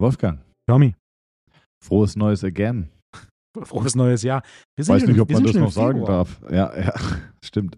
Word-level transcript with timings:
Wolfgang, 0.00 0.38
Tommy, 0.68 0.94
frohes 1.84 2.16
Neues 2.16 2.44
again. 2.44 2.88
frohes 3.64 3.96
neues 3.96 4.22
Jahr. 4.22 4.42
Wir 4.76 4.82
Ich 4.84 4.88
weiß 4.88 5.02
schon- 5.02 5.10
nicht, 5.12 5.20
ob 5.20 5.30
man 5.30 5.42
das 5.42 5.54
noch 5.54 5.72
sagen 5.72 6.04
darf. 6.04 6.40
Ja, 6.50 6.76
ja, 6.78 6.94
stimmt. 7.44 7.76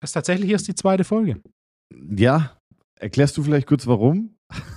Das 0.00 0.10
ist 0.10 0.12
tatsächlich 0.14 0.50
erst 0.50 0.66
die 0.68 0.74
zweite 0.74 1.04
Folge. 1.04 1.40
Ja, 2.16 2.56
erklärst 2.98 3.36
du 3.36 3.42
vielleicht 3.42 3.66
kurz 3.66 3.86
warum? 3.86 4.36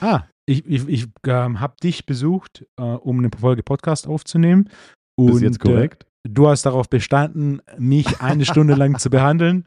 Ah, 0.00 0.24
ich, 0.46 0.66
ich, 0.66 0.86
ich 0.88 1.06
ähm, 1.26 1.60
habe 1.60 1.74
dich 1.82 2.04
besucht, 2.04 2.66
äh, 2.78 2.82
um 2.82 3.18
eine 3.18 3.30
Folge 3.38 3.62
Podcast 3.62 4.06
aufzunehmen. 4.06 4.68
Und 5.18 5.36
Ist 5.36 5.40
jetzt 5.40 5.60
korrekt? 5.60 6.05
Du 6.28 6.48
hast 6.48 6.66
darauf 6.66 6.88
bestanden, 6.88 7.60
mich 7.78 8.20
eine 8.20 8.44
Stunde 8.44 8.74
lang 8.74 8.98
zu 8.98 9.10
behandeln. 9.10 9.66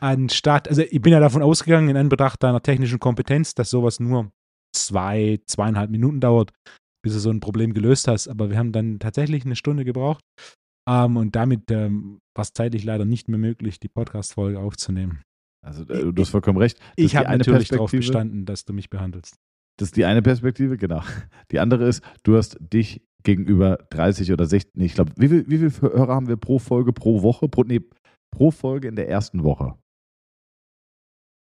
Anstatt, 0.00 0.68
also 0.68 0.82
ich 0.82 1.00
bin 1.00 1.12
ja 1.12 1.20
davon 1.20 1.42
ausgegangen, 1.42 1.88
in 1.88 1.96
Anbetracht 1.96 2.42
deiner 2.42 2.62
technischen 2.62 3.00
Kompetenz, 3.00 3.54
dass 3.54 3.70
sowas 3.70 3.98
nur 4.00 4.30
zwei, 4.72 5.40
zweieinhalb 5.46 5.90
Minuten 5.90 6.20
dauert, 6.20 6.52
bis 7.02 7.14
du 7.14 7.18
so 7.18 7.30
ein 7.30 7.40
Problem 7.40 7.74
gelöst 7.74 8.06
hast. 8.08 8.28
Aber 8.28 8.50
wir 8.50 8.58
haben 8.58 8.72
dann 8.72 8.98
tatsächlich 8.98 9.44
eine 9.44 9.56
Stunde 9.56 9.84
gebraucht. 9.84 10.22
Ähm, 10.88 11.16
und 11.16 11.36
damit 11.36 11.70
ähm, 11.70 12.20
war 12.34 12.42
es 12.42 12.52
zeitlich 12.52 12.84
leider 12.84 13.04
nicht 13.04 13.28
mehr 13.28 13.38
möglich, 13.38 13.80
die 13.80 13.88
Podcast-Folge 13.88 14.58
aufzunehmen. 14.58 15.22
Also, 15.66 15.82
äh, 15.82 16.12
du 16.12 16.22
hast 16.22 16.30
vollkommen 16.30 16.58
recht. 16.58 16.78
Das 16.78 16.92
Ich 16.96 17.16
habe 17.16 17.36
natürlich 17.36 17.68
darauf 17.68 17.90
bestanden, 17.90 18.46
dass 18.46 18.64
du 18.64 18.72
mich 18.72 18.88
behandelst. 18.88 19.36
Das 19.78 19.88
ist 19.88 19.96
die 19.96 20.04
eine 20.04 20.22
Perspektive, 20.22 20.76
genau. 20.76 21.02
Die 21.52 21.60
andere 21.60 21.86
ist, 21.86 22.02
du 22.22 22.36
hast 22.36 22.56
dich 22.60 23.02
gegenüber 23.24 23.78
30 23.90 24.32
oder 24.32 24.46
60, 24.46 24.74
nee, 24.74 24.86
ich 24.86 24.94
glaube, 24.94 25.12
wie 25.16 25.28
viel, 25.28 25.48
wie 25.48 25.58
viel 25.58 25.80
Hörer 25.80 26.14
haben 26.14 26.28
wir 26.28 26.36
pro 26.36 26.58
Folge, 26.58 26.92
pro 26.92 27.22
Woche? 27.22 27.48
Pro, 27.48 27.64
nee, 27.64 27.80
pro 28.30 28.50
Folge 28.50 28.88
in 28.88 28.96
der 28.96 29.08
ersten 29.08 29.42
Woche. 29.42 29.74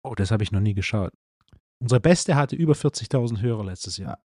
Oh, 0.03 0.13
das 0.15 0.31
habe 0.31 0.43
ich 0.43 0.51
noch 0.51 0.59
nie 0.59 0.73
geschaut. 0.73 1.11
Unsere 1.81 1.99
beste 1.99 2.35
hatte 2.35 2.55
über 2.55 2.73
40.000 2.73 3.41
Hörer 3.41 3.65
letztes 3.65 3.97
Jahr. 3.97 4.19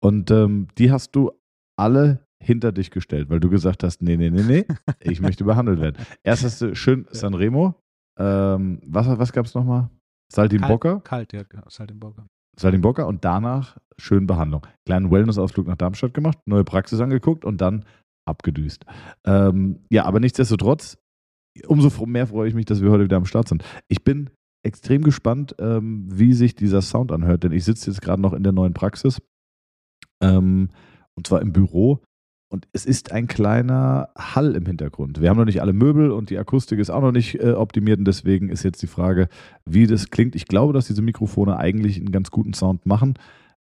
Und 0.00 0.30
ähm, 0.30 0.68
die 0.78 0.90
hast 0.92 1.16
du 1.16 1.32
alle 1.76 2.26
hinter 2.42 2.72
dich 2.72 2.90
gestellt, 2.90 3.30
weil 3.30 3.40
du 3.40 3.48
gesagt 3.48 3.82
hast, 3.82 4.02
nee, 4.02 4.16
nee, 4.16 4.30
nee, 4.30 4.42
nee, 4.42 4.66
ich 5.00 5.20
möchte 5.20 5.44
behandelt 5.44 5.80
werden. 5.80 6.04
Erst 6.22 6.44
hast 6.44 6.60
du 6.60 6.74
schön 6.74 7.06
Sanremo, 7.10 7.74
ähm, 8.18 8.80
was, 8.84 9.06
was 9.06 9.32
gab 9.32 9.46
es 9.46 9.54
nochmal? 9.54 9.90
Saltimbocca, 10.30 11.00
Kalt, 11.00 11.32
ja, 11.32 11.42
genau, 11.42 11.68
Saltimbocca. 11.68 12.26
Saltimbocca 12.56 13.04
und 13.04 13.24
danach 13.24 13.78
schön 13.98 14.26
Behandlung. 14.26 14.66
Kleinen 14.86 15.10
Wellness-Ausflug 15.10 15.66
nach 15.66 15.76
Darmstadt 15.76 16.14
gemacht, 16.14 16.38
neue 16.46 16.64
Praxis 16.64 17.00
angeguckt 17.00 17.44
und 17.44 17.60
dann 17.60 17.84
abgedüst. 18.26 18.84
Ähm, 19.24 19.80
ja, 19.90 20.04
aber 20.04 20.20
nichtsdestotrotz, 20.20 20.98
umso 21.66 22.06
mehr 22.06 22.26
freue 22.26 22.48
ich 22.48 22.54
mich, 22.54 22.66
dass 22.66 22.82
wir 22.82 22.90
heute 22.90 23.04
wieder 23.04 23.16
am 23.16 23.26
Start 23.26 23.48
sind. 23.48 23.64
Ich 23.88 24.02
bin 24.02 24.30
extrem 24.64 25.02
gespannt, 25.02 25.54
ähm, 25.58 26.08
wie 26.10 26.32
sich 26.32 26.54
dieser 26.54 26.82
Sound 26.82 27.12
anhört, 27.12 27.44
denn 27.44 27.52
ich 27.52 27.64
sitze 27.64 27.90
jetzt 27.90 28.00
gerade 28.00 28.22
noch 28.22 28.32
in 28.32 28.42
der 28.42 28.52
neuen 28.52 28.72
Praxis 28.72 29.20
ähm, 30.22 30.70
und 31.14 31.26
zwar 31.26 31.42
im 31.42 31.52
Büro. 31.52 32.02
Und 32.54 32.68
es 32.72 32.86
ist 32.86 33.10
ein 33.10 33.26
kleiner 33.26 34.10
Hall 34.16 34.54
im 34.54 34.64
Hintergrund. 34.64 35.20
Wir 35.20 35.28
haben 35.28 35.38
noch 35.38 35.44
nicht 35.44 35.60
alle 35.60 35.72
Möbel 35.72 36.12
und 36.12 36.30
die 36.30 36.38
Akustik 36.38 36.78
ist 36.78 36.88
auch 36.88 37.00
noch 37.00 37.10
nicht 37.10 37.40
äh, 37.40 37.50
optimiert 37.50 37.98
und 37.98 38.04
deswegen 38.04 38.48
ist 38.48 38.62
jetzt 38.62 38.80
die 38.80 38.86
Frage, 38.86 39.28
wie 39.64 39.88
das 39.88 40.10
klingt. 40.10 40.36
Ich 40.36 40.46
glaube, 40.46 40.72
dass 40.72 40.86
diese 40.86 41.02
Mikrofone 41.02 41.56
eigentlich 41.56 41.96
einen 41.96 42.12
ganz 42.12 42.30
guten 42.30 42.54
Sound 42.54 42.86
machen. 42.86 43.14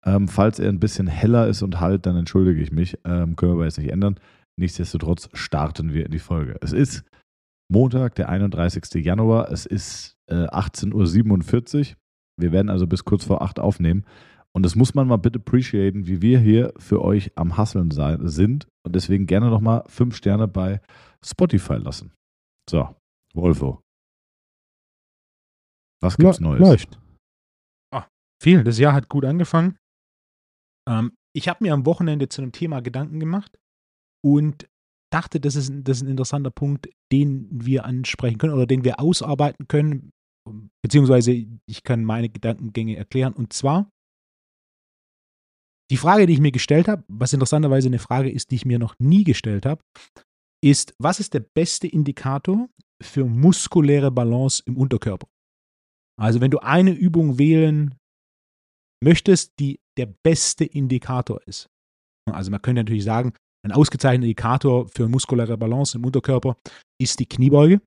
Ähm, 0.03 0.27
falls 0.27 0.57
er 0.57 0.69
ein 0.69 0.79
bisschen 0.79 1.05
heller 1.05 1.45
ist 1.45 1.61
und 1.61 1.79
halt, 1.79 2.07
dann 2.07 2.15
entschuldige 2.15 2.59
ich 2.63 2.71
mich. 2.71 2.97
Ähm, 3.05 3.35
können 3.35 3.51
wir 3.51 3.57
aber 3.57 3.65
jetzt 3.65 3.77
nicht 3.77 3.91
ändern. 3.91 4.19
Nichtsdestotrotz 4.57 5.29
starten 5.33 5.93
wir 5.93 6.07
in 6.07 6.11
die 6.11 6.17
Folge. 6.17 6.57
Es 6.61 6.73
ist 6.73 7.03
Montag, 7.71 8.15
der 8.15 8.29
31. 8.29 9.05
Januar. 9.05 9.51
Es 9.51 9.67
ist 9.67 10.17
äh, 10.31 10.47
18.47 10.47 11.77
Uhr. 11.91 11.95
Wir 12.37 12.51
werden 12.51 12.71
also 12.71 12.87
bis 12.87 13.05
kurz 13.05 13.23
vor 13.23 13.43
8 13.43 13.59
aufnehmen. 13.59 14.03
Und 14.55 14.63
das 14.63 14.75
muss 14.75 14.93
man 14.95 15.07
mal 15.07 15.17
bitte 15.17 15.39
appreciaten, 15.39 16.07
wie 16.07 16.21
wir 16.21 16.39
hier 16.39 16.73
für 16.77 17.01
euch 17.01 17.31
am 17.37 17.55
Hasseln 17.57 17.91
sein, 17.91 18.27
sind. 18.27 18.67
Und 18.85 18.95
deswegen 18.95 19.25
gerne 19.27 19.49
nochmal 19.49 19.83
5 19.87 20.15
Sterne 20.15 20.47
bei 20.47 20.81
Spotify 21.23 21.75
lassen. 21.75 22.13
So, 22.69 22.95
Wolfo. 23.33 23.81
Was 26.01 26.17
gibt's 26.17 26.39
Lä- 26.39 26.43
Neues? 26.43 26.59
Läuft. 26.59 26.99
Ah, 27.93 28.07
viel. 28.41 28.63
Das 28.63 28.79
Jahr 28.79 28.93
hat 28.93 29.09
gut 29.09 29.25
angefangen. 29.25 29.77
Ähm, 30.87 31.11
ich 31.35 31.47
habe 31.47 31.63
mir 31.63 31.73
am 31.73 31.85
Wochenende 31.85 32.29
zu 32.29 32.41
einem 32.41 32.51
Thema 32.51 32.81
Gedanken 32.81 33.19
gemacht 33.19 33.57
und 34.25 34.67
dachte, 35.11 35.39
das 35.39 35.55
ist, 35.55 35.69
ein- 35.69 35.83
das 35.83 35.97
ist 35.97 36.03
ein 36.03 36.09
interessanter 36.09 36.51
Punkt, 36.51 36.89
den 37.11 37.47
wir 37.51 37.85
ansprechen 37.85 38.37
können 38.37 38.53
oder 38.53 38.65
den 38.65 38.83
wir 38.83 38.99
ausarbeiten 38.99 39.67
können. 39.67 40.11
Beziehungsweise 40.83 41.31
ich 41.67 41.83
kann 41.83 42.03
meine 42.03 42.29
Gedankengänge 42.29 42.95
erklären. 42.95 43.33
Und 43.33 43.53
zwar 43.53 43.91
die 45.91 45.97
Frage, 45.97 46.27
die 46.27 46.33
ich 46.33 46.39
mir 46.39 46.51
gestellt 46.51 46.87
habe, 46.87 47.03
was 47.07 47.33
interessanterweise 47.33 47.87
eine 47.87 47.99
Frage 47.99 48.29
ist, 48.29 48.51
die 48.51 48.55
ich 48.55 48.65
mir 48.65 48.79
noch 48.79 48.95
nie 48.99 49.23
gestellt 49.23 49.65
habe, 49.65 49.81
ist, 50.63 50.93
was 50.99 51.19
ist 51.19 51.33
der 51.33 51.39
beste 51.39 51.87
Indikator 51.87 52.69
für 53.01 53.25
muskuläre 53.25 54.11
Balance 54.11 54.61
im 54.65 54.77
Unterkörper? 54.77 55.27
Also 56.19 56.41
wenn 56.41 56.51
du 56.51 56.59
eine 56.59 56.91
Übung 56.91 57.39
wählen 57.39 57.95
möchtest, 59.03 59.53
die 59.59 59.79
der 59.97 60.13
beste 60.23 60.65
Indikator 60.65 61.41
ist. 61.45 61.67
Also 62.29 62.51
man 62.51 62.61
könnte 62.61 62.81
natürlich 62.81 63.05
sagen, 63.05 63.33
ein 63.65 63.71
ausgezeichneter 63.71 64.23
Indikator 64.23 64.87
für 64.87 65.07
muskuläre 65.07 65.57
Balance 65.57 65.97
im 65.97 66.05
Unterkörper 66.05 66.57
ist 67.01 67.19
die 67.19 67.25
Kniebeuge. 67.25 67.81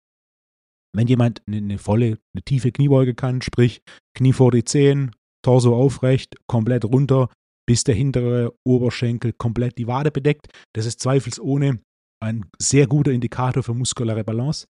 Wenn 0.95 1.07
jemand 1.07 1.43
eine, 1.47 1.79
volle, 1.79 2.19
eine 2.35 2.43
tiefe 2.45 2.73
Kniebeuge 2.73 3.15
kann, 3.15 3.41
sprich 3.41 3.83
Knie 4.15 4.33
vor 4.33 4.51
die 4.51 4.65
Zehen, 4.65 5.15
Torso 5.43 5.75
aufrecht, 5.75 6.37
komplett 6.47 6.85
runter, 6.85 7.31
bis 7.67 7.85
der 7.85 7.95
hintere 7.95 8.53
Oberschenkel 8.65 9.33
komplett 9.33 9.79
die 9.79 9.87
Wade 9.87 10.11
bedeckt, 10.11 10.49
das 10.75 10.87
ist 10.87 11.01
zweifelsohne 11.01 11.79
ein 12.23 12.47
sehr 12.59 12.87
guter 12.87 13.11
Indikator 13.11 13.63
für 13.63 13.75
muskuläre 13.75 14.25
Balance. 14.25 14.67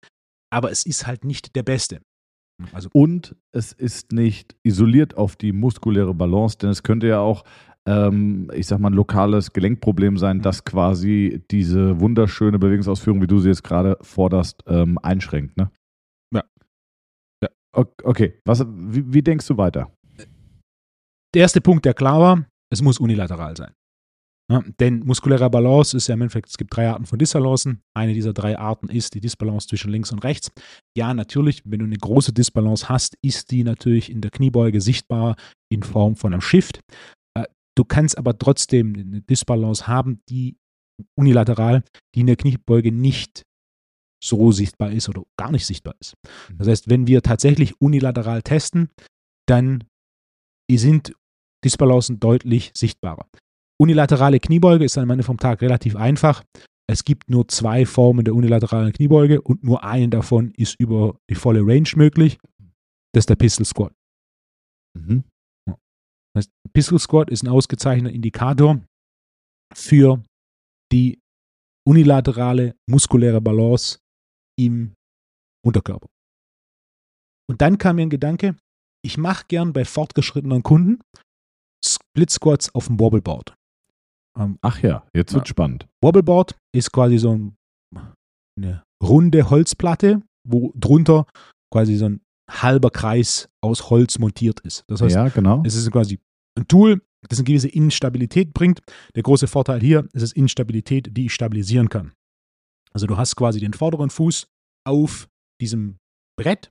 Aber 0.50 0.70
es 0.70 0.84
ist 0.84 1.06
halt 1.06 1.24
nicht 1.24 1.54
der 1.54 1.62
beste. 1.62 2.00
Also 2.72 2.88
Und 2.92 3.36
es 3.52 3.72
ist 3.72 4.12
nicht 4.12 4.56
isoliert 4.62 5.16
auf 5.16 5.36
die 5.36 5.52
muskuläre 5.52 6.14
Balance, 6.14 6.58
denn 6.58 6.70
es 6.70 6.82
könnte 6.82 7.08
ja 7.08 7.20
auch, 7.20 7.44
ähm, 7.86 8.50
ich 8.54 8.66
sag 8.66 8.78
mal, 8.78 8.90
ein 8.90 8.94
lokales 8.94 9.52
Gelenkproblem 9.52 10.16
sein, 10.16 10.40
das 10.40 10.64
quasi 10.64 11.42
diese 11.50 12.00
wunderschöne 12.00 12.58
Bewegungsausführung, 12.58 13.20
wie 13.20 13.26
du 13.26 13.40
sie 13.40 13.48
jetzt 13.48 13.64
gerade 13.64 13.98
forderst, 14.02 14.62
ähm, 14.66 14.98
einschränkt. 14.98 15.56
Ne? 15.56 15.70
Ja. 16.32 16.44
Ja. 17.42 17.48
Okay, 17.74 18.38
was, 18.44 18.64
wie, 18.68 19.12
wie 19.12 19.22
denkst 19.22 19.46
du 19.46 19.56
weiter? 19.56 19.90
der 21.34 21.42
erste 21.42 21.60
Punkt, 21.60 21.84
der 21.84 21.94
klar 21.94 22.20
war, 22.20 22.44
es 22.72 22.82
muss 22.82 22.98
unilateral 22.98 23.56
sein. 23.56 23.74
Ja, 24.50 24.62
denn 24.80 25.00
muskuläre 25.00 25.48
Balance 25.50 25.96
ist 25.96 26.08
ja 26.08 26.14
im 26.14 26.22
Endeffekt, 26.22 26.48
es 26.48 26.58
gibt 26.58 26.76
drei 26.76 26.88
Arten 26.88 27.06
von 27.06 27.18
Disbalancen. 27.18 27.82
Eine 27.94 28.12
dieser 28.12 28.32
drei 28.32 28.58
Arten 28.58 28.88
ist 28.88 29.14
die 29.14 29.20
Disbalance 29.20 29.68
zwischen 29.68 29.90
links 29.90 30.10
und 30.10 30.24
rechts. 30.24 30.50
Ja, 30.96 31.14
natürlich, 31.14 31.62
wenn 31.64 31.78
du 31.78 31.84
eine 31.84 31.96
große 31.96 32.32
Disbalance 32.32 32.88
hast, 32.88 33.16
ist 33.22 33.50
die 33.50 33.62
natürlich 33.62 34.10
in 34.10 34.20
der 34.20 34.30
Kniebeuge 34.30 34.80
sichtbar 34.80 35.36
in 35.70 35.82
Form 35.82 36.16
von 36.16 36.32
einem 36.32 36.42
Shift. 36.42 36.80
Äh, 37.34 37.44
Du 37.76 37.84
kannst 37.84 38.18
aber 38.18 38.36
trotzdem 38.36 38.94
eine 38.94 39.22
Disbalance 39.22 39.86
haben, 39.86 40.20
die 40.28 40.56
unilateral, 41.18 41.84
die 42.14 42.20
in 42.20 42.26
der 42.26 42.36
Kniebeuge 42.36 42.92
nicht 42.92 43.42
so 44.22 44.52
sichtbar 44.52 44.92
ist 44.92 45.08
oder 45.08 45.22
gar 45.38 45.50
nicht 45.50 45.66
sichtbar 45.66 45.94
ist. 46.00 46.14
Das 46.58 46.68
heißt, 46.68 46.90
wenn 46.90 47.06
wir 47.06 47.22
tatsächlich 47.22 47.80
unilateral 47.80 48.42
testen, 48.42 48.90
dann 49.48 49.84
sind 50.70 51.14
Disbalancen 51.64 52.20
deutlich 52.20 52.72
sichtbarer. 52.74 53.26
Unilaterale 53.80 54.40
Kniebeuge 54.40 54.84
ist 54.84 54.98
am 54.98 55.10
Ende 55.10 55.24
vom 55.24 55.38
Tag 55.38 55.60
relativ 55.60 55.96
einfach. 55.96 56.42
Es 56.88 57.04
gibt 57.04 57.30
nur 57.30 57.48
zwei 57.48 57.86
Formen 57.86 58.24
der 58.24 58.34
unilateralen 58.34 58.92
Kniebeuge 58.92 59.40
und 59.40 59.64
nur 59.64 59.82
eine 59.84 60.08
davon 60.08 60.52
ist 60.56 60.78
über 60.78 61.18
die 61.30 61.34
volle 61.34 61.60
Range 61.60 61.88
möglich. 61.96 62.38
Das 63.14 63.22
ist 63.22 63.30
der 63.30 63.36
Pistol 63.36 63.64
Squat. 63.64 63.92
Mhm. 64.98 65.24
Das 65.66 66.46
heißt, 66.46 66.50
Pistol 66.72 66.98
Squat 66.98 67.30
ist 67.30 67.42
ein 67.42 67.48
ausgezeichneter 67.48 68.14
Indikator 68.14 68.80
für 69.74 70.22
die 70.92 71.18
unilaterale 71.86 72.74
muskuläre 72.88 73.40
Balance 73.40 73.98
im 74.58 74.94
Unterkörper. 75.64 76.08
Und 77.48 77.60
dann 77.60 77.78
kam 77.78 77.96
mir 77.96 78.02
ein 78.02 78.10
Gedanke, 78.10 78.56
ich 79.04 79.18
mache 79.18 79.46
gern 79.48 79.72
bei 79.72 79.84
fortgeschrittenen 79.84 80.62
Kunden 80.62 81.00
Split 82.12 82.30
Squats 82.30 82.74
auf 82.74 82.86
dem 82.86 83.00
Wobbleboard. 83.00 83.54
Ähm, 84.38 84.58
Ach 84.60 84.80
ja, 84.82 85.06
jetzt 85.14 85.34
wird 85.34 85.48
spannend. 85.48 85.88
Wobbleboard 86.02 86.56
ist 86.74 86.92
quasi 86.92 87.18
so 87.18 87.34
ein, 87.34 87.56
eine 88.58 88.82
runde 89.02 89.48
Holzplatte, 89.50 90.22
wo 90.46 90.72
drunter 90.74 91.26
quasi 91.72 91.96
so 91.96 92.06
ein 92.06 92.20
halber 92.50 92.90
Kreis 92.90 93.48
aus 93.62 93.90
Holz 93.90 94.18
montiert 94.18 94.60
ist. 94.60 94.84
Das 94.88 95.00
heißt, 95.00 95.14
ja, 95.14 95.28
genau. 95.28 95.62
es 95.64 95.74
ist 95.74 95.90
quasi 95.90 96.18
ein 96.58 96.68
Tool, 96.68 97.00
das 97.28 97.38
eine 97.38 97.44
gewisse 97.44 97.68
Instabilität 97.68 98.52
bringt. 98.52 98.80
Der 99.14 99.22
große 99.22 99.46
Vorteil 99.46 99.80
hier 99.80 100.08
ist 100.12 100.22
es 100.22 100.32
Instabilität, 100.32 101.16
die 101.16 101.26
ich 101.26 101.34
stabilisieren 101.34 101.88
kann. 101.88 102.12
Also 102.92 103.06
du 103.06 103.16
hast 103.16 103.36
quasi 103.36 103.58
den 103.58 103.72
vorderen 103.72 104.10
Fuß 104.10 104.48
auf 104.86 105.28
diesem 105.60 105.96
Brett 106.36 106.70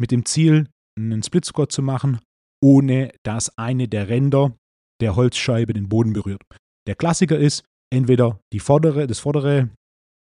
mit 0.00 0.10
dem 0.10 0.24
Ziel, 0.24 0.68
einen 0.98 1.22
Split 1.22 1.44
Squat 1.44 1.70
zu 1.70 1.82
machen, 1.82 2.18
ohne 2.62 3.12
dass 3.22 3.56
eine 3.56 3.86
der 3.86 4.08
Ränder 4.08 4.56
der 5.00 5.16
Holzscheibe 5.16 5.72
den 5.72 5.88
Boden 5.88 6.12
berührt. 6.12 6.42
Der 6.86 6.94
Klassiker 6.94 7.38
ist, 7.38 7.64
entweder 7.92 8.40
die 8.52 8.60
vordere, 8.60 9.06
das 9.06 9.18
vordere, 9.18 9.70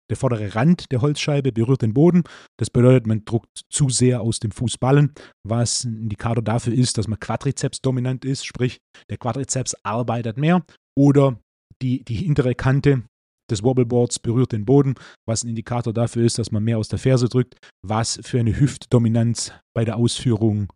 der 0.09 0.17
vordere 0.17 0.55
Rand 0.55 0.91
der 0.91 1.01
Holzscheibe 1.01 1.51
berührt 1.51 1.81
den 1.81 1.93
Boden. 1.93 2.23
Das 2.59 2.69
bedeutet, 2.69 3.07
man 3.07 3.23
druckt 3.25 3.61
zu 3.71 3.89
sehr 3.89 4.21
aus 4.21 4.39
dem 4.39 4.51
Fußballen, 4.51 5.13
was 5.47 5.85
ein 5.85 5.97
Indikator 5.97 6.43
dafür 6.43 6.73
ist, 6.73 6.97
dass 6.97 7.07
man 7.07 7.19
Quadrizeps 7.19 7.81
dominant 7.81 8.25
ist, 8.25 8.45
sprich 8.45 8.79
der 9.09 9.17
Quadrizeps 9.17 9.75
arbeitet 9.83 10.37
mehr. 10.37 10.63
Oder 10.97 11.39
die, 11.81 12.03
die 12.03 12.15
hintere 12.15 12.53
Kante 12.53 13.03
des 13.49 13.63
Wobbleboards 13.63 14.19
berührt 14.19 14.51
den 14.51 14.65
Boden, 14.65 14.95
was 15.27 15.43
ein 15.43 15.49
Indikator 15.49 15.93
dafür 15.93 16.23
ist, 16.23 16.37
dass 16.39 16.51
man 16.51 16.63
mehr 16.63 16.77
aus 16.77 16.87
der 16.87 16.99
Ferse 16.99 17.27
drückt, 17.27 17.57
was 17.85 18.19
für 18.23 18.39
eine 18.39 18.57
Hüftdominanz 18.57 19.51
bei 19.75 19.85
der 19.85 19.97
Ausführung 19.97 20.71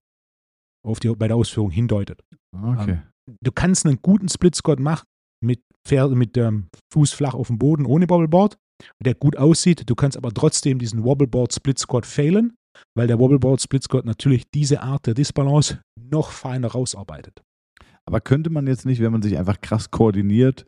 auf 0.85 0.99
die, 0.99 1.09
bei 1.09 1.27
der 1.27 1.37
Ausführung 1.37 1.71
hindeutet. 1.71 2.21
Okay. 2.53 2.99
Ähm, 3.27 3.35
du 3.41 3.51
kannst 3.51 3.85
einen 3.85 3.99
guten 4.01 4.29
Split 4.29 4.55
Squat 4.55 4.79
machen 4.79 5.05
mit, 5.43 5.61
mit 6.11 6.35
dem 6.35 6.67
Fuß 6.93 7.13
flach 7.13 7.33
auf 7.33 7.47
dem 7.47 7.57
Boden 7.57 7.85
ohne 7.85 8.09
Wobbleboard, 8.09 8.57
der 9.03 9.15
gut 9.15 9.37
aussieht. 9.37 9.89
Du 9.89 9.95
kannst 9.95 10.17
aber 10.17 10.33
trotzdem 10.33 10.79
diesen 10.79 11.03
Wobbleboard 11.03 11.53
Split 11.53 11.79
Squat 11.79 12.05
failen, 12.05 12.55
weil 12.95 13.07
der 13.07 13.19
Wobbleboard 13.19 13.61
Split 13.61 13.83
Squat 13.83 14.05
natürlich 14.05 14.43
diese 14.53 14.81
Art 14.81 15.07
der 15.07 15.13
Disbalance 15.13 15.79
noch 15.99 16.31
feiner 16.31 16.69
rausarbeitet. 16.69 17.41
Aber 18.05 18.21
könnte 18.21 18.49
man 18.49 18.67
jetzt 18.67 18.85
nicht, 18.85 19.01
wenn 19.01 19.11
man 19.11 19.21
sich 19.21 19.37
einfach 19.37 19.59
krass 19.61 19.91
koordiniert, 19.91 20.65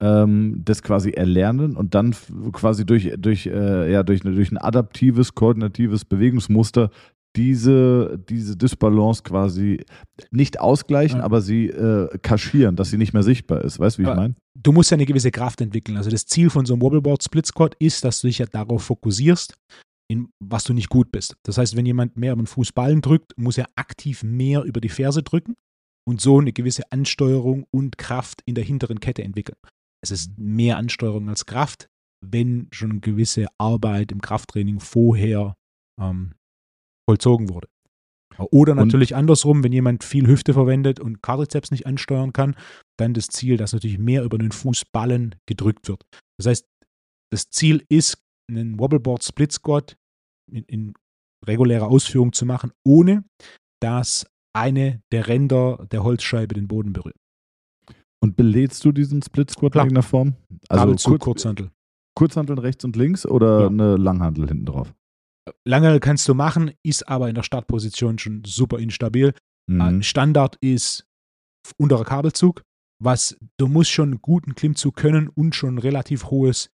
ähm, 0.00 0.62
das 0.64 0.82
quasi 0.82 1.10
erlernen 1.10 1.76
und 1.76 1.94
dann 1.94 2.14
quasi 2.52 2.86
durch, 2.86 3.12
durch, 3.18 3.46
äh, 3.46 3.92
ja, 3.92 4.02
durch, 4.02 4.20
durch 4.20 4.52
ein 4.52 4.58
adaptives, 4.58 5.34
koordinatives 5.34 6.04
Bewegungsmuster 6.04 6.90
diese, 7.38 8.18
diese 8.28 8.56
Disbalance 8.56 9.22
quasi 9.22 9.84
nicht 10.32 10.58
ausgleichen, 10.60 11.20
ja. 11.20 11.24
aber 11.24 11.40
sie 11.40 11.68
äh, 11.68 12.18
kaschieren, 12.18 12.74
dass 12.74 12.90
sie 12.90 12.98
nicht 12.98 13.12
mehr 13.12 13.22
sichtbar 13.22 13.64
ist. 13.64 13.78
Weißt 13.78 13.96
du, 13.96 14.02
wie 14.02 14.10
ich 14.10 14.16
meine? 14.16 14.34
Du 14.60 14.72
musst 14.72 14.90
ja 14.90 14.96
eine 14.96 15.06
gewisse 15.06 15.30
Kraft 15.30 15.60
entwickeln. 15.60 15.96
Also 15.96 16.10
das 16.10 16.26
Ziel 16.26 16.50
von 16.50 16.66
so 16.66 16.74
einem 16.74 16.82
Wobbleboard 16.82 17.22
Split 17.22 17.46
Squat 17.46 17.76
ist, 17.78 18.04
dass 18.04 18.20
du 18.20 18.26
dich 18.26 18.38
ja 18.38 18.46
darauf 18.46 18.82
fokussierst, 18.82 19.54
in 20.10 20.30
was 20.40 20.64
du 20.64 20.72
nicht 20.72 20.88
gut 20.88 21.12
bist. 21.12 21.36
Das 21.44 21.58
heißt, 21.58 21.76
wenn 21.76 21.86
jemand 21.86 22.16
mehr 22.16 22.32
über 22.32 22.42
den 22.42 22.48
Fußballen 22.48 23.02
drückt, 23.02 23.38
muss 23.38 23.56
er 23.56 23.68
aktiv 23.76 24.24
mehr 24.24 24.64
über 24.64 24.80
die 24.80 24.88
Ferse 24.88 25.22
drücken 25.22 25.54
und 26.08 26.20
so 26.20 26.40
eine 26.40 26.52
gewisse 26.52 26.90
Ansteuerung 26.90 27.66
und 27.70 27.98
Kraft 27.98 28.42
in 28.46 28.56
der 28.56 28.64
hinteren 28.64 28.98
Kette 28.98 29.22
entwickeln. 29.22 29.58
Es 30.02 30.10
ist 30.10 30.36
mehr 30.36 30.76
Ansteuerung 30.76 31.28
als 31.28 31.46
Kraft, 31.46 31.88
wenn 32.20 32.66
schon 32.72 32.90
eine 32.90 33.00
gewisse 33.00 33.46
Arbeit 33.58 34.10
im 34.10 34.20
Krafttraining 34.20 34.80
vorher 34.80 35.54
ähm, 36.00 36.32
vollzogen 37.08 37.48
wurde. 37.48 37.68
Oder 38.52 38.74
natürlich 38.74 39.12
und, 39.12 39.20
andersrum, 39.20 39.64
wenn 39.64 39.72
jemand 39.72 40.04
viel 40.04 40.26
Hüfte 40.26 40.52
verwendet 40.52 41.00
und 41.00 41.22
Quadrizeps 41.22 41.70
nicht 41.70 41.86
ansteuern 41.86 42.34
kann, 42.34 42.54
dann 42.98 43.14
das 43.14 43.28
Ziel, 43.28 43.56
dass 43.56 43.72
natürlich 43.72 43.98
mehr 43.98 44.22
über 44.24 44.36
den 44.36 44.52
Fußballen 44.52 45.34
gedrückt 45.46 45.88
wird. 45.88 46.04
Das 46.38 46.46
heißt, 46.46 46.68
das 47.32 47.48
Ziel 47.50 47.82
ist, 47.88 48.22
einen 48.50 48.78
Wobbleboard 48.78 49.24
Split 49.24 49.52
Squat 49.52 49.96
in, 50.50 50.64
in 50.64 50.94
regulärer 51.46 51.88
Ausführung 51.88 52.32
zu 52.32 52.46
machen, 52.46 52.72
ohne 52.86 53.24
dass 53.80 54.26
eine 54.54 55.00
der 55.10 55.28
Ränder 55.28 55.86
der 55.90 56.04
Holzscheibe 56.04 56.54
den 56.54 56.68
Boden 56.68 56.92
berührt. 56.92 57.16
Und 58.20 58.36
belädst 58.36 58.84
du 58.84 58.92
diesen 58.92 59.22
Split 59.22 59.50
Squat 59.50 59.74
in 59.74 59.80
irgendeiner 59.80 60.02
Form? 60.02 60.34
Also 60.68 61.10
kurz, 61.10 61.22
Kurzhantel. 61.22 61.70
Kurzhanteln 62.14 62.58
rechts 62.58 62.84
und 62.84 62.96
links 62.96 63.24
oder 63.24 63.60
ja. 63.62 63.66
eine 63.68 63.96
Langhantel 63.96 64.48
hinten 64.48 64.66
drauf? 64.66 64.92
Lange 65.64 66.00
kannst 66.00 66.28
du 66.28 66.34
machen, 66.34 66.72
ist 66.82 67.08
aber 67.08 67.28
in 67.28 67.34
der 67.34 67.42
Startposition 67.42 68.18
schon 68.18 68.42
super 68.44 68.78
instabil. 68.78 69.34
Mhm. 69.68 70.02
Standard 70.02 70.56
ist 70.60 71.06
unterer 71.76 72.04
Kabelzug, 72.04 72.62
was 73.02 73.36
du 73.58 73.68
musst 73.68 73.90
schon 73.90 74.10
einen 74.10 74.22
guten 74.22 74.54
Klimmzug 74.54 74.96
können 74.96 75.28
und 75.28 75.54
schon 75.54 75.78
relativ 75.78 76.30
hohes, 76.30 76.70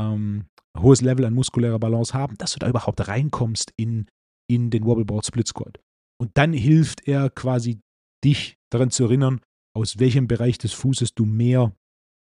ähm, 0.00 0.46
hohes 0.78 1.00
Level 1.00 1.24
an 1.24 1.34
muskulärer 1.34 1.78
Balance 1.78 2.14
haben, 2.14 2.36
dass 2.38 2.52
du 2.52 2.58
da 2.58 2.68
überhaupt 2.68 3.06
reinkommst 3.08 3.72
in, 3.76 4.06
in 4.48 4.70
den 4.70 4.84
Wobbleboard 4.84 5.26
Split 5.26 5.48
Squat. 5.48 5.80
Und 6.20 6.30
dann 6.34 6.52
hilft 6.52 7.06
er 7.06 7.30
quasi 7.30 7.80
dich 8.24 8.56
daran 8.72 8.90
zu 8.90 9.04
erinnern, 9.04 9.40
aus 9.76 9.98
welchem 9.98 10.26
Bereich 10.26 10.58
des 10.58 10.72
Fußes 10.72 11.14
du 11.14 11.26
mehr 11.26 11.76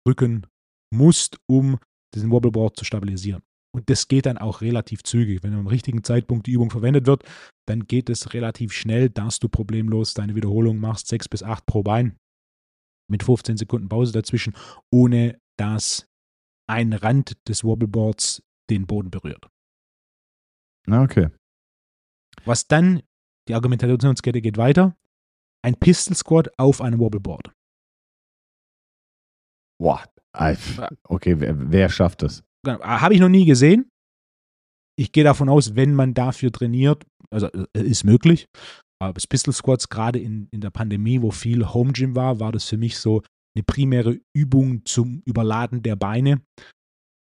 drücken 0.06 0.46
musst, 0.94 1.38
um 1.48 1.78
diesen 2.14 2.30
Wobbleboard 2.30 2.76
zu 2.76 2.84
stabilisieren. 2.84 3.42
Und 3.74 3.90
das 3.90 4.08
geht 4.08 4.26
dann 4.26 4.38
auch 4.38 4.60
relativ 4.60 5.02
zügig. 5.02 5.42
Wenn 5.42 5.54
am 5.54 5.66
richtigen 5.66 6.02
Zeitpunkt 6.02 6.46
die 6.46 6.52
Übung 6.52 6.70
verwendet 6.70 7.06
wird, 7.06 7.24
dann 7.66 7.86
geht 7.86 8.08
es 8.08 8.32
relativ 8.32 8.72
schnell, 8.72 9.10
dass 9.10 9.38
du 9.38 9.48
problemlos 9.48 10.14
deine 10.14 10.34
Wiederholung 10.34 10.78
machst, 10.78 11.08
sechs 11.08 11.28
bis 11.28 11.42
acht 11.42 11.66
pro 11.66 11.82
Bein, 11.82 12.16
mit 13.10 13.22
15 13.22 13.56
Sekunden 13.56 13.88
Pause 13.88 14.12
dazwischen, 14.12 14.54
ohne 14.90 15.38
dass 15.58 16.06
ein 16.66 16.92
Rand 16.92 17.36
des 17.48 17.64
Wobbleboards 17.64 18.42
den 18.70 18.86
Boden 18.86 19.10
berührt. 19.10 19.48
Okay. 20.90 21.28
Was 22.44 22.66
dann, 22.66 23.02
die 23.48 23.54
Argumentationskette 23.54 24.40
geht 24.40 24.56
weiter, 24.56 24.96
ein 25.62 25.74
Pistol 25.74 26.16
Squat 26.16 26.50
auf 26.58 26.80
einem 26.80 27.00
Wobbleboard. 27.00 27.52
Boah, 29.80 30.04
okay, 31.04 31.40
wer, 31.40 31.70
wer 31.70 31.88
schafft 31.88 32.22
das? 32.22 32.42
Genau, 32.64 32.80
habe 32.80 33.14
ich 33.14 33.20
noch 33.20 33.28
nie 33.28 33.44
gesehen. 33.44 33.88
Ich 34.98 35.12
gehe 35.12 35.24
davon 35.24 35.48
aus, 35.48 35.76
wenn 35.76 35.94
man 35.94 36.14
dafür 36.14 36.50
trainiert, 36.50 37.04
also 37.30 37.46
äh, 37.46 37.82
ist 37.82 38.04
möglich. 38.04 38.46
Aber 39.00 39.14
das 39.14 39.26
Pistol 39.26 39.54
Squats, 39.54 39.88
gerade 39.88 40.18
in, 40.18 40.48
in 40.50 40.60
der 40.60 40.70
Pandemie, 40.70 41.22
wo 41.22 41.30
viel 41.30 41.72
Home 41.72 41.92
Gym 41.92 42.16
war, 42.16 42.40
war 42.40 42.50
das 42.50 42.64
für 42.64 42.76
mich 42.76 42.98
so 42.98 43.22
eine 43.54 43.62
primäre 43.62 44.18
Übung 44.34 44.84
zum 44.84 45.22
Überladen 45.24 45.82
der 45.82 45.94
Beine, 45.94 46.42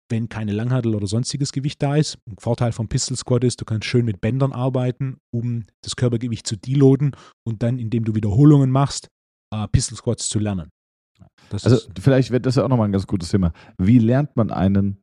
wenn 0.10 0.30
keine 0.30 0.54
Langhantel 0.54 0.96
oder 0.96 1.08
sonstiges 1.08 1.52
Gewicht 1.52 1.84
da 1.84 1.98
ist. 1.98 2.18
Ein 2.28 2.38
Vorteil 2.40 2.72
vom 2.72 2.88
Pistol 2.88 3.18
Squat 3.18 3.44
ist, 3.44 3.60
du 3.60 3.66
kannst 3.66 3.86
schön 3.86 4.06
mit 4.06 4.22
Bändern 4.22 4.54
arbeiten, 4.54 5.18
um 5.34 5.66
das 5.84 5.98
Körpergewicht 5.98 6.48
zu 6.48 6.56
deloaden 6.56 7.16
und 7.46 7.64
dann, 7.64 7.80
indem 7.80 8.06
du 8.06 8.16
Wiederholungen 8.16 8.72
machst, 8.72 9.10
äh, 9.54 9.68
Pistol 9.68 9.98
Squats 9.98 10.30
zu 10.30 10.40
lernen. 10.40 10.70
Das 11.50 11.66
also 11.66 11.90
vielleicht 12.00 12.32
wird 12.32 12.46
das 12.46 12.56
ja 12.56 12.64
auch 12.64 12.70
nochmal 12.70 12.88
ein 12.88 12.92
ganz 12.92 13.08
gutes 13.08 13.30
Thema. 13.30 13.52
Wie 13.78 14.00
lernt 14.00 14.36
man 14.36 14.52
einen 14.52 15.02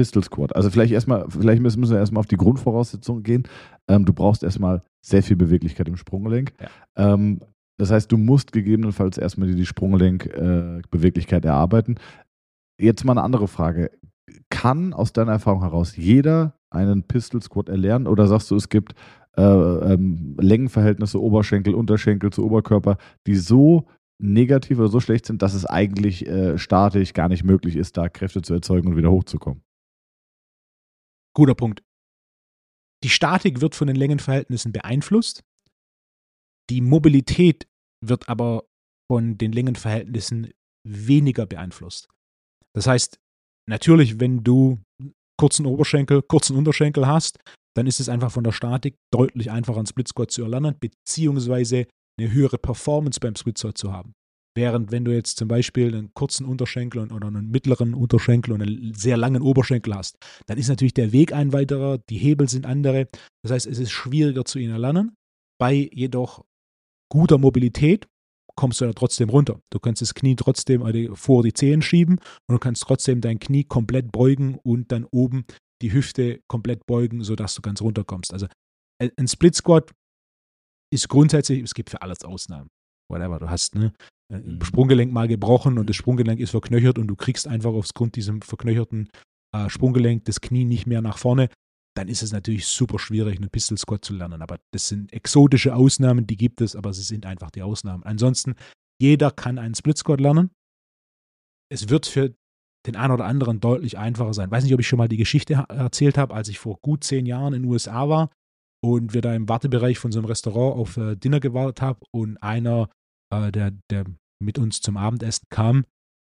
Pistol 0.00 0.24
Squad. 0.24 0.56
Also 0.56 0.70
vielleicht 0.70 0.94
erstmal, 0.94 1.26
vielleicht 1.28 1.60
müssen 1.60 1.90
wir 1.90 1.98
erstmal 1.98 2.20
auf 2.20 2.26
die 2.26 2.38
Grundvoraussetzungen 2.38 3.22
gehen. 3.22 3.42
Ähm, 3.86 4.06
du 4.06 4.14
brauchst 4.14 4.42
erstmal 4.42 4.82
sehr 5.04 5.22
viel 5.22 5.36
Beweglichkeit 5.36 5.88
im 5.88 5.96
Sprunggelenk. 5.96 6.54
Ja. 6.58 7.12
Ähm, 7.12 7.40
das 7.76 7.90
heißt, 7.90 8.10
du 8.10 8.16
musst 8.16 8.52
gegebenenfalls 8.52 9.18
erstmal 9.18 9.48
die, 9.48 9.56
die 9.56 9.66
Sprunggelenk-Beweglichkeit 9.66 11.44
äh, 11.44 11.48
erarbeiten. 11.48 11.96
Jetzt 12.80 13.04
mal 13.04 13.12
eine 13.12 13.22
andere 13.22 13.46
Frage. 13.46 13.90
Kann 14.48 14.94
aus 14.94 15.12
deiner 15.12 15.32
Erfahrung 15.32 15.60
heraus 15.60 15.98
jeder 15.98 16.54
einen 16.70 17.02
Pistol 17.02 17.42
Squad 17.42 17.68
erlernen 17.68 18.06
oder 18.06 18.26
sagst 18.26 18.50
du, 18.50 18.56
es 18.56 18.70
gibt 18.70 18.94
äh, 19.36 19.42
ähm, 19.42 20.34
Längenverhältnisse 20.40 21.20
Oberschenkel, 21.20 21.74
Unterschenkel 21.74 22.30
zu 22.30 22.42
Oberkörper, 22.42 22.96
die 23.26 23.34
so 23.34 23.84
negativ 24.18 24.78
oder 24.78 24.88
so 24.88 25.00
schlecht 25.00 25.26
sind, 25.26 25.42
dass 25.42 25.52
es 25.52 25.66
eigentlich 25.66 26.26
äh, 26.26 26.56
statisch 26.56 27.12
gar 27.12 27.28
nicht 27.28 27.44
möglich 27.44 27.76
ist, 27.76 27.98
da 27.98 28.08
Kräfte 28.08 28.40
zu 28.40 28.54
erzeugen 28.54 28.88
und 28.88 28.96
wieder 28.96 29.10
hochzukommen? 29.10 29.62
Guter 31.34 31.54
Punkt. 31.54 31.82
Die 33.02 33.08
Statik 33.08 33.60
wird 33.60 33.74
von 33.74 33.86
den 33.86 33.96
Längenverhältnissen 33.96 34.72
beeinflusst. 34.72 35.42
Die 36.68 36.80
Mobilität 36.80 37.66
wird 38.04 38.28
aber 38.28 38.64
von 39.10 39.38
den 39.38 39.52
Längenverhältnissen 39.52 40.52
weniger 40.86 41.46
beeinflusst. 41.46 42.08
Das 42.74 42.86
heißt, 42.86 43.18
natürlich, 43.68 44.20
wenn 44.20 44.44
du 44.44 44.78
kurzen 45.38 45.66
Oberschenkel, 45.66 46.22
kurzen 46.22 46.56
Unterschenkel 46.56 47.06
hast, 47.06 47.38
dann 47.76 47.86
ist 47.86 48.00
es 48.00 48.08
einfach 48.08 48.30
von 48.30 48.44
der 48.44 48.52
Statik 48.52 48.96
deutlich 49.12 49.50
einfacher, 49.50 49.78
einen 49.78 49.86
Split 49.86 50.08
Squat 50.08 50.30
zu 50.30 50.42
erlernen, 50.42 50.76
beziehungsweise 50.78 51.86
eine 52.18 52.30
höhere 52.30 52.58
Performance 52.58 53.20
beim 53.20 53.34
Split 53.36 53.58
Squat 53.58 53.78
zu 53.78 53.92
haben. 53.92 54.12
Während 54.56 54.90
wenn 54.90 55.04
du 55.04 55.12
jetzt 55.12 55.36
zum 55.36 55.48
Beispiel 55.48 55.94
einen 55.94 56.12
kurzen 56.12 56.44
Unterschenkel 56.44 57.10
oder 57.12 57.28
einen 57.28 57.50
mittleren 57.50 57.94
Unterschenkel 57.94 58.52
und 58.52 58.62
einen 58.62 58.94
sehr 58.94 59.16
langen 59.16 59.42
Oberschenkel 59.42 59.94
hast, 59.94 60.18
dann 60.46 60.58
ist 60.58 60.68
natürlich 60.68 60.94
der 60.94 61.12
Weg 61.12 61.32
ein 61.32 61.52
weiterer, 61.52 61.98
die 61.98 62.18
Hebel 62.18 62.48
sind 62.48 62.66
andere. 62.66 63.08
Das 63.42 63.52
heißt, 63.52 63.66
es 63.66 63.78
ist 63.78 63.92
schwieriger 63.92 64.44
zu 64.44 64.58
ihnen 64.58 64.72
erlernen. 64.72 65.14
Bei 65.58 65.88
jedoch 65.92 66.44
guter 67.12 67.38
Mobilität 67.38 68.08
kommst 68.56 68.80
du 68.80 68.86
da 68.86 68.92
trotzdem 68.92 69.30
runter. 69.30 69.60
Du 69.70 69.78
kannst 69.78 70.02
das 70.02 70.14
Knie 70.14 70.36
trotzdem 70.36 70.82
vor 71.14 71.42
die 71.42 71.52
Zehen 71.52 71.82
schieben 71.82 72.16
und 72.48 72.52
du 72.54 72.58
kannst 72.58 72.82
trotzdem 72.82 73.20
dein 73.20 73.38
Knie 73.38 73.64
komplett 73.64 74.10
beugen 74.10 74.58
und 74.62 74.90
dann 74.90 75.04
oben 75.04 75.44
die 75.80 75.92
Hüfte 75.92 76.42
komplett 76.48 76.86
beugen, 76.86 77.22
sodass 77.22 77.54
du 77.54 77.62
ganz 77.62 77.80
runterkommst. 77.80 78.32
Also 78.32 78.48
ein 78.98 79.28
Split 79.28 79.54
Squat 79.54 79.92
ist 80.92 81.08
grundsätzlich, 81.08 81.62
es 81.62 81.72
gibt 81.72 81.90
für 81.90 82.02
alles 82.02 82.24
Ausnahmen. 82.24 82.68
Whatever, 83.10 83.38
du 83.38 83.48
hast 83.48 83.74
ne, 83.76 83.92
Mhm. 84.30 84.62
Sprunggelenk 84.62 85.12
mal 85.12 85.28
gebrochen 85.28 85.78
und 85.78 85.88
das 85.88 85.96
Sprunggelenk 85.96 86.40
ist 86.40 86.50
verknöchert 86.50 86.98
und 86.98 87.08
du 87.08 87.16
kriegst 87.16 87.48
einfach 87.48 87.72
aufgrund 87.72 88.16
diesem 88.16 88.42
verknöcherten 88.42 89.08
äh, 89.52 89.68
Sprunggelenk, 89.68 90.24
das 90.24 90.40
Knie 90.40 90.64
nicht 90.64 90.86
mehr 90.86 91.02
nach 91.02 91.18
vorne, 91.18 91.48
dann 91.96 92.08
ist 92.08 92.22
es 92.22 92.32
natürlich 92.32 92.66
super 92.66 92.98
schwierig, 92.98 93.36
einen 93.38 93.50
Pistol 93.50 93.76
Squat 93.76 94.04
zu 94.04 94.14
lernen. 94.14 94.42
Aber 94.42 94.58
das 94.72 94.88
sind 94.88 95.12
exotische 95.12 95.74
Ausnahmen, 95.74 96.26
die 96.26 96.36
gibt 96.36 96.60
es, 96.60 96.76
aber 96.76 96.92
sie 96.92 97.02
sind 97.02 97.26
einfach 97.26 97.50
die 97.50 97.62
Ausnahmen. 97.62 98.04
Ansonsten, 98.04 98.54
jeder 99.00 99.30
kann 99.30 99.58
einen 99.58 99.74
Split 99.74 99.98
Squat 99.98 100.20
lernen. 100.20 100.50
Es 101.72 101.88
wird 101.88 102.06
für 102.06 102.34
den 102.86 102.96
einen 102.96 103.12
oder 103.12 103.26
anderen 103.26 103.60
deutlich 103.60 103.98
einfacher 103.98 104.32
sein. 104.32 104.48
Ich 104.48 104.52
weiß 104.52 104.64
nicht, 104.64 104.74
ob 104.74 104.80
ich 104.80 104.88
schon 104.88 104.98
mal 104.98 105.08
die 105.08 105.16
Geschichte 105.16 105.64
erzählt 105.68 106.16
habe, 106.16 106.34
als 106.34 106.48
ich 106.48 106.58
vor 106.58 106.78
gut 106.80 107.04
zehn 107.04 107.26
Jahren 107.26 107.52
in 107.52 107.62
den 107.62 107.70
USA 107.70 108.08
war 108.08 108.30
und 108.82 109.12
wir 109.12 109.20
da 109.20 109.34
im 109.34 109.48
Wartebereich 109.48 109.98
von 109.98 110.12
so 110.12 110.18
einem 110.18 110.26
Restaurant 110.26 110.76
auf 110.76 110.96
äh, 110.96 111.16
Dinner 111.16 111.40
gewartet 111.40 111.82
haben 111.82 112.00
und 112.12 112.38
einer, 112.38 112.88
äh, 113.32 113.50
der, 113.52 113.72
der 113.90 114.04
mit 114.42 114.58
uns 114.58 114.80
zum 114.80 114.96
Abendessen 114.96 115.46
kam, 115.50 115.84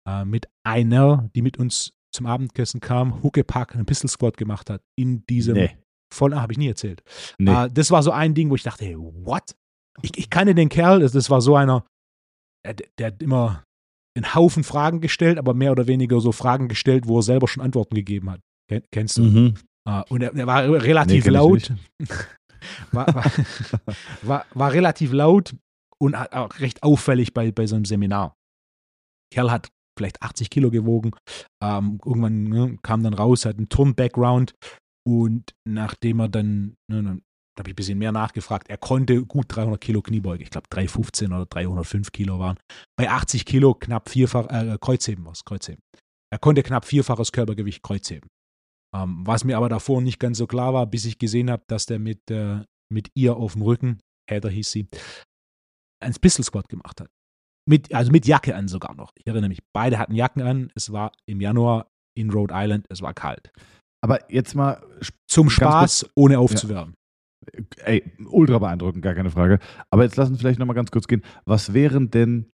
äh, 0.08 0.26
mit 0.26 0.48
einer, 0.66 1.30
die 1.36 1.42
mit 1.42 1.58
uns 1.58 1.94
zum 2.14 2.26
Abendessen 2.26 2.80
kam, 2.80 3.24
Huckepack 3.24 3.76
einen 3.76 3.86
Pistol 3.86 4.10
Squad 4.10 4.38
gemacht 4.38 4.70
hat 4.70 4.82
in 4.96 5.26
diesem 5.26 5.56
nee. 5.56 5.78
voll, 6.14 6.34
ah, 6.34 6.42
habe 6.42 6.54
ich 6.54 6.60
nie 6.60 6.68
erzählt. 6.68 7.04
Nee. 7.38 7.66
Äh, 7.66 7.70
das 7.72 7.92
war 7.92 8.04
so 8.04 8.12
ein 8.12 8.34
Ding, 8.36 8.50
wo 8.50 8.56
ich 8.56 8.64
dachte, 8.64 8.86
hey, 8.86 8.96
what? 8.98 9.56
Ich, 10.02 10.18
ich 10.18 10.30
kannte 10.30 10.56
den 10.56 10.70
Kerl, 10.70 11.00
das, 11.00 11.12
das 11.12 11.30
war 11.30 11.42
so 11.42 11.56
einer, 11.56 11.86
der, 12.66 12.76
der 12.98 13.08
hat 13.08 13.22
immer 13.22 13.64
einen 14.16 14.36
Haufen 14.36 14.64
Fragen 14.64 15.02
gestellt, 15.02 15.38
aber 15.38 15.54
mehr 15.54 15.72
oder 15.72 15.88
weniger 15.88 16.22
so 16.22 16.32
Fragen 16.32 16.68
gestellt, 16.68 17.08
wo 17.08 17.20
er 17.20 17.24
selber 17.24 17.48
schon 17.48 17.64
Antworten 17.64 17.96
gegeben 17.96 18.30
hat. 18.30 18.42
Kennst 18.92 19.18
du? 19.18 19.24
Mhm. 19.24 19.54
Uh, 19.88 20.02
und 20.10 20.22
er, 20.22 20.34
er, 20.34 20.48
war 20.48 20.64
relativ 20.64 21.26
nee, 21.26 21.32
laut. 21.32 21.74
war, 22.92 23.14
war, 23.14 23.32
war, 24.22 24.46
war, 24.54 24.72
relativ 24.72 25.12
laut 25.12 25.54
und 26.04 26.16
auch 26.16 26.60
recht 26.60 26.84
auffällig 26.84 27.34
bei, 27.34 27.52
bei 27.54 27.66
so 27.66 27.76
einem 27.76 27.86
Seminar. 27.86 28.36
Kerl 29.34 29.50
hat 29.50 29.70
vielleicht 29.98 30.22
80 30.22 30.50
Kilo 30.50 30.70
gewogen. 30.70 31.12
Ähm, 31.64 32.00
irgendwann 32.06 32.44
ne, 32.44 32.78
kam 32.82 33.04
dann 33.04 33.14
raus, 33.14 33.46
hat 33.46 33.58
einen 33.58 33.70
Turn-Background 33.70 34.54
und 35.08 35.54
nachdem 35.66 36.20
er 36.20 36.28
dann, 36.28 36.76
ne, 36.92 37.04
dann 37.04 37.22
habe 37.58 37.70
ich 37.70 37.74
ein 37.74 37.76
bisschen 37.76 38.00
mehr 38.00 38.12
nachgefragt, 38.12 38.70
er 38.70 38.78
konnte 38.78 39.24
gut 39.26 39.46
300 39.50 39.80
Kilo 39.80 40.02
Kniebeuge. 40.02 40.44
Ich 40.44 40.50
glaube 40.50 40.68
315 40.70 41.32
oder 41.32 41.46
305 41.46 42.12
Kilo 42.12 42.38
waren. 42.38 42.58
Bei 42.98 43.10
80 43.10 43.46
Kilo 43.46 43.74
knapp 43.74 44.10
vierfach, 44.10 44.48
äh, 44.50 44.78
Kreuzheben 44.82 45.26
was, 45.26 45.46
Kreuzheben. 45.46 45.82
Er 46.32 46.40
konnte 46.40 46.64
knapp 46.64 46.86
vierfaches 46.86 47.32
Körpergewicht 47.32 47.82
Kreuzheben. 47.82 48.28
Ähm, 48.94 49.26
was 49.26 49.46
mir 49.46 49.56
aber 49.56 49.70
davor 49.70 50.02
nicht 50.02 50.20
ganz 50.20 50.38
so 50.38 50.48
klar 50.48 50.74
war, 50.74 50.86
bis 50.86 51.06
ich 51.06 51.18
gesehen 51.18 51.50
habe, 51.50 51.64
dass 51.68 51.86
der 51.86 52.00
mit, 52.00 52.30
äh, 52.30 52.62
mit 52.92 53.10
ihr 53.14 53.38
auf 53.38 53.54
dem 53.54 53.62
Rücken, 53.62 54.00
Heather 54.30 54.50
hieß 54.50 54.72
sie, 54.72 54.88
ein 56.04 56.14
Pistol 56.14 56.46
Squat 56.46 56.70
gemacht 56.70 57.02
hat. 57.02 57.10
Mit, 57.68 57.94
also 57.94 58.12
mit 58.12 58.28
Jacke 58.28 58.56
an 58.56 58.68
sogar 58.68 58.94
noch. 58.96 59.12
Ich 59.16 59.26
erinnere 59.26 59.50
mich, 59.50 59.62
beide 59.74 59.98
hatten 59.98 60.16
Jacken 60.16 60.42
an. 60.42 60.72
Es 60.76 60.92
war 60.92 61.12
im 61.26 61.40
Januar 61.40 61.88
in 62.16 62.30
Rhode 62.30 62.54
Island, 62.56 62.86
es 62.90 63.02
war 63.02 63.14
kalt. 63.14 63.52
Aber 64.04 64.30
jetzt 64.32 64.54
mal. 64.54 64.84
Zum 65.28 65.50
Spaß, 65.50 66.02
kurz, 66.02 66.12
ohne 66.16 66.40
aufzuwärmen. 66.40 66.94
Ja. 66.94 67.64
Ey, 67.86 68.12
ultra 68.26 68.60
beeindruckend, 68.60 69.02
gar 69.02 69.16
keine 69.16 69.32
Frage. 69.32 69.60
Aber 69.90 70.04
jetzt 70.04 70.16
lassen 70.16 70.34
wir 70.34 70.40
vielleicht 70.40 70.60
nochmal 70.60 70.76
ganz 70.76 70.92
kurz 70.92 71.08
gehen. 71.08 71.24
Was 71.46 71.74
wären 71.74 72.10
denn, 72.12 72.52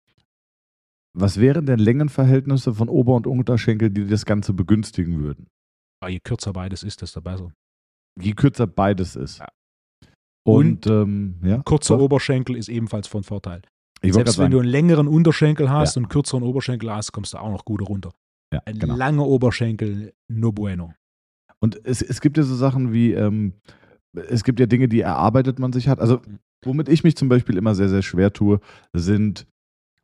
was 1.17 1.40
wären 1.40 1.67
denn 1.67 1.78
Längenverhältnisse 1.78 2.75
von 2.75 2.88
Ober- 2.88 3.14
und 3.14 3.26
Unterschenkel, 3.26 3.90
die 3.90 4.07
das 4.07 4.25
Ganze 4.25 4.52
begünstigen 4.52 5.21
würden? 5.21 5.49
Ah, 6.02 6.09
je 6.09 6.21
kürzer 6.21 6.52
beides 6.52 6.83
ist, 6.83 7.02
desto 7.02 7.21
besser. 7.21 7.52
Je 8.21 8.33
kürzer 8.33 8.67
beides 8.67 9.17
ist. 9.17 9.38
Ja. 9.38 9.49
Und, 10.49 10.87
und 10.87 11.09
ähm, 11.09 11.35
ja, 11.45 11.62
kurzer 11.64 11.97
doch. 11.97 12.05
Oberschenkel 12.05 12.57
ist 12.57 12.69
ebenfalls 12.69 13.07
von 13.07 13.23
Vorteil. 13.23 13.62
Ich 14.00 14.12
Selbst 14.12 14.38
wenn 14.38 14.50
du 14.50 14.61
einen 14.61 14.69
längeren 14.69 15.09
Unterschenkel 15.09 15.71
hast 15.71 15.97
ja. 15.97 16.00
und 16.00 16.05
einen 16.05 16.11
kürzeren 16.11 16.43
Oberschenkel 16.43 16.90
hast, 16.90 17.12
kommst 17.12 17.35
du 17.35 17.38
auch 17.38 17.50
noch 17.50 17.64
gut 17.64 17.87
runter. 17.88 18.12
Ja, 18.52 18.62
Ein 18.64 18.78
genau. 18.78 18.97
langer 18.97 19.26
Oberschenkel, 19.26 20.12
no 20.28 20.52
bueno. 20.52 20.95
Und 21.61 21.85
es, 21.85 22.00
es 22.02 22.21
gibt 22.21 22.37
ja 22.37 22.45
so 22.45 22.55
Sachen 22.55 22.93
wie, 22.93 23.12
ähm, 23.12 23.55
es 24.28 24.45
gibt 24.45 24.61
ja 24.61 24.67
Dinge, 24.67 24.88
die 24.88 25.00
erarbeitet 25.00 25.59
man 25.59 25.73
sich 25.73 25.88
hat. 25.88 26.00
Also, 26.00 26.21
womit 26.64 26.88
ich 26.88 27.05
mich 27.05 27.17
zum 27.17 27.28
Beispiel 27.28 27.57
immer 27.57 27.75
sehr, 27.75 27.88
sehr 27.88 28.02
schwer 28.02 28.33
tue, 28.33 28.61
sind, 28.93 29.47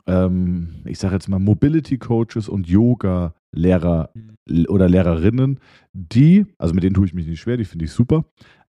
ähm, 0.07 0.83
ich 0.85 0.99
sage 0.99 1.15
jetzt 1.15 1.29
mal, 1.29 1.39
Mobility 1.39 1.99
Coaches 1.99 2.49
und 2.49 2.69
Yoga-Lehrer 2.69 4.11
mhm. 4.15 4.67
oder 4.69 4.89
Lehrerinnen, 4.89 5.61
die, 5.93 6.47
also 6.59 6.75
mit 6.75 6.83
denen 6.83 6.95
tue 6.95 7.07
ich 7.07 7.15
mich 7.15 7.27
nicht 7.27 7.41
schwer, 7.41 7.57
die 7.57 7.65
finde 7.65 7.85
ich 7.85 7.93
super, 7.93 8.25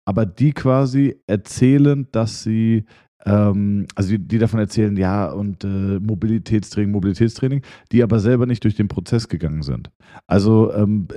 aber 0.05 0.25
die 0.25 0.53
quasi 0.53 1.15
erzählen, 1.27 2.07
dass 2.11 2.43
sie 2.43 2.85
ähm, 3.25 3.87
also 3.95 4.11
die, 4.11 4.19
die, 4.19 4.37
davon 4.37 4.59
erzählen, 4.59 4.95
ja, 4.97 5.31
und 5.31 5.63
äh, 5.63 5.99
Mobilitätstraining, 5.99 6.91
Mobilitätstraining, 6.91 7.63
die 7.91 8.03
aber 8.03 8.19
selber 8.19 8.45
nicht 8.45 8.63
durch 8.63 8.75
den 8.75 8.87
Prozess 8.87 9.27
gegangen 9.27 9.63
sind. 9.63 9.89
Also 10.27 10.71
ähm, 10.73 11.07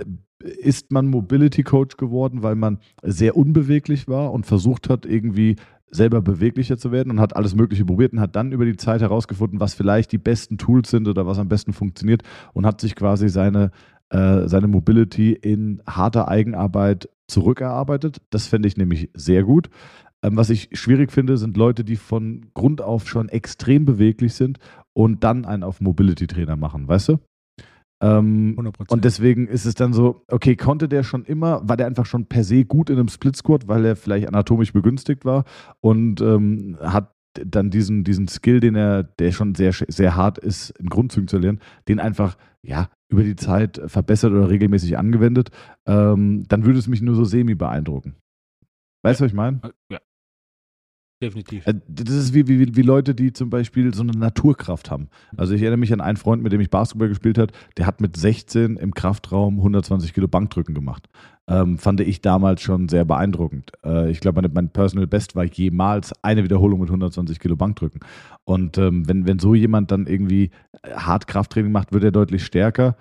ist 0.41 0.91
man 0.91 1.09
Mobility 1.09 1.63
Coach 1.63 1.97
geworden, 1.97 2.43
weil 2.43 2.55
man 2.55 2.79
sehr 3.03 3.37
unbeweglich 3.37 4.09
war 4.09 4.33
und 4.33 4.47
versucht 4.47 4.89
hat, 4.89 5.05
irgendwie 5.05 5.57
selber 5.91 6.21
beweglicher 6.21 6.77
zu 6.77 6.93
werden 6.93 7.11
und 7.11 7.21
hat 7.21 7.35
alles 7.35 7.55
Mögliche 7.55 7.85
probiert 7.85 8.13
und 8.13 8.21
hat 8.21 8.37
dann 8.37 8.53
über 8.53 8.65
die 8.65 8.77
Zeit 8.77 9.01
herausgefunden, 9.01 9.61
was 9.61 9.75
vielleicht 9.75 10.13
die 10.13 10.19
besten 10.19 10.59
Tools 10.59 10.91
sind 10.91 11.09
oder 11.09 11.27
was 11.27 11.39
am 11.39 11.49
besten 11.49 11.73
funktioniert 11.73 12.23
und 12.53 12.67
hat 12.67 12.81
sich 12.81 12.95
quasi 12.95 13.29
seine, 13.29 13.71
äh, 14.11 14.49
seine 14.49 14.69
Mobility 14.69 15.33
in 15.33 15.83
harter 15.87 16.29
Eigenarbeit 16.29 17.09
zurückerarbeitet. 17.27 18.21
Das 18.31 18.47
fände 18.47 18.69
ich 18.69 18.77
nämlich 18.77 19.11
sehr 19.15 19.43
gut. 19.43 19.69
Ähm, 20.23 20.37
was 20.37 20.51
ich 20.51 20.71
schwierig 20.73 21.13
finde, 21.13 21.37
sind 21.37 21.57
Leute, 21.57 21.85
die 21.85 21.97
von 21.97 22.47
Grund 22.55 22.81
auf 22.81 23.09
schon 23.09 23.29
extrem 23.29 23.85
beweglich 23.85 24.35
sind 24.35 24.59
und 24.95 25.23
dann 25.25 25.45
einen 25.45 25.63
auf 25.63 25.81
Mobility-Trainer 25.81 26.57
machen, 26.57 26.89
weißt 26.89 27.11
du? 27.11 27.19
Ähm, 28.01 28.57
100%. 28.59 28.91
Und 28.91 29.05
deswegen 29.05 29.49
ist 29.49 29.65
es 29.65 29.75
dann 29.75 29.93
so, 29.93 30.25
okay, 30.29 30.57
konnte 30.57 30.89
der 30.89 31.03
schon 31.03 31.25
immer, 31.25 31.69
war 31.69 31.77
der 31.77 31.87
einfach 31.87 32.07
schon 32.07 32.27
per 32.27 32.45
se 32.45 32.65
gut 32.65 32.91
in 32.91 32.99
einem 32.99 33.09
Split-Squat, 33.09 33.69
weil 33.69 33.85
er 33.85 33.97
vielleicht 33.97 34.29
anatomisch 34.29 34.73
begünstigt 34.73 35.25
war 35.25 35.45
und 35.81 36.21
ähm, 36.21 36.79
hat 36.81 37.13
dann 37.35 37.71
diesen, 37.71 38.05
diesen 38.05 38.27
Skill, 38.29 38.61
den 38.61 38.75
er, 38.75 39.03
der 39.03 39.33
schon 39.33 39.55
sehr, 39.55 39.73
sehr 39.73 40.17
hart 40.17 40.39
ist, 40.39 40.71
in 40.79 40.89
Grundzügen 40.89 41.29
zu 41.29 41.39
lernen, 41.39 41.61
den 41.89 42.01
einfach, 42.01 42.37
ja, 42.63 42.89
über 43.09 43.23
die 43.23 43.37
Zeit 43.37 43.81
verbessert 43.87 44.33
oder 44.33 44.49
regelmäßig 44.49 44.99
angewendet, 44.99 45.51
ähm, 45.87 46.45
dann 46.49 46.65
würde 46.65 46.79
es 46.79 46.89
mich 46.89 47.03
nur 47.03 47.15
so 47.15 47.25
semi 47.25 47.55
beeindrucken. 47.55 48.17
Weißt 49.03 49.21
du, 49.21 49.25
was 49.25 49.31
ich 49.31 49.37
meine? 49.37 49.61
Ja, 49.91 49.99
Definitiv. 51.21 51.67
Äh, 51.67 51.75
das 51.89 52.15
ist 52.15 52.35
wie, 52.35 52.47
wie, 52.47 52.77
wie 52.77 52.83
Leute, 52.83 53.15
die 53.15 53.33
zum 53.33 53.51
Beispiel 53.51 53.93
so 53.93 54.03
eine 54.03 54.13
Naturkraft 54.13 54.91
haben. 54.91 55.09
Also 55.37 55.55
ich 55.55 55.63
erinnere 55.63 55.79
mich 55.79 55.93
an 55.93 56.01
einen 56.01 56.17
Freund, 56.17 56.43
mit 56.43 56.53
dem 56.53 56.61
ich 56.61 56.71
Basketball 56.71 57.09
gespielt 57.09 57.39
habe, 57.39 57.53
der 57.77 57.87
hat 57.87 58.01
mit 58.01 58.17
16 58.17 58.77
im 58.77 58.95
Kraftraum 58.95 59.57
120 59.57 60.15
Kilo 60.15 60.29
Bankdrücken 60.29 60.75
gemacht. 60.75 61.09
Ähm, 61.49 61.79
fand 61.79 62.01
ich 62.01 62.21
damals 62.21 62.61
schon 62.61 62.89
sehr 62.89 63.05
beeindruckend. 63.05 63.73
Äh, 63.85 64.11
ich 64.11 64.21
glaube, 64.21 64.49
mein 64.49 64.71
Personal 64.71 65.07
Best 65.09 65.35
war 65.35 65.45
jemals 65.45 66.13
eine 66.23 66.45
Wiederholung 66.45 66.81
mit 66.81 66.89
120 66.89 67.41
Kilo 67.41 67.57
Bankdrücken. 67.57 68.01
Und 68.45 68.79
ähm, 68.79 69.09
wenn, 69.09 69.27
wenn 69.27 69.41
so 69.41 69.55
jemand 69.55 69.91
dann 69.91 70.07
irgendwie 70.07 70.51
hart 70.85 71.27
Krafttraining 71.27 71.73
macht, 71.73 71.93
wird 71.93 72.05
er 72.05 72.13
deutlich 72.13 72.45
stärker. 72.45 72.97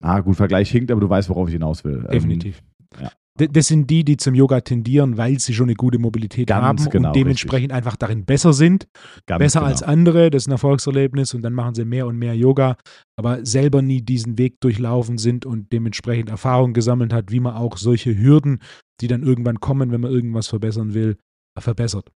Ah, 0.00 0.20
gut, 0.20 0.36
Vergleich 0.36 0.70
hinkt, 0.70 0.90
aber 0.90 1.00
du 1.00 1.08
weißt, 1.08 1.28
worauf 1.28 1.48
ich 1.48 1.54
hinaus 1.54 1.84
will. 1.84 2.04
Ähm, 2.06 2.12
Definitiv. 2.12 2.62
Ähm, 2.94 3.02
ja. 3.02 3.10
Das 3.34 3.66
sind 3.66 3.88
die, 3.88 4.04
die 4.04 4.18
zum 4.18 4.34
Yoga 4.34 4.60
tendieren, 4.60 5.16
weil 5.16 5.38
sie 5.38 5.54
schon 5.54 5.66
eine 5.66 5.74
gute 5.74 5.98
Mobilität 5.98 6.48
Ganz 6.48 6.82
haben 6.82 6.90
genau, 6.90 7.08
und 7.08 7.16
dementsprechend 7.16 7.72
richtig. 7.72 7.76
einfach 7.76 7.96
darin 7.96 8.26
besser 8.26 8.52
sind. 8.52 8.88
Ganz 9.26 9.38
besser 9.38 9.60
genau. 9.60 9.70
als 9.70 9.82
andere, 9.82 10.30
das 10.30 10.42
ist 10.42 10.48
ein 10.48 10.52
Erfolgserlebnis 10.52 11.32
und 11.32 11.40
dann 11.40 11.54
machen 11.54 11.74
sie 11.74 11.86
mehr 11.86 12.06
und 12.06 12.18
mehr 12.18 12.34
Yoga, 12.36 12.76
aber 13.16 13.44
selber 13.46 13.80
nie 13.80 14.02
diesen 14.02 14.36
Weg 14.36 14.60
durchlaufen 14.60 15.16
sind 15.16 15.46
und 15.46 15.72
dementsprechend 15.72 16.28
Erfahrung 16.28 16.74
gesammelt 16.74 17.14
hat, 17.14 17.30
wie 17.30 17.40
man 17.40 17.54
auch 17.54 17.78
solche 17.78 18.16
Hürden, 18.16 18.60
die 19.00 19.06
dann 19.06 19.22
irgendwann 19.22 19.60
kommen, 19.60 19.92
wenn 19.92 20.02
man 20.02 20.12
irgendwas 20.12 20.48
verbessern 20.48 20.92
will, 20.92 21.16
verbessert. 21.58 22.12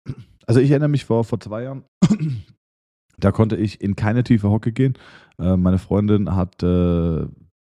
Also 0.47 0.61
ich 0.61 0.71
erinnere 0.71 0.91
mich 0.91 1.07
vor, 1.07 1.25
vor 1.25 1.41
zwei 1.41 1.63
Jahren, 1.63 1.85
da 3.19 3.33
konnte 3.33 3.57
ich 3.57 3.81
in 3.81 3.97
keine 3.97 4.23
tiefe 4.23 4.51
Hocke 4.51 4.73
gehen. 4.73 4.99
Äh, 5.39 5.57
meine 5.57 5.79
Freundin 5.79 6.35
hat 6.35 6.63
äh, 6.63 7.27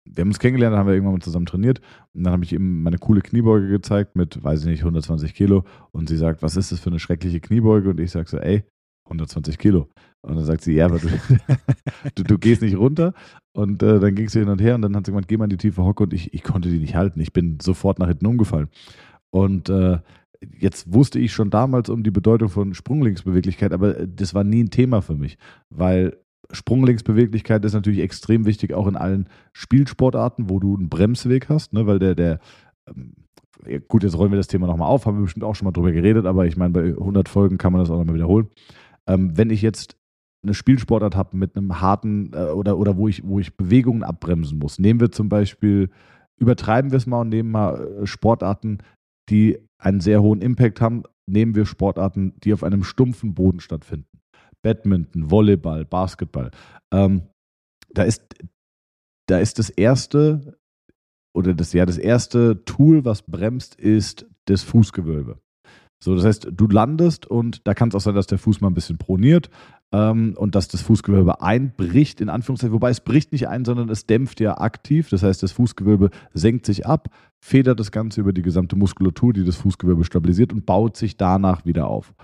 wir 0.06 0.22
haben 0.22 0.30
uns 0.30 0.40
kennengelernt, 0.40 0.76
haben 0.76 0.88
wir 0.88 0.94
irgendwann 0.94 1.16
mal 1.16 1.22
zusammen 1.22 1.46
trainiert 1.46 1.82
und 2.14 2.24
dann 2.24 2.34
habe 2.34 2.44
ich 2.44 2.54
ihm 2.54 2.84
meine 2.84 2.98
coole 2.98 3.22
Kniebeuge 3.22 3.68
gezeigt 3.68 4.16
mit, 4.16 4.44
weiß 4.44 4.62
ich 4.62 4.68
nicht, 4.68 4.82
120 4.82 5.34
Kilo 5.34 5.66
und 5.92 6.10
sie 6.10 6.18
sagt, 6.18 6.42
was 6.42 6.56
ist 6.56 6.72
das 6.72 6.80
für 6.80 6.90
eine 6.90 7.00
schreckliche 7.00 7.40
Kniebeuge 7.40 7.90
und 7.90 8.00
ich 8.00 8.12
sage 8.12 8.30
so, 8.30 8.38
ey, 8.38 8.64
120 9.06 9.58
Kilo. 9.58 9.88
Und 10.22 10.36
dann 10.36 10.46
sagt 10.46 10.64
sie, 10.64 10.74
ja, 10.74 10.86
aber 10.86 11.00
du, 11.00 11.08
du, 12.16 12.24
du, 12.24 12.38
gehst 12.40 12.62
nicht 12.62 12.78
runter. 12.78 13.14
Und 13.54 13.84
äh, 13.84 14.00
dann 14.00 14.16
ging 14.16 14.26
es 14.26 14.34
hin 14.34 14.50
und 14.50 14.60
her 14.60 14.76
und 14.76 14.82
dann 14.82 14.96
hat 14.96 15.06
sie 15.06 15.12
gemeint, 15.12 15.28
geh 15.28 15.38
mal 15.38 15.46
in 15.46 15.52
die 15.52 15.58
tiefe 15.58 15.84
Hocke 15.84 16.04
und 16.04 16.14
ich, 16.14 16.34
ich 16.34 16.44
konnte 16.44 16.70
die 16.70 16.80
nicht 16.80 16.96
halten. 16.96 17.20
Ich 17.20 17.32
bin 17.32 17.60
sofort 17.62 18.00
nach 18.00 18.08
hinten 18.08 18.26
umgefallen. 18.26 18.70
Und 19.32 19.70
äh, 19.70 20.00
jetzt 20.60 20.92
wusste 20.92 21.20
ich 21.20 21.34
schon 21.34 21.50
damals 21.50 21.90
um 21.90 22.04
die 22.04 22.12
Bedeutung 22.12 22.50
von 22.50 22.74
Sprunglinksbeweglichkeit, 22.74 23.72
aber 23.72 23.98
äh, 24.00 24.08
das 24.08 24.34
war 24.34 24.44
nie 24.44 24.64
ein 24.64 24.72
Thema 24.72 25.02
für 25.02 25.16
mich, 25.16 25.38
weil 25.70 26.18
Sprunglinksbeweglichkeit 26.52 27.64
ist 27.66 27.74
natürlich 27.74 28.00
extrem 28.00 28.46
wichtig, 28.46 28.74
auch 28.74 28.88
in 28.88 28.96
allen 28.96 29.30
Spielsportarten, 29.54 30.50
wo 30.50 30.60
du 30.60 30.76
einen 30.76 30.90
Bremsweg 30.90 31.50
hast, 31.50 31.74
ne? 31.74 31.88
weil 31.88 32.00
der, 32.00 32.16
der, 32.16 32.40
ähm, 32.88 33.14
gut, 33.88 34.04
jetzt 34.04 34.18
rollen 34.18 34.32
wir 34.32 34.38
das 34.38 34.48
Thema 34.48 34.68
nochmal 34.68 34.90
auf, 34.90 35.06
haben 35.06 35.18
wir 35.18 35.24
bestimmt 35.24 35.44
auch 35.44 35.56
schon 35.56 35.66
mal 35.66 35.72
drüber 35.72 35.92
geredet, 35.92 36.26
aber 36.26 36.46
ich 36.46 36.58
meine, 36.58 36.74
bei 36.74 36.84
100 36.84 37.30
Folgen 37.30 37.58
kann 37.58 37.74
man 37.74 37.82
das 37.82 37.90
auch 37.90 37.98
nochmal 37.98 38.16
wiederholen. 38.16 38.48
Ähm, 39.08 39.38
wenn 39.38 39.50
ich 39.50 39.62
jetzt 39.62 39.98
eine 40.44 40.54
Spielsportart 40.54 41.16
habe 41.16 41.38
mit 41.38 41.56
einem 41.56 41.82
harten 41.82 42.32
äh, 42.34 42.52
oder, 42.52 42.78
oder 42.78 42.98
wo, 42.98 43.08
ich, 43.08 43.24
wo 43.26 43.40
ich 43.40 43.58
Bewegungen 43.58 44.04
abbremsen 44.04 44.60
muss, 44.60 44.80
nehmen 44.80 45.00
wir 45.00 45.12
zum 45.12 45.30
Beispiel 45.30 45.90
übertreiben 46.38 46.92
wir 46.92 46.98
es 46.98 47.08
mal 47.08 47.22
und 47.22 47.30
nehmen 47.30 47.52
mal 47.52 48.02
äh, 48.02 48.06
Sportarten, 48.06 48.80
die 49.30 49.58
einen 49.78 50.02
sehr 50.02 50.22
hohen 50.22 50.42
Impact 50.42 50.82
haben. 50.82 51.04
Nehmen 51.28 51.56
wir 51.56 51.66
Sportarten, 51.66 52.34
die 52.44 52.54
auf 52.54 52.64
einem 52.64 52.84
stumpfen 52.84 53.34
Boden 53.34 53.60
stattfinden. 53.60 54.15
Badminton, 54.66 55.30
Volleyball, 55.30 55.86
Basketball. 55.86 56.50
Ähm, 56.92 57.22
da 57.94 58.02
ist, 58.02 58.24
da 59.28 59.38
ist 59.38 59.60
das 59.60 59.70
erste 59.70 60.58
oder 61.36 61.54
das 61.54 61.72
ja 61.74 61.86
das 61.86 62.00
erste 62.00 62.66
Tool, 62.66 63.06
was 63.06 63.22
bremst, 63.22 63.76
ist 63.76 64.26
das 64.46 64.64
Fußgewölbe. 64.64 65.38
So, 66.04 66.16
das 66.16 66.26
heißt, 66.26 66.48
du 66.52 66.68
landest 66.68 67.28
und 67.28 67.68
da 67.68 67.76
kann 67.76 67.90
es 67.90 67.96
auch 67.96 68.02
sein, 68.02 68.16
dass 68.16 68.26
der 68.26 68.40
Fuß 68.40 68.62
mal 68.62 68.70
ein 68.70 68.74
bisschen 68.74 68.98
proniert 68.98 69.52
ähm, 69.94 70.34
und 70.36 70.56
dass 70.56 70.68
das 70.68 70.82
Fußgewölbe 70.82 71.42
einbricht, 71.42 72.20
in 72.20 72.30
Anführungszeichen, 72.30 72.74
wobei 72.74 72.90
es 72.90 73.02
bricht 73.02 73.34
nicht 73.34 73.48
ein, 73.48 73.66
sondern 73.66 73.90
es 73.90 74.08
dämpft 74.08 74.40
ja 74.40 74.58
aktiv. 74.58 75.10
Das 75.10 75.22
heißt, 75.22 75.44
das 75.44 75.52
Fußgewölbe 75.52 76.10
senkt 76.34 76.66
sich 76.66 76.88
ab, 76.88 77.10
federt 77.40 77.80
das 77.80 77.92
Ganze 77.92 78.22
über 78.22 78.34
die 78.34 78.42
gesamte 78.42 78.76
Muskulatur, 78.76 79.32
die 79.32 79.44
das 79.44 79.58
Fußgewölbe 79.58 80.06
stabilisiert 80.06 80.54
und 80.54 80.66
baut 80.66 80.98
sich 80.98 81.18
danach 81.18 81.66
wieder 81.66 81.88
auf. 81.88 82.16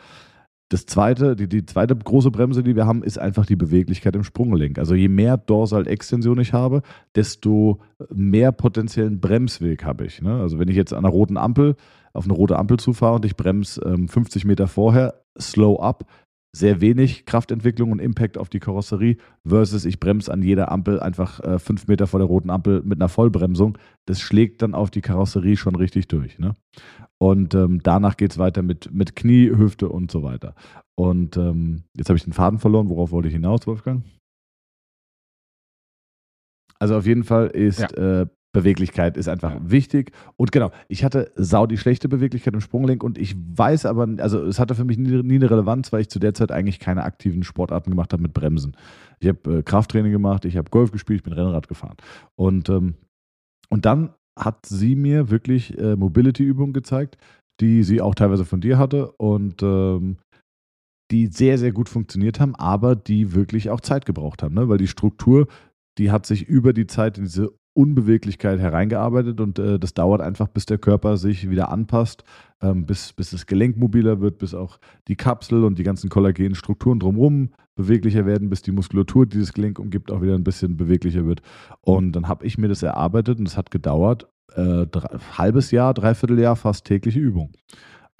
Das 0.71 0.85
zweite, 0.85 1.35
die, 1.35 1.49
die 1.49 1.65
zweite 1.65 1.93
große 1.93 2.31
Bremse, 2.31 2.63
die 2.63 2.77
wir 2.77 2.85
haben, 2.85 3.03
ist 3.03 3.19
einfach 3.19 3.45
die 3.45 3.57
Beweglichkeit 3.57 4.15
im 4.15 4.23
Sprunggelenk. 4.23 4.79
Also 4.79 4.95
je 4.95 5.09
mehr 5.09 5.35
Dorsalextension 5.35 6.39
ich 6.39 6.53
habe, 6.53 6.81
desto 7.13 7.81
mehr 8.09 8.53
potenziellen 8.53 9.19
Bremsweg 9.19 9.83
habe 9.83 10.05
ich. 10.05 10.21
Ne? 10.21 10.39
Also 10.39 10.59
wenn 10.59 10.69
ich 10.69 10.77
jetzt 10.77 10.93
an 10.93 10.99
einer 10.99 11.09
roten 11.13 11.35
Ampel 11.35 11.75
auf 12.13 12.23
eine 12.23 12.31
rote 12.31 12.57
Ampel 12.57 12.79
zufahre 12.79 13.15
und 13.15 13.25
ich 13.25 13.35
bremse 13.35 13.81
ähm, 13.81 14.07
50 14.07 14.45
Meter 14.45 14.69
vorher, 14.69 15.15
slow 15.37 15.77
up, 15.81 16.05
sehr 16.53 16.81
wenig 16.81 17.25
Kraftentwicklung 17.25 17.91
und 17.91 17.99
Impact 17.99 18.37
auf 18.37 18.49
die 18.49 18.59
Karosserie 18.59 19.17
versus 19.47 19.85
ich 19.85 19.99
bremse 19.99 20.31
an 20.31 20.41
jeder 20.41 20.71
Ampel 20.71 20.99
einfach 20.99 21.39
äh, 21.39 21.59
fünf 21.59 21.87
Meter 21.87 22.07
vor 22.07 22.19
der 22.19 22.27
roten 22.27 22.49
Ampel 22.49 22.81
mit 22.83 22.99
einer 22.99 23.09
Vollbremsung. 23.09 23.77
Das 24.05 24.19
schlägt 24.19 24.61
dann 24.61 24.75
auf 24.75 24.91
die 24.91 25.01
Karosserie 25.01 25.55
schon 25.55 25.75
richtig 25.75 26.07
durch. 26.07 26.39
Ne? 26.39 26.55
Und 27.17 27.55
ähm, 27.55 27.81
danach 27.83 28.17
geht 28.17 28.31
es 28.31 28.37
weiter 28.37 28.63
mit, 28.63 28.91
mit 28.91 29.15
Knie, 29.15 29.49
Hüfte 29.49 29.87
und 29.87 30.11
so 30.11 30.23
weiter. 30.23 30.55
Und 30.95 31.37
ähm, 31.37 31.83
jetzt 31.95 32.09
habe 32.09 32.17
ich 32.17 32.23
den 32.23 32.33
Faden 32.33 32.59
verloren. 32.59 32.89
Worauf 32.89 33.11
wollte 33.11 33.29
ich 33.29 33.33
hinaus, 33.33 33.65
Wolfgang? 33.65 34.03
Also 36.79 36.97
auf 36.97 37.05
jeden 37.05 37.23
Fall 37.23 37.47
ist 37.47 37.79
ja. 37.79 38.21
äh, 38.21 38.27
Beweglichkeit 38.53 39.17
ist 39.17 39.29
einfach 39.29 39.53
ja. 39.53 39.61
wichtig. 39.63 40.11
Und 40.35 40.51
genau, 40.51 40.71
ich 40.87 41.03
hatte 41.03 41.31
sau 41.35 41.65
die 41.67 41.77
schlechte 41.77 42.09
Beweglichkeit 42.09 42.53
im 42.53 42.61
Sprunggelenk 42.61 43.03
und 43.03 43.17
ich 43.17 43.35
weiß 43.35 43.85
aber, 43.85 44.07
also 44.17 44.43
es 44.43 44.59
hatte 44.59 44.75
für 44.75 44.83
mich 44.83 44.97
nie, 44.97 45.23
nie 45.23 45.35
eine 45.35 45.49
Relevanz, 45.49 45.93
weil 45.93 46.01
ich 46.01 46.09
zu 46.09 46.19
der 46.19 46.33
Zeit 46.33 46.51
eigentlich 46.51 46.79
keine 46.79 47.03
aktiven 47.03 47.43
Sportarten 47.43 47.89
gemacht 47.89 48.11
habe 48.13 48.23
mit 48.23 48.33
Bremsen. 48.33 48.75
Ich 49.19 49.29
habe 49.29 49.59
äh, 49.59 49.63
Krafttraining 49.63 50.11
gemacht, 50.11 50.45
ich 50.45 50.57
habe 50.57 50.69
Golf 50.69 50.91
gespielt, 50.91 51.19
ich 51.19 51.23
bin 51.23 51.33
Rennrad 51.33 51.67
gefahren. 51.67 51.95
Und, 52.35 52.69
ähm, 52.69 52.95
und 53.69 53.85
dann 53.85 54.13
hat 54.37 54.65
sie 54.65 54.95
mir 54.95 55.29
wirklich 55.29 55.77
äh, 55.77 55.95
Mobility-Übungen 55.95 56.73
gezeigt, 56.73 57.17
die 57.61 57.83
sie 57.83 58.01
auch 58.01 58.15
teilweise 58.15 58.43
von 58.43 58.59
dir 58.59 58.77
hatte 58.77 59.11
und 59.13 59.61
ähm, 59.63 60.17
die 61.11 61.27
sehr, 61.27 61.57
sehr 61.57 61.71
gut 61.71 61.89
funktioniert 61.89 62.39
haben, 62.39 62.55
aber 62.55 62.95
die 62.95 63.33
wirklich 63.33 63.69
auch 63.69 63.81
Zeit 63.81 64.05
gebraucht 64.05 64.43
haben, 64.43 64.55
ne? 64.55 64.69
weil 64.69 64.77
die 64.77 64.87
Struktur, 64.87 65.47
die 65.97 66.09
hat 66.09 66.25
sich 66.25 66.47
über 66.47 66.73
die 66.73 66.87
Zeit 66.87 67.17
in 67.17 67.25
diese 67.25 67.53
Unbeweglichkeit 67.73 68.59
hereingearbeitet 68.59 69.39
und 69.39 69.57
äh, 69.57 69.79
das 69.79 69.93
dauert 69.93 70.21
einfach, 70.21 70.47
bis 70.47 70.65
der 70.65 70.77
Körper 70.77 71.17
sich 71.17 71.49
wieder 71.49 71.71
anpasst, 71.71 72.23
ähm, 72.61 72.85
bis, 72.85 73.13
bis 73.13 73.31
das 73.31 73.45
Gelenk 73.45 73.77
mobiler 73.77 74.19
wird, 74.19 74.37
bis 74.39 74.53
auch 74.53 74.77
die 75.07 75.15
Kapsel 75.15 75.63
und 75.63 75.79
die 75.79 75.83
ganzen 75.83 76.09
Kollagenstrukturen 76.09 76.99
drumherum 76.99 77.51
beweglicher 77.75 78.25
werden, 78.25 78.49
bis 78.49 78.61
die 78.61 78.71
Muskulatur, 78.71 79.25
die 79.25 79.39
das 79.39 79.53
Gelenk 79.53 79.79
umgibt, 79.79 80.11
auch 80.11 80.21
wieder 80.21 80.35
ein 80.35 80.43
bisschen 80.43 80.75
beweglicher 80.75 81.25
wird. 81.25 81.41
Und 81.79 82.11
dann 82.13 82.27
habe 82.27 82.45
ich 82.45 82.57
mir 82.57 82.67
das 82.67 82.83
erarbeitet 82.83 83.39
und 83.39 83.47
es 83.47 83.55
hat 83.55 83.71
gedauert, 83.71 84.27
äh, 84.55 84.85
drei, 84.87 85.17
halbes 85.37 85.71
Jahr, 85.71 85.93
dreiviertel 85.93 86.39
Jahr, 86.39 86.55
fast 86.57 86.85
tägliche 86.85 87.19
Übung. 87.19 87.51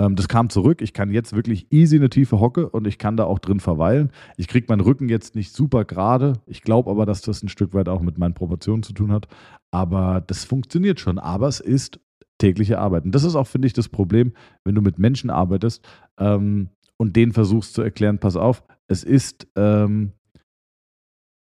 Ähm, 0.01 0.15
das 0.15 0.27
kam 0.27 0.49
zurück. 0.49 0.81
Ich 0.81 0.93
kann 0.93 1.11
jetzt 1.11 1.33
wirklich 1.33 1.71
easy 1.71 1.97
eine 1.97 2.09
tiefe 2.09 2.39
Hocke 2.39 2.69
und 2.69 2.87
ich 2.87 2.97
kann 2.97 3.17
da 3.17 3.25
auch 3.25 3.39
drin 3.39 3.59
verweilen. 3.59 4.11
Ich 4.35 4.47
kriege 4.47 4.65
meinen 4.69 4.81
Rücken 4.81 5.09
jetzt 5.09 5.35
nicht 5.35 5.53
super 5.53 5.85
gerade. 5.85 6.33
Ich 6.47 6.63
glaube 6.63 6.89
aber, 6.89 7.05
dass 7.05 7.21
das 7.21 7.43
ein 7.43 7.49
Stück 7.49 7.73
weit 7.73 7.87
auch 7.87 8.01
mit 8.01 8.17
meinen 8.17 8.33
Proportionen 8.33 8.81
zu 8.81 8.93
tun 8.93 9.11
hat. 9.11 9.27
Aber 9.69 10.21
das 10.25 10.43
funktioniert 10.43 10.99
schon. 10.99 11.19
Aber 11.19 11.47
es 11.47 11.59
ist 11.59 11.99
tägliche 12.39 12.79
Arbeit. 12.79 13.05
Und 13.05 13.13
das 13.13 13.23
ist 13.23 13.35
auch, 13.35 13.45
finde 13.45 13.67
ich, 13.67 13.73
das 13.73 13.89
Problem, 13.89 14.33
wenn 14.63 14.73
du 14.73 14.81
mit 14.81 14.97
Menschen 14.97 15.29
arbeitest 15.29 15.87
ähm, 16.17 16.69
und 16.97 17.15
denen 17.15 17.31
versuchst 17.31 17.75
zu 17.75 17.83
erklären, 17.83 18.17
pass 18.17 18.35
auf, 18.35 18.63
es 18.87 19.03
ist, 19.03 19.47
ähm, 19.55 20.13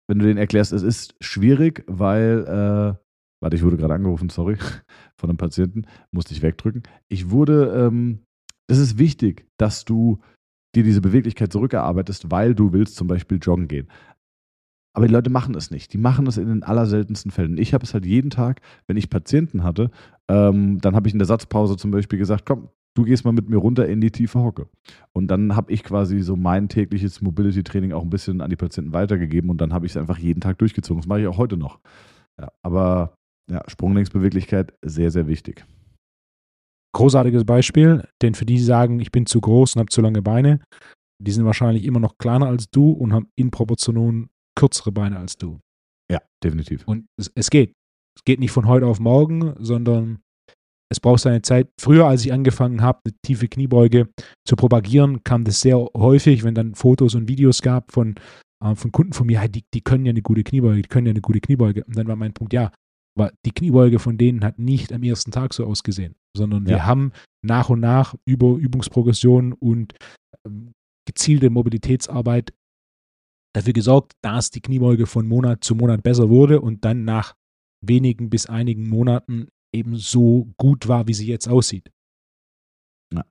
wenn 0.10 0.20
du 0.20 0.26
denen 0.26 0.38
erklärst, 0.38 0.74
es 0.74 0.84
ist 0.84 1.16
schwierig, 1.22 1.86
weil, 1.88 2.44
äh, 2.46 3.00
warte, 3.42 3.56
ich 3.56 3.64
wurde 3.64 3.78
gerade 3.78 3.94
angerufen, 3.94 4.28
sorry, 4.28 4.58
von 5.16 5.30
einem 5.30 5.38
Patienten, 5.38 5.84
musste 6.12 6.34
ich 6.34 6.42
wegdrücken. 6.42 6.84
Ich 7.08 7.30
wurde 7.30 7.88
ähm, 7.88 8.26
es 8.68 8.78
ist 8.78 8.98
wichtig, 8.98 9.48
dass 9.58 9.86
du 9.86 10.20
dir 10.76 10.84
diese 10.84 11.02
Beweglichkeit 11.02 11.52
zurückerarbeitest, 11.52 12.32
weil 12.32 12.56
du 12.56 12.72
willst 12.74 12.96
zum 12.96 13.08
Beispiel 13.08 13.40
joggen 13.42 13.68
gehen. 13.68 13.88
Aber 14.94 15.08
die 15.08 15.14
Leute 15.14 15.30
machen 15.30 15.56
es 15.56 15.72
nicht. 15.72 15.94
Die 15.94 15.98
machen 15.98 16.28
es 16.28 16.38
in 16.38 16.48
den 16.48 16.64
allerseltensten 16.64 17.32
Fällen. 17.32 17.58
Ich 17.58 17.74
habe 17.74 17.84
es 17.84 17.94
halt 17.94 18.06
jeden 18.06 18.30
Tag, 18.30 18.62
wenn 18.88 18.98
ich 18.98 19.10
Patienten 19.10 19.64
hatte, 19.64 19.90
ähm, 20.30 20.80
dann 20.82 20.96
habe 20.96 21.08
ich 21.08 21.14
in 21.14 21.20
der 21.20 21.28
Satzpause 21.28 21.78
zum 21.78 21.92
Beispiel 21.92 22.20
gesagt, 22.20 22.46
komm, 22.46 22.70
du 22.94 23.04
gehst 23.04 23.24
mal 23.24 23.32
mit 23.32 23.50
mir 23.50 23.58
runter 23.58 23.88
in 23.88 24.02
die 24.02 24.12
tiefe 24.12 24.40
Hocke. 24.40 24.68
Und 25.14 25.28
dann 25.28 25.56
habe 25.56 25.72
ich 25.72 25.84
quasi 25.84 26.20
so 26.20 26.36
mein 26.36 26.68
tägliches 26.68 27.22
Mobility-Training 27.22 27.94
auch 27.94 28.04
ein 28.04 28.10
bisschen 28.10 28.42
an 28.42 28.50
die 28.50 28.58
Patienten 28.58 28.92
weitergegeben 28.92 29.50
und 29.50 29.62
dann 29.62 29.74
habe 29.74 29.86
ich 29.86 29.94
es 29.94 29.98
einfach 29.98 30.18
jeden 30.18 30.42
Tag 30.42 30.58
durchgezogen. 30.58 31.02
Das 31.02 31.08
mache 31.08 31.22
ich 31.22 31.28
auch 31.28 31.38
heute 31.38 31.56
noch. 31.56 31.80
Ja, 32.38 32.52
aber 32.62 33.16
ja, 33.50 33.64
Sprunglinksbeweglichkeit 33.68 34.74
sehr, 34.82 35.12
sehr 35.12 35.28
wichtig 35.28 35.66
großartiges 36.94 37.46
Beispiel, 37.46 38.08
denn 38.22 38.36
für 38.36 38.46
die, 38.46 38.56
die 38.56 38.64
sagen, 38.64 39.00
ich 39.00 39.12
bin 39.12 39.26
zu 39.26 39.42
groß 39.42 39.76
und 39.76 39.80
habe 39.80 39.90
zu 39.90 40.02
lange 40.02 40.22
Beine, 40.22 40.60
die 41.22 41.32
sind 41.32 41.46
wahrscheinlich 41.46 41.86
immer 41.86 42.00
noch 42.00 42.18
kleiner 42.18 42.48
als 42.48 42.70
du 42.70 42.92
und 42.92 43.14
haben 43.14 43.30
in 43.36 43.52
Proportion 43.52 44.30
kürzere 44.56 44.92
Beine 44.92 45.18
als 45.18 45.38
du. 45.38 45.60
Ja, 46.12 46.20
definitiv. 46.44 46.84
Und 46.86 47.06
es, 47.18 47.32
es 47.36 47.50
geht. 47.50 47.74
Es 48.18 48.26
geht 48.26 48.40
nicht 48.40 48.52
von 48.52 48.68
heute 48.68 48.88
auf 48.88 49.00
morgen, 49.00 49.56
sondern 49.60 50.22
es 50.92 51.00
braucht 51.00 51.22
seine 51.22 51.42
Zeit. 51.42 51.70
Früher, 51.80 52.06
als 52.06 52.26
ich 52.26 52.34
angefangen 52.34 52.82
habe, 52.82 53.00
eine 53.06 53.14
tiefe 53.26 53.48
Kniebeuge 53.48 54.10
zu 54.46 54.58
propagieren, 54.58 55.24
kam 55.24 55.46
das 55.46 55.62
sehr 55.62 55.78
häufig, 55.78 56.44
wenn 56.44 56.54
dann 56.54 56.76
Fotos 56.76 57.16
und 57.16 57.30
Videos 57.30 57.62
gab 57.62 57.94
von, 57.94 58.16
äh, 58.62 58.76
von 58.76 58.92
Kunden 58.92 59.14
von 59.14 59.28
mir, 59.28 59.48
die, 59.48 59.64
die 59.74 59.82
können 59.82 60.06
ja 60.06 60.10
eine 60.10 60.22
gute 60.22 60.44
Kniebeuge, 60.44 60.82
die 60.82 60.90
können 60.90 61.08
ja 61.08 61.12
eine 61.12 61.22
gute 61.22 61.40
Kniebeuge. 61.40 61.86
Und 61.86 61.96
dann 61.96 62.08
war 62.08 62.18
mein 62.18 62.34
Punkt, 62.34 62.52
ja, 62.52 62.72
aber 63.18 63.32
die 63.46 63.52
Kniebeuge 63.52 64.00
von 64.00 64.18
denen 64.18 64.44
hat 64.44 64.60
nicht 64.60 64.94
am 64.94 65.04
ersten 65.04 65.32
Tag 65.32 65.54
so 65.54 65.66
ausgesehen, 65.66 66.16
sondern 66.36 66.66
wir 66.66 66.86
haben 66.86 67.12
nach 67.46 67.70
und 67.70 67.82
nach 67.82 68.16
über 68.26 68.56
Übungsprogression 68.56 69.54
und 69.54 69.94
ähm, 70.46 70.74
gezielte 71.06 71.50
Mobilitätsarbeit 71.50 72.54
dafür 73.54 73.74
gesorgt, 73.74 74.14
dass 74.22 74.50
die 74.50 74.62
Kniebeuge 74.62 75.08
von 75.08 75.28
Monat 75.28 75.64
zu 75.64 75.76
Monat 75.76 76.04
besser 76.04 76.30
wurde 76.30 76.62
und 76.62 76.86
dann 76.86 77.04
nach 77.04 77.36
wenigen 77.86 78.30
bis 78.30 78.46
einigen 78.46 78.88
Monaten 78.88 79.50
eben 79.74 79.98
so 79.98 80.48
gut 80.58 80.88
war, 80.88 81.08
wie 81.08 81.14
sie 81.14 81.28
jetzt 81.28 81.48
aussieht. 81.48 81.92
Ja. 83.14 83.26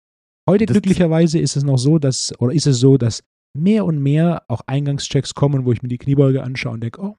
Heute 0.49 0.67
das 0.67 0.75
glücklicherweise 0.75 1.39
ist 1.39 1.57
es 1.57 1.63
noch 1.63 1.79
so, 1.79 1.99
dass, 1.99 2.39
oder 2.39 2.53
ist 2.53 2.67
es 2.67 2.81
so, 2.81 2.99
dass 2.99 3.23
mehr 3.57 3.85
und 3.85 4.03
mehr 4.03 4.45
auch 4.49 4.63
Eingangschecks 4.67 5.35
kommen, 5.35 5.65
wo 5.65 5.73
ich 5.73 5.83
mir 5.83 5.89
die 5.89 5.99
Kniebeuge 5.99 6.43
anschaue 6.43 6.75
und 6.75 6.83
denke, 6.83 7.01
oh, 7.01 7.17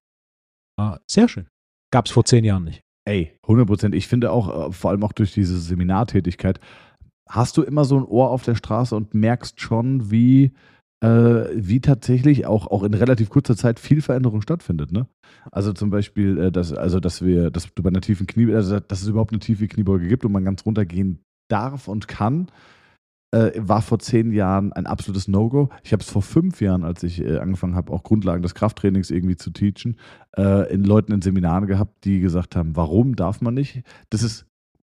ah, 0.80 1.00
sehr 1.10 1.28
schön. 1.28 1.48
Gab 1.92 2.06
es 2.06 2.12
vor 2.12 2.26
zehn 2.26 2.44
Jahren 2.44 2.64
nicht. 2.64 2.84
Ey, 3.06 3.34
100 3.44 3.68
Prozent. 3.68 3.96
Ich 3.96 4.08
finde 4.08 4.32
auch, 4.32 4.70
äh, 4.70 4.72
vor 4.72 4.92
allem 4.92 5.04
auch 5.04 5.12
durch 5.12 5.34
diese 5.34 5.60
Seminartätigkeit, 5.60 6.60
hast 7.30 7.58
du 7.58 7.64
immer 7.64 7.86
so 7.86 7.98
ein 7.98 8.06
Ohr 8.06 8.30
auf 8.30 8.44
der 8.44 8.56
Straße 8.56 8.96
und 8.96 9.14
merkst 9.14 9.60
schon, 9.60 10.12
wie, 10.12 10.52
äh, 11.04 11.46
wie 11.54 11.82
tatsächlich 11.82 12.46
auch, 12.46 12.68
auch 12.68 12.84
in 12.84 12.94
relativ 12.94 13.30
kurzer 13.30 13.56
Zeit 13.56 13.80
viel 13.80 14.02
Veränderung 14.02 14.42
stattfindet. 14.42 14.92
Ne? 14.92 15.08
Also 15.52 15.74
zum 15.74 15.90
Beispiel, 15.90 16.38
äh, 16.38 16.52
dass, 16.52 16.74
also 16.74 17.00
dass 17.00 17.24
wir, 17.24 17.50
dass 17.50 17.74
du 17.74 17.84
bei 17.84 17.90
einer 17.90 18.02
tiefen 18.02 18.28
Knie, 18.28 18.54
also 18.54 18.80
dass 18.80 19.02
es 19.02 19.08
überhaupt 19.08 19.32
eine 19.32 19.40
tiefe 19.40 19.68
Kniebeuge 19.68 20.08
gibt 20.08 20.26
und 20.26 20.32
man 20.32 20.46
ganz 20.46 20.66
runtergehen 20.66 21.20
darf 21.50 21.88
und 21.88 22.08
kann 22.08 22.48
äh, 23.32 23.52
war 23.56 23.82
vor 23.82 24.00
zehn 24.00 24.32
Jahren 24.32 24.74
ein 24.74 24.86
absolutes 24.86 25.28
No-Go. 25.28 25.70
Ich 25.84 25.94
habe 25.94 26.04
es 26.04 26.10
vor 26.10 26.22
fünf 26.22 26.62
Jahren, 26.62 26.84
als 26.84 27.04
ich 27.04 27.22
äh, 27.22 27.38
angefangen 27.38 27.76
habe, 27.76 27.92
auch 27.92 28.04
Grundlagen 28.04 28.44
des 28.44 28.56
Krafttrainings 28.56 29.10
irgendwie 29.10 29.38
zu 29.38 29.52
teachen, 29.52 29.98
äh, 30.38 30.72
in 30.72 30.84
Leuten 30.84 31.14
in 31.14 31.22
Seminaren 31.22 31.68
gehabt, 31.68 32.06
die 32.06 32.20
gesagt 32.20 32.56
haben, 32.56 32.76
warum 32.76 33.16
darf 33.16 33.42
man 33.42 33.54
nicht? 33.54 33.84
Das 34.10 34.24
ist 34.24 34.46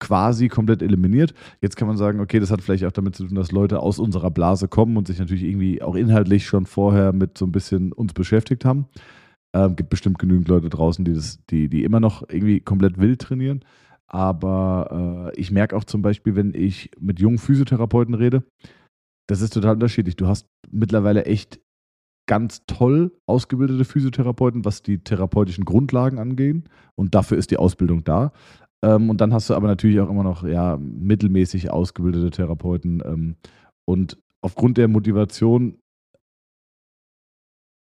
quasi 0.00 0.48
komplett 0.48 0.82
eliminiert. 0.82 1.32
Jetzt 1.60 1.76
kann 1.76 1.88
man 1.88 1.96
sagen, 1.96 2.20
okay, 2.20 2.40
das 2.40 2.50
hat 2.50 2.60
vielleicht 2.60 2.84
auch 2.84 2.92
damit 2.92 3.16
zu 3.16 3.26
tun, 3.26 3.36
dass 3.36 3.52
Leute 3.52 3.80
aus 3.80 3.98
unserer 3.98 4.30
Blase 4.30 4.68
kommen 4.68 4.96
und 4.96 5.06
sich 5.06 5.18
natürlich 5.18 5.44
irgendwie 5.44 5.80
auch 5.80 5.94
inhaltlich 5.94 6.46
schon 6.46 6.66
vorher 6.66 7.12
mit 7.12 7.38
so 7.38 7.46
ein 7.46 7.52
bisschen 7.52 7.92
uns 7.92 8.12
beschäftigt 8.12 8.64
haben. 8.64 8.86
Ähm, 9.54 9.76
gibt 9.76 9.90
bestimmt 9.90 10.18
genügend 10.18 10.48
Leute 10.48 10.68
draußen, 10.68 11.04
die 11.04 11.14
das, 11.14 11.38
die, 11.48 11.68
die 11.68 11.84
immer 11.84 12.00
noch 12.00 12.28
irgendwie 12.28 12.60
komplett 12.60 12.98
wild 12.98 13.20
trainieren. 13.20 13.64
Aber 14.14 15.32
äh, 15.34 15.40
ich 15.40 15.50
merke 15.50 15.76
auch 15.76 15.82
zum 15.82 16.00
Beispiel, 16.00 16.36
wenn 16.36 16.54
ich 16.54 16.88
mit 17.00 17.18
jungen 17.18 17.38
Physiotherapeuten 17.38 18.14
rede, 18.14 18.44
das 19.28 19.40
ist 19.40 19.54
total 19.54 19.74
unterschiedlich. 19.74 20.14
Du 20.14 20.28
hast 20.28 20.46
mittlerweile 20.70 21.24
echt 21.24 21.58
ganz 22.28 22.64
toll 22.66 23.12
ausgebildete 23.26 23.84
Physiotherapeuten, 23.84 24.64
was 24.64 24.82
die 24.82 24.98
therapeutischen 24.98 25.64
Grundlagen 25.64 26.20
angeht. 26.20 26.62
Und 26.94 27.16
dafür 27.16 27.38
ist 27.38 27.50
die 27.50 27.56
Ausbildung 27.56 28.04
da. 28.04 28.30
Ähm, 28.84 29.10
und 29.10 29.20
dann 29.20 29.34
hast 29.34 29.50
du 29.50 29.54
aber 29.54 29.66
natürlich 29.66 29.98
auch 29.98 30.10
immer 30.10 30.22
noch 30.22 30.44
ja, 30.44 30.76
mittelmäßig 30.76 31.72
ausgebildete 31.72 32.30
Therapeuten. 32.30 33.02
Ähm, 33.04 33.36
und 33.84 34.16
aufgrund 34.42 34.78
der 34.78 34.86
Motivation, 34.86 35.78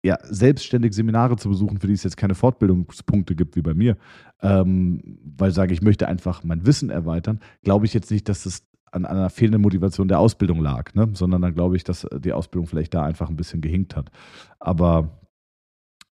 ja, 0.05 0.17
selbstständig 0.23 0.95
Seminare 0.95 1.37
zu 1.37 1.49
besuchen, 1.49 1.79
für 1.79 1.89
die 1.89 1.93
es 1.93 2.05
jetzt 2.05 2.17
keine 2.17 2.35
Fortbildungspunkte 2.35 3.35
gibt 3.35 3.57
wie 3.57 3.63
bei 3.63 3.75
mir, 3.75 3.97
ähm, 4.41 5.19
weil 5.37 5.51
ich 5.51 5.57
sage, 5.57 5.75
ich 5.75 5.83
möchte 5.83 6.07
einfach 6.07 6.45
mein 6.45 6.67
Wissen 6.67 6.91
erweitern, 6.91 7.41
glaube 7.63 7.87
ich 7.87 7.95
jetzt 7.95 8.11
nicht, 8.11 8.29
dass 8.29 8.47
es 8.47 8.63
an 8.93 9.05
einer 9.05 9.29
fehlenden 9.29 9.61
Motivation 9.61 10.09
der 10.09 10.19
Ausbildung 10.19 10.61
lag, 10.61 10.95
ne? 10.95 11.09
sondern 11.13 11.43
dann 11.43 11.55
glaube 11.55 11.77
ich, 11.77 11.85
dass 11.85 12.07
die 12.13 12.33
Ausbildung 12.33 12.67
vielleicht 12.67 12.95
da 12.95 13.05
einfach 13.05 13.29
ein 13.29 13.37
bisschen 13.37 13.61
gehinkt 13.61 13.97
hat. 13.97 14.11
Aber 14.61 15.21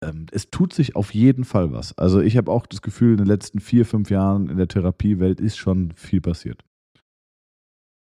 ähm, 0.03 0.27
es 0.31 0.49
tut 0.49 0.73
sich 0.73 0.95
auf 0.95 1.13
jeden 1.13 1.45
Fall 1.45 1.71
was. 1.71 1.97
Also 1.97 2.21
ich 2.21 2.37
habe 2.37 2.51
auch 2.51 2.65
das 2.65 2.81
Gefühl, 2.81 3.11
in 3.11 3.17
den 3.17 3.27
letzten 3.27 3.59
vier, 3.59 3.85
fünf 3.85 4.09
Jahren 4.09 4.49
in 4.49 4.57
der 4.57 4.67
Therapiewelt 4.67 5.39
ist 5.39 5.57
schon 5.57 5.91
viel 5.93 6.21
passiert. 6.21 6.63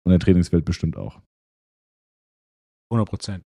Und 0.04 0.14
in 0.14 0.20
der 0.20 0.20
Trainingswelt 0.20 0.66
bestimmt 0.66 0.98
auch. 0.98 1.22
100 2.92 3.08
Prozent. 3.08 3.49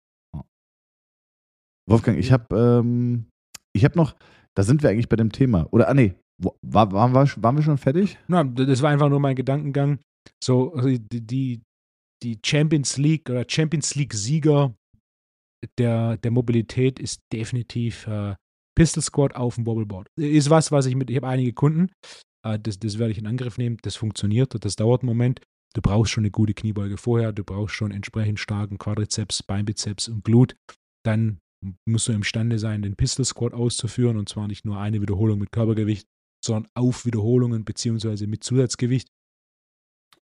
Wolfgang, 1.89 2.19
ich 2.19 2.33
habe 2.33 2.57
ähm, 2.57 3.27
hab 3.77 3.97
noch, 3.97 4.15
da 4.57 4.63
sind 4.63 4.83
wir 4.83 4.91
eigentlich 4.91 5.09
bei 5.09 5.17
dem 5.17 5.33
Thema. 5.33 5.67
Oder, 5.73 5.89
ah 5.89 5.95
nee, 5.95 6.15
war, 6.63 6.91
waren, 6.93 7.13
wir, 7.13 7.43
waren 7.43 7.57
wir 7.57 7.63
schon 7.63 7.79
fertig? 7.79 8.19
Na, 8.29 8.45
das 8.45 8.83
war 8.83 8.91
einfach 8.91 9.09
nur 9.09 9.21
mein 9.21 9.37
Gedankengang. 9.37 9.99
So, 10.43 10.73
also 10.75 10.89
die, 10.89 11.61
die 12.23 12.39
Champions 12.45 12.97
League 12.97 13.29
oder 13.29 13.45
Champions 13.47 13.95
League-Sieger 13.95 14.75
der, 15.79 16.17
der 16.19 16.31
Mobilität 16.31 16.99
ist 16.99 17.21
definitiv 17.33 18.07
äh, 18.07 18.35
Pistol 18.77 19.03
Squad 19.03 19.37
auf 19.37 19.55
dem 19.55 19.67
Wobbleboard. 19.67 20.09
Ist 20.19 20.51
was, 20.51 20.73
was 20.73 20.87
ich 20.87 20.97
mit, 20.97 21.11
ich 21.11 21.17
habe 21.17 21.29
einige 21.29 21.53
Kunden, 21.53 21.91
äh, 22.45 22.59
das, 22.59 22.79
das 22.79 22.99
werde 22.99 23.13
ich 23.13 23.19
in 23.19 23.27
Angriff 23.27 23.59
nehmen, 23.59 23.79
das 23.83 23.97
funktioniert, 23.97 24.55
das 24.65 24.77
dauert 24.77 25.03
einen 25.03 25.09
Moment. 25.09 25.41
Du 25.75 25.81
brauchst 25.81 26.13
schon 26.13 26.23
eine 26.23 26.31
gute 26.31 26.55
Kniebeuge 26.55 26.97
vorher, 26.97 27.33
du 27.33 27.45
brauchst 27.45 27.75
schon 27.75 27.91
entsprechend 27.91 28.39
starken 28.39 28.79
Quadrizeps, 28.79 29.43
Beinbizeps 29.43 30.09
und 30.09 30.25
Glut. 30.25 30.57
Dann 31.05 31.39
musst 31.87 32.09
du 32.09 32.13
imstande 32.13 32.59
sein, 32.59 32.83
den 32.83 32.97
Pistol 32.97 33.25
Squad 33.25 33.55
auszuführen 33.55 34.17
und 34.17 34.29
zwar 34.29 34.49
nicht 34.49 34.65
nur 34.65 34.79
eine 34.79 35.01
Wiederholung 35.01 35.39
mit 35.39 35.53
Körpergewicht, 35.53 36.07
sondern 36.45 36.71
auf 36.75 37.07
Wiederholungen 37.07 37.65
beziehungsweise 37.65 38.27
mit 38.27 38.45
Zusatzgewicht. 38.45 39.09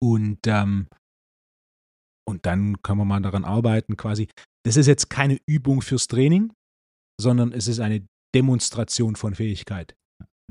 Und, 0.01 0.39
ähm, 0.47 0.87
und 2.27 2.45
dann 2.45 2.81
kann 2.81 2.97
man 2.97 3.07
mal 3.07 3.21
daran 3.21 3.45
arbeiten, 3.45 3.97
quasi 3.97 4.27
das 4.65 4.77
ist 4.77 4.87
jetzt 4.87 5.09
keine 5.09 5.39
Übung 5.45 5.81
fürs 5.81 6.07
Training, 6.07 6.53
sondern 7.19 7.51
es 7.51 7.67
ist 7.67 7.79
eine 7.79 8.05
Demonstration 8.33 9.15
von 9.15 9.35
Fähigkeit. 9.35 9.95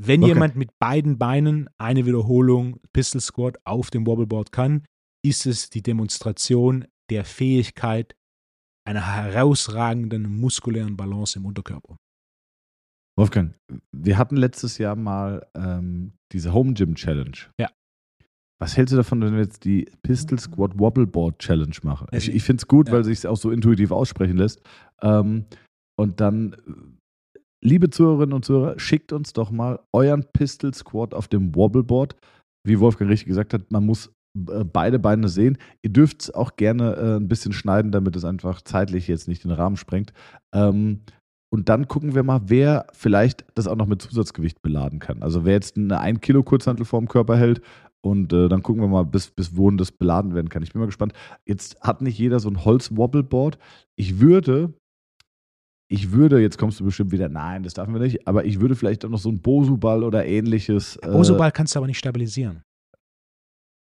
Wenn 0.00 0.22
okay. 0.22 0.32
jemand 0.32 0.56
mit 0.56 0.70
beiden 0.78 1.18
Beinen 1.18 1.68
eine 1.78 2.06
Wiederholung 2.06 2.80
Pistol 2.92 3.20
Squat 3.20 3.58
auf 3.64 3.90
dem 3.90 4.06
Wobbleboard 4.06 4.52
kann, 4.52 4.84
ist 5.24 5.46
es 5.46 5.70
die 5.70 5.82
Demonstration 5.82 6.86
der 7.10 7.24
Fähigkeit 7.24 8.14
einer 8.84 9.06
herausragenden 9.06 10.40
muskulären 10.40 10.96
Balance 10.96 11.38
im 11.38 11.46
Unterkörper. 11.46 11.96
Wolfgang, 13.18 13.54
wir 13.94 14.16
hatten 14.16 14.36
letztes 14.36 14.78
Jahr 14.78 14.96
mal 14.96 15.46
ähm, 15.54 16.12
diese 16.32 16.52
Home 16.52 16.72
Gym 16.72 16.94
Challenge. 16.94 17.36
Ja. 17.60 17.70
Was 18.60 18.76
hältst 18.76 18.92
du 18.92 18.96
davon, 18.96 19.20
wenn 19.20 19.32
wir 19.32 19.42
jetzt 19.42 19.64
die 19.64 19.90
Pistol 20.02 20.38
Squad 20.38 20.78
Wobbleboard 20.78 21.38
Challenge 21.38 21.76
machen? 21.82 22.06
Ich, 22.12 22.32
ich 22.32 22.42
finde 22.42 22.60
es 22.60 22.68
gut, 22.68 22.88
ja. 22.88 22.94
weil 22.94 23.04
sich 23.04 23.18
es 23.18 23.26
auch 23.26 23.36
so 23.36 23.50
intuitiv 23.50 23.90
aussprechen 23.90 24.36
lässt. 24.36 24.62
Ähm, 25.02 25.46
und 25.98 26.20
dann, 26.20 26.56
liebe 27.62 27.90
Zuhörerinnen 27.90 28.32
und 28.32 28.44
Zuhörer, 28.44 28.78
schickt 28.78 29.12
uns 29.12 29.32
doch 29.32 29.50
mal 29.50 29.80
euren 29.92 30.24
Pistol 30.32 30.72
Squad 30.72 31.12
auf 31.12 31.28
dem 31.28 31.54
Wobbleboard. 31.54 32.16
Wie 32.64 32.78
Wolfgang 32.78 33.10
richtig 33.10 33.28
gesagt 33.28 33.52
hat, 33.52 33.70
man 33.70 33.84
muss 33.84 34.12
beide 34.34 34.98
Beine 34.98 35.28
sehen. 35.28 35.58
Ihr 35.82 35.90
dürft 35.90 36.22
es 36.22 36.34
auch 36.34 36.56
gerne 36.56 36.94
äh, 36.96 37.16
ein 37.16 37.28
bisschen 37.28 37.52
schneiden, 37.52 37.92
damit 37.92 38.16
es 38.16 38.24
einfach 38.24 38.62
zeitlich 38.62 39.08
jetzt 39.08 39.28
nicht 39.28 39.44
den 39.44 39.50
Rahmen 39.50 39.76
sprengt. 39.76 40.12
Ähm, 40.54 41.00
und 41.52 41.68
dann 41.68 41.86
gucken 41.86 42.14
wir 42.14 42.22
mal, 42.22 42.40
wer 42.46 42.86
vielleicht 42.94 43.44
das 43.54 43.66
auch 43.66 43.76
noch 43.76 43.86
mit 43.86 44.00
Zusatzgewicht 44.00 44.62
beladen 44.62 45.00
kann. 45.00 45.22
Also 45.22 45.44
wer 45.44 45.52
jetzt 45.52 45.76
eine 45.76 46.00
1 46.00 46.20
Kilo 46.20 46.42
Kurzhantel 46.42 46.86
vorm 46.86 47.08
Körper 47.08 47.36
hält 47.36 47.60
und 48.04 48.32
äh, 48.32 48.48
dann 48.48 48.62
gucken 48.62 48.82
wir 48.82 48.88
mal, 48.88 49.04
bis, 49.04 49.30
bis 49.30 49.54
wohin 49.54 49.76
das 49.76 49.92
beladen 49.92 50.34
werden 50.34 50.48
kann. 50.48 50.62
Ich 50.62 50.72
bin 50.72 50.80
mal 50.80 50.86
gespannt. 50.86 51.12
Jetzt 51.46 51.78
hat 51.82 52.00
nicht 52.00 52.18
jeder 52.18 52.40
so 52.40 52.48
ein 52.48 52.64
Holz-Wobbleboard. 52.64 53.58
Ich 53.96 54.18
würde, 54.18 54.72
ich 55.90 56.12
würde, 56.12 56.40
jetzt 56.40 56.56
kommst 56.56 56.80
du 56.80 56.84
bestimmt 56.84 57.12
wieder, 57.12 57.28
nein, 57.28 57.62
das 57.62 57.74
dürfen 57.74 57.92
wir 57.92 58.00
nicht, 58.00 58.26
aber 58.26 58.46
ich 58.46 58.60
würde 58.60 58.74
vielleicht 58.74 59.04
auch 59.04 59.10
noch 59.10 59.18
so 59.18 59.28
ein 59.28 59.42
Bosu-Ball 59.42 60.02
oder 60.04 60.24
ähnliches. 60.24 60.96
Äh, 60.96 61.10
Bosu-Ball 61.10 61.52
kannst 61.52 61.74
du 61.74 61.78
aber 61.78 61.86
nicht 61.86 61.98
stabilisieren. 61.98 62.62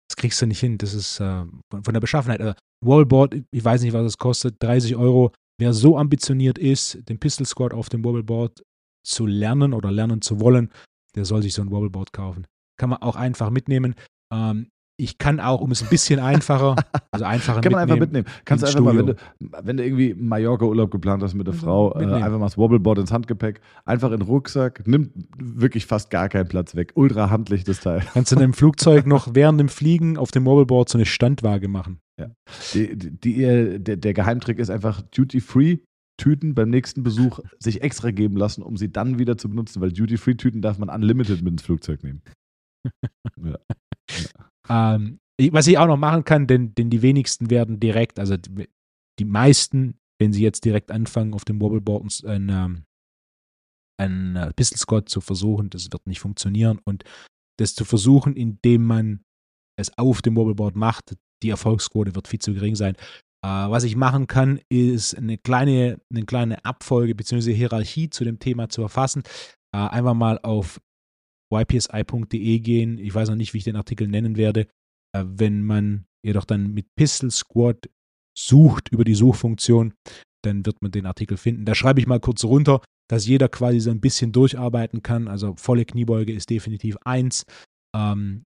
Das 0.09 0.17
kriegst 0.17 0.41
du 0.41 0.47
nicht 0.47 0.61
hin. 0.61 0.79
Das 0.79 0.95
ist 0.95 1.21
äh, 1.21 1.45
von, 1.71 1.93
der 1.93 2.01
Beschaffenheit. 2.01 2.41
Also, 2.41 2.55
Wobbleboard, 2.85 3.37
ich 3.51 3.65
weiß 3.65 3.83
nicht, 3.83 3.93
was 3.93 4.05
es 4.05 4.19
kostet, 4.19 4.63
30 4.63 4.97
Euro. 4.97 5.33
Wer 5.59 5.73
so 5.73 5.97
ambitioniert 5.97 6.59
ist, 6.59 6.99
den 7.09 7.19
Pistol 7.19 7.47
Squad 7.47 7.73
auf 7.73 7.89
dem 7.89 8.05
Wobbleboard 8.05 8.63
zu 9.07 9.27
lernen 9.27 9.73
oder 9.73 9.91
lernen 9.91 10.21
zu 10.21 10.41
wollen, 10.41 10.71
der 11.15 11.25
soll 11.25 11.43
sich 11.43 11.55
so 11.55 11.63
ein 11.63 11.71
Wobbleboard 11.71 12.13
kaufen 12.13 12.47
kann 12.77 12.91
man 12.91 13.03
auch 13.03 13.17
einfach 13.17 13.51
mitnehmen. 13.51 13.95
Ähm, 14.33 14.69
ich 14.99 15.19
kann 15.19 15.41
auch, 15.41 15.61
um 15.61 15.71
es 15.71 15.83
ein 15.83 15.89
bisschen 15.89 16.21
einfacher, 16.21 16.77
also 17.11 17.25
einfacher 17.25 17.61
Kann 17.61 17.73
man 17.73 17.83
einfach 17.83 17.99
mitnehmen. 17.99 18.27
Kannst 18.45 18.63
du 18.63 18.69
einfach 18.69 18.81
Studio. 18.81 19.05
mal, 19.05 19.17
wenn 19.41 19.51
du, 19.51 19.67
wenn 19.67 19.77
du 19.77 19.85
irgendwie 19.85 20.15
Mallorca-Urlaub 20.15 20.91
geplant 20.91 21.23
hast 21.23 21.35
mit 21.35 21.47
der 21.47 21.55
mhm, 21.55 21.59
Frau, 21.59 21.95
äh, 21.95 22.05
einfach 22.05 22.39
mal 22.39 22.47
das 22.47 22.57
Wobbleboard 22.57 23.01
ins 23.01 23.13
Handgepäck, 23.13 23.61
einfach 23.85 24.11
in 24.11 24.21
den 24.21 24.27
Rucksack, 24.27 24.87
nimmt 24.87 25.13
wirklich 25.39 25.87
fast 25.87 26.11
gar 26.11 26.29
keinen 26.29 26.49
Platz 26.49 26.75
weg. 26.77 26.93
Ultra 26.95 27.31
handlich 27.31 27.65
das 27.65 27.81
Teil. 27.81 28.03
Kannst 28.15 28.33
du 28.33 28.37
in 28.37 28.43
einem 28.43 28.55
Flugzeug 28.55 29.07
noch 29.07 29.29
während 29.35 29.61
dem 29.61 29.69
Fliegen 29.69 30.17
auf 30.17 30.31
dem 30.31 30.47
Wobbleboard 30.47 30.89
so 30.89 30.99
eine 30.99 31.07
Standwaage 31.07 31.69
machen. 31.69 32.01
Ja. 32.19 32.31
Die, 32.73 32.97
die, 32.97 33.11
die, 33.11 33.79
der, 33.79 33.97
der 33.97 34.15
Geheimtrick 34.15 34.59
ist 34.59 34.71
einfach 34.71 35.03
Duty-Free 35.03 35.79
Tüten 36.19 36.55
beim 36.55 36.71
nächsten 36.71 37.03
Besuch 37.03 37.41
sich 37.59 37.83
extra 37.83 38.11
geben 38.11 38.37
lassen, 38.37 38.63
um 38.63 38.79
sie 38.79 38.91
dann 38.91 39.19
wieder 39.19 39.37
zu 39.37 39.51
benutzen, 39.51 39.83
weil 39.83 39.93
Duty-Free-Tüten 39.93 40.63
darf 40.63 40.79
man 40.79 40.89
unlimited 40.89 41.43
mit 41.43 41.53
ins 41.53 41.63
Flugzeug 41.63 42.03
nehmen 42.03 42.23
ja. 43.45 43.59
Ähm, 44.69 45.19
was 45.51 45.67
ich 45.67 45.79
auch 45.79 45.87
noch 45.87 45.97
machen 45.97 46.25
kann, 46.25 46.47
denn, 46.47 46.75
denn 46.75 46.91
die 46.91 47.03
wenigsten 47.03 47.51
werden 47.51 47.79
direkt, 47.79 48.19
also 48.19 48.37
die, 48.37 48.69
die 49.19 49.25
meisten, 49.25 49.99
wenn 50.19 50.33
sie 50.33 50.43
jetzt 50.43 50.65
direkt 50.65 50.91
anfangen, 50.91 51.35
auf 51.35 51.45
dem 51.45 51.61
Wobbleboard 51.61 52.25
ein, 52.25 52.49
ähm, 52.49 52.85
ein 54.01 54.37
äh, 54.37 54.53
Pistol 54.55 54.79
Squad 54.79 55.09
zu 55.09 55.21
versuchen, 55.21 55.71
das 55.71 55.91
wird 55.93 56.07
nicht 56.07 56.21
funktionieren. 56.21 56.81
Und 56.85 57.05
das 57.59 57.75
zu 57.75 57.85
versuchen, 57.85 58.35
indem 58.35 58.85
man 58.85 59.21
es 59.79 59.97
auf 59.99 60.23
dem 60.23 60.37
Wobbleboard 60.37 60.77
macht, 60.77 61.17
die 61.43 61.51
Erfolgsquote 61.51 62.15
wird 62.15 62.29
viel 62.29 62.41
zu 62.41 62.55
gering 62.55 62.75
sein. 62.75 62.97
Äh, 63.45 63.49
was 63.49 63.85
ich 63.85 63.97
machen 63.97 64.27
kann, 64.27 64.61
ist 64.69 65.17
eine 65.17 65.39
kleine, 65.39 66.01
eine 66.11 66.25
kleine 66.25 66.65
Abfolge 66.65 67.15
bzw. 67.15 67.55
Hierarchie 67.55 68.11
zu 68.11 68.25
dem 68.25 68.39
Thema 68.39 68.69
zu 68.69 68.83
erfassen. 68.83 69.23
Äh, 69.75 69.79
einfach 69.79 70.15
mal 70.15 70.39
auf 70.43 70.81
ypsi.de 71.53 72.59
gehen. 72.61 72.99
Ich 72.99 73.15
weiß 73.15 73.29
noch 73.29 73.37
nicht, 73.37 73.55
wie 73.55 73.59
ich 73.59 73.65
den 73.65 73.77
Artikel 73.77 74.09
nennen 74.09 74.37
werde. 74.37 74.69
Äh, 75.15 75.25
wenn 75.27 75.63
man 75.63 76.07
jedoch 76.25 76.45
dann 76.45 76.75
mit 76.75 76.87
Pistol 76.97 77.31
Squad 77.31 77.89
sucht 78.37 78.91
über 78.91 79.05
die 79.05 79.15
Suchfunktion, 79.15 79.95
dann 80.45 80.67
wird 80.67 80.83
man 80.83 80.91
den 80.91 81.07
Artikel 81.07 81.37
finden. 81.37 81.65
Da 81.65 81.75
schreibe 81.75 82.01
ich 82.01 82.07
mal 82.07 82.21
kurz 82.21 82.45
runter, 82.45 82.83
dass 83.09 83.27
jeder 83.27 83.49
quasi 83.49 83.81
so 83.81 83.91
ein 83.91 84.01
bisschen 84.01 84.33
durcharbeiten 84.33 85.03
kann. 85.03 85.29
Also 85.29 85.55
volle 85.57 85.85
Kniebeuge 85.85 86.33
ist 86.33 86.51
definitiv 86.51 86.97
eins. 87.05 87.45
Ähm, 87.95 88.45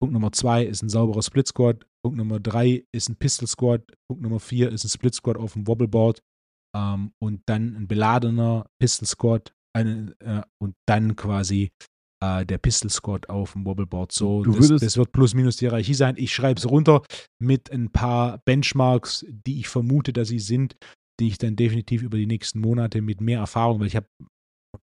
Punkt 0.00 0.12
Nummer 0.12 0.32
zwei 0.32 0.64
ist 0.64 0.82
ein 0.82 0.88
sauberer 0.88 1.22
Split 1.22 1.48
Squad. 1.48 1.86
Punkt 2.04 2.18
Nummer 2.18 2.40
drei 2.40 2.84
ist 2.92 3.08
ein 3.08 3.16
Pistol 3.16 3.48
Squad. 3.48 3.82
Punkt 4.08 4.22
Nummer 4.22 4.40
vier 4.40 4.70
ist 4.70 4.84
ein 4.84 4.90
Split 4.90 5.14
Squad 5.14 5.36
auf 5.36 5.54
dem 5.54 5.66
Wobbleboard. 5.66 6.22
Ähm, 6.76 7.12
und 7.22 7.42
dann 7.46 7.76
ein 7.76 7.88
beladener 7.88 8.66
Pistol 8.78 9.08
Squad. 9.08 9.54
Eine, 9.74 10.14
äh, 10.20 10.42
und 10.62 10.76
dann 10.86 11.16
quasi 11.16 11.70
äh, 12.24 12.46
der 12.46 12.58
Pistol 12.58 12.90
Squad 12.90 13.28
auf 13.28 13.52
dem 13.52 13.64
Wobbleboard. 13.64 14.12
So, 14.12 14.44
das, 14.44 14.68
das, 14.68 14.96
wird 14.96 15.12
plus 15.12 15.34
minus 15.34 15.56
die 15.56 15.66
Hierarchie 15.66 15.94
sein. 15.94 16.14
Ich 16.16 16.34
schreibe 16.34 16.58
es 16.58 16.68
runter 16.68 17.02
mit 17.40 17.70
ein 17.70 17.90
paar 17.90 18.38
Benchmarks, 18.44 19.24
die 19.28 19.60
ich 19.60 19.68
vermute, 19.68 20.12
dass 20.12 20.28
sie 20.28 20.38
sind, 20.38 20.76
die 21.20 21.28
ich 21.28 21.38
dann 21.38 21.56
definitiv 21.56 22.02
über 22.02 22.16
die 22.16 22.26
nächsten 22.26 22.60
Monate 22.60 23.02
mit 23.02 23.20
mehr 23.20 23.40
Erfahrung, 23.40 23.80
weil 23.80 23.86
ich 23.86 23.96
habe 23.96 24.06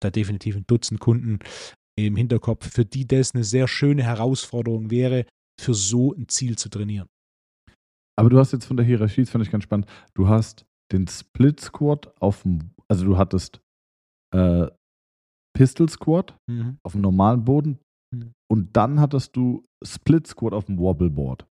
da 0.01 0.11
definitiv 0.11 0.57
ein 0.57 0.65
Dutzend 0.67 1.01
Kunden 1.01 1.39
im 1.99 2.17
Hinterkopf, 2.17 2.71
für 2.71 2.85
die 2.85 3.07
das 3.07 3.35
eine 3.35 3.45
sehr 3.45 3.67
schöne 3.67 4.05
Herausforderung 4.05 4.91
wäre, 4.91 5.27
für 5.61 5.75
so 5.75 6.15
ein 6.15 6.29
Ziel 6.29 6.57
zu 6.57 6.69
trainieren. 6.69 7.09
Aber 8.17 8.31
du 8.31 8.39
hast 8.39 8.53
jetzt 8.53 8.67
von 8.67 8.77
der 8.77 8.87
Hierarchie, 8.87 9.23
das 9.23 9.31
fand 9.31 9.45
ich 9.45 9.51
ganz 9.51 9.65
spannend, 9.65 9.89
du 10.15 10.29
hast 10.29 10.67
den 10.93 11.07
Split 11.07 11.61
Squad 11.61 12.13
auf 12.21 12.43
dem, 12.43 12.71
also 12.89 13.05
du 13.05 13.17
hattest 13.17 13.61
äh, 14.35 14.67
Pistol 15.59 15.89
Squat 15.89 16.37
mhm. 16.49 16.79
auf 16.83 16.93
dem 16.93 17.01
normalen 17.01 17.45
Boden 17.45 17.79
mhm. 18.15 18.33
und 18.51 18.77
dann 18.77 19.01
hattest 19.01 19.37
du 19.37 19.65
Split 19.85 20.27
Squat 20.27 20.53
auf 20.53 20.67
dem 20.67 20.79
Wobbleboard. 20.79 21.47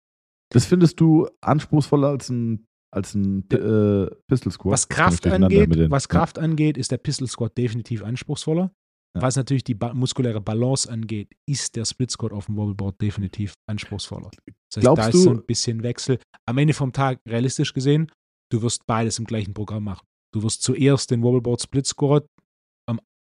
Das 0.53 0.67
findest 0.67 1.01
du 1.01 1.29
anspruchsvoller 1.41 2.09
als 2.09 2.29
ein, 2.29 2.67
als 2.93 3.15
ein 3.15 3.49
äh, 3.51 4.11
Pistol 4.29 4.53
Squat? 4.53 4.73
Was 4.73 4.89
Kraft 4.89 5.27
angeht, 5.27 5.91
was 5.91 6.09
Kraft 6.09 6.37
ja. 6.37 6.43
angeht, 6.43 6.77
ist 6.77 6.91
der 6.91 6.99
Pistol 6.99 7.29
Squat 7.29 7.57
definitiv 7.57 8.03
anspruchsvoller. 8.03 8.73
Ja. 9.15 9.21
was 9.21 9.37
natürlich 9.37 9.65
die 9.65 9.75
ba 9.75 9.93
muskuläre 9.93 10.41
Balance 10.41 10.91
angeht, 10.91 11.35
ist 11.47 11.77
der 11.77 11.85
Split 11.85 12.11
Squat 12.11 12.33
auf 12.33 12.47
dem 12.47 12.57
Wobbleboard 12.57 13.01
definitiv 13.01 13.55
anspruchsvoller. 13.69 14.31
Das 14.31 14.77
heißt, 14.77 14.81
Glaubst 14.81 15.05
da 15.05 15.09
ist 15.09 15.23
so 15.23 15.33
du- 15.33 15.41
ein 15.41 15.47
bisschen 15.47 15.83
Wechsel. 15.83 16.19
Am 16.49 16.59
Ende 16.59 16.73
vom 16.73 16.93
Tag, 16.93 17.21
realistisch 17.29 17.75
gesehen, 17.75 18.11
du 18.51 18.63
wirst 18.63 18.87
beides 18.87 19.19
im 19.19 19.27
gleichen 19.27 19.53
Programm 19.53 19.85
machen. 19.85 20.07
Du 20.35 20.43
wirst 20.43 20.63
zuerst 20.63 21.11
den 21.11 21.23
Wobbleboard 21.23 21.61
Split 21.61 21.87
Squat 21.87 22.27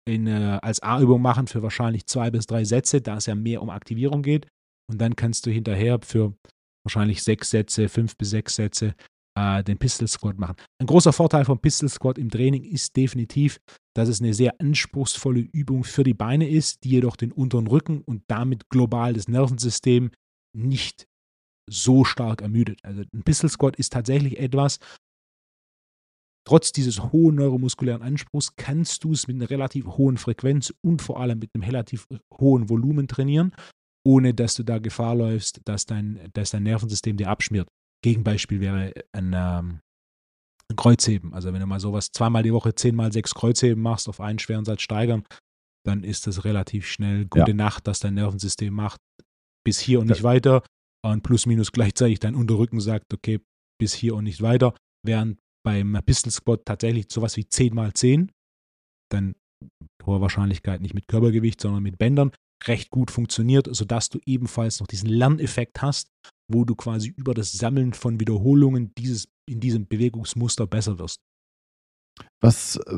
in, 0.08 0.26
äh, 0.26 0.58
als 0.62 0.82
A-Übung 0.82 1.22
machen 1.22 1.46
für 1.46 1.62
wahrscheinlich 1.62 2.06
zwei 2.06 2.30
bis 2.30 2.46
drei 2.46 2.64
Sätze, 2.64 3.00
da 3.00 3.18
es 3.18 3.26
ja 3.26 3.34
mehr 3.34 3.62
um 3.62 3.70
Aktivierung 3.70 4.22
geht. 4.22 4.46
Und 4.90 5.00
dann 5.00 5.16
kannst 5.16 5.46
du 5.46 5.50
hinterher 5.50 6.00
für 6.02 6.34
wahrscheinlich 6.84 7.22
sechs 7.22 7.50
Sätze, 7.50 7.88
fünf 7.88 8.16
bis 8.16 8.30
sechs 8.30 8.54
Sätze 8.54 8.94
äh, 9.38 9.62
den 9.62 9.78
Pistol 9.78 10.08
Squat 10.08 10.38
machen. 10.38 10.56
Ein 10.80 10.86
großer 10.86 11.12
Vorteil 11.12 11.44
vom 11.44 11.60
Pistol 11.60 11.88
Squat 11.88 12.18
im 12.18 12.30
Training 12.30 12.64
ist 12.64 12.96
definitiv, 12.96 13.60
dass 13.94 14.08
es 14.08 14.20
eine 14.20 14.34
sehr 14.34 14.58
anspruchsvolle 14.60 15.40
Übung 15.40 15.84
für 15.84 16.04
die 16.04 16.14
Beine 16.14 16.48
ist, 16.48 16.84
die 16.84 16.90
jedoch 16.90 17.16
den 17.16 17.32
unteren 17.32 17.66
Rücken 17.66 18.00
und 18.00 18.22
damit 18.28 18.68
global 18.70 19.12
das 19.12 19.28
Nervensystem 19.28 20.10
nicht 20.56 21.06
so 21.70 22.04
stark 22.04 22.40
ermüdet. 22.40 22.80
Also 22.82 23.02
ein 23.12 23.22
Pistol 23.22 23.50
Squat 23.50 23.76
ist 23.76 23.92
tatsächlich 23.92 24.38
etwas, 24.38 24.78
trotz 26.48 26.72
dieses 26.72 27.12
hohen 27.12 27.34
neuromuskulären 27.34 28.00
Anspruchs 28.00 28.56
kannst 28.56 29.04
du 29.04 29.12
es 29.12 29.28
mit 29.28 29.36
einer 29.36 29.50
relativ 29.50 29.86
hohen 29.86 30.16
Frequenz 30.16 30.72
und 30.80 31.02
vor 31.02 31.20
allem 31.20 31.40
mit 31.40 31.50
einem 31.54 31.62
relativ 31.62 32.06
hohen 32.32 32.70
Volumen 32.70 33.06
trainieren, 33.06 33.54
ohne 34.02 34.32
dass 34.32 34.54
du 34.54 34.62
da 34.62 34.78
Gefahr 34.78 35.14
läufst, 35.14 35.60
dass 35.66 35.84
dein, 35.84 36.30
dass 36.32 36.50
dein 36.50 36.62
Nervensystem 36.62 37.18
dir 37.18 37.28
abschmiert. 37.28 37.68
Gegenbeispiel 38.02 38.60
wäre 38.60 38.94
ein, 39.12 39.34
ähm, 39.36 39.80
ein 40.70 40.76
Kreuzheben. 40.76 41.34
Also 41.34 41.52
wenn 41.52 41.60
du 41.60 41.66
mal 41.66 41.80
sowas 41.80 42.12
zweimal 42.12 42.42
die 42.42 42.54
Woche 42.54 42.74
zehnmal 42.74 43.12
sechs 43.12 43.34
Kreuzheben 43.34 43.82
machst, 43.82 44.08
auf 44.08 44.18
einen 44.18 44.38
schweren 44.38 44.64
Satz 44.64 44.80
steigern, 44.80 45.24
dann 45.84 46.02
ist 46.02 46.26
das 46.26 46.46
relativ 46.46 46.86
schnell 46.86 47.26
gute 47.26 47.52
Nacht, 47.52 47.86
dass 47.86 48.00
dein 48.00 48.14
Nervensystem 48.14 48.72
macht, 48.72 49.02
bis 49.66 49.80
hier 49.80 50.00
und 50.00 50.08
nicht 50.08 50.22
weiter. 50.22 50.62
Und 51.04 51.22
plus 51.22 51.44
minus 51.44 51.72
gleichzeitig 51.72 52.20
dein 52.20 52.34
Unterrücken 52.34 52.80
sagt, 52.80 53.12
okay, 53.12 53.38
bis 53.78 53.92
hier 53.92 54.14
und 54.14 54.24
nicht 54.24 54.40
weiter. 54.40 54.74
Während 55.04 55.38
beim 55.68 56.00
Pistol 56.06 56.32
Squat 56.32 56.64
tatsächlich 56.64 57.08
sowas 57.10 57.36
wie 57.36 57.46
10 57.46 57.74
mal 57.74 57.92
10, 57.92 58.32
dann 59.12 59.34
hoher 60.06 60.22
Wahrscheinlichkeit 60.22 60.80
nicht 60.80 60.94
mit 60.94 61.08
Körpergewicht, 61.08 61.60
sondern 61.60 61.82
mit 61.82 61.98
Bändern, 61.98 62.32
recht 62.66 62.88
gut 62.88 63.10
funktioniert, 63.10 63.68
sodass 63.70 64.08
du 64.08 64.18
ebenfalls 64.24 64.80
noch 64.80 64.86
diesen 64.86 65.10
Lerneffekt 65.10 65.82
hast, 65.82 66.08
wo 66.50 66.64
du 66.64 66.74
quasi 66.74 67.10
über 67.10 67.34
das 67.34 67.52
Sammeln 67.52 67.92
von 67.92 68.18
Wiederholungen 68.18 68.94
dieses, 68.96 69.28
in 69.46 69.60
diesem 69.60 69.86
Bewegungsmuster 69.86 70.66
besser 70.66 70.98
wirst. 70.98 71.20
Was, 72.40 72.76
äh, 72.76 72.96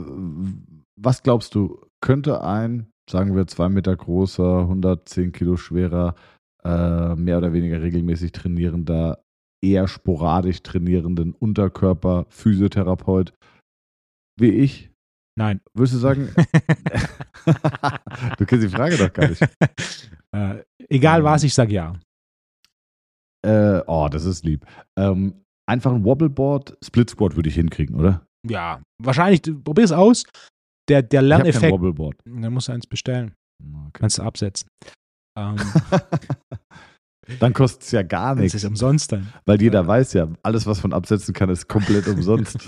was 0.97 1.25
glaubst 1.25 1.57
du, 1.57 1.85
könnte 2.01 2.45
ein, 2.45 2.93
sagen 3.11 3.35
wir, 3.35 3.49
zwei 3.49 3.69
Meter 3.69 3.97
großer, 3.97 4.61
110 4.61 5.33
Kilo 5.33 5.57
schwerer, 5.57 6.15
äh, 6.63 7.17
mehr 7.17 7.39
oder 7.39 7.53
weniger 7.53 7.83
regelmäßig 7.83 8.31
trainierender, 8.31 9.25
eher 9.63 9.89
sporadisch 9.89 10.63
trainierenden 10.63 11.35
Unterkörper, 11.35 12.27
Physiotherapeut 12.29 13.33
wie 14.41 14.51
ich, 14.51 14.91
Nein. 15.39 15.61
würdest 15.75 15.95
du 15.95 15.99
sagen, 15.99 16.35
du 18.39 18.47
kennst 18.47 18.67
die 18.67 18.71
Frage 18.71 18.97
doch 18.97 19.13
gar 19.13 19.29
nicht. 19.29 19.43
äh, 20.35 20.65
egal 20.89 21.25
was, 21.25 21.43
ich 21.43 21.55
sage 21.55 21.75
ja. 21.75 21.95
Äh, 23.47 23.83
oh, 23.87 24.09
das 24.11 24.25
ist 24.25 24.45
lieb. 24.45 24.67
Ähm, 24.99 25.45
einfach 25.67 25.93
ein 25.93 26.05
Wobbleboard, 26.05 26.77
Split 26.83 27.11
Squat 27.11 27.37
würde 27.37 27.49
ich 27.49 27.55
hinkriegen, 27.55 27.97
oder? 27.97 28.27
Ja, 28.49 28.83
wahrscheinlich, 29.03 29.43
probier 29.43 29.85
es 29.85 29.93
aus. 29.93 30.25
Der, 30.89 31.03
der 31.03 31.23
Ich 31.23 31.33
habe 31.33 31.43
kein 31.43 31.45
Lerneffekt, 31.45 31.73
Wobbleboard. 31.73 32.17
dann 32.25 32.53
musst 32.53 32.69
du 32.69 32.73
eins 32.73 32.87
bestellen. 32.87 33.35
Okay. 33.63 33.91
Kannst 33.93 34.19
du 34.19 34.23
absetzen. 34.23 34.69
Ähm, 35.39 35.57
Dann 37.39 37.53
kostet 37.53 37.83
es 37.83 37.91
ja 37.93 38.03
gar 38.03 38.35
das 38.35 38.43
nichts. 38.43 38.55
ist 38.55 38.65
umsonst 38.65 39.13
dann. 39.13 39.33
Weil 39.47 39.61
jeder 39.63 39.87
weiß 39.87 40.13
ja, 40.15 40.29
alles, 40.43 40.67
was 40.67 40.83
man 40.83 40.93
absetzen 40.93 41.33
kann, 41.35 41.49
ist 41.51 41.69
komplett 41.69 42.07
umsonst. 42.09 42.59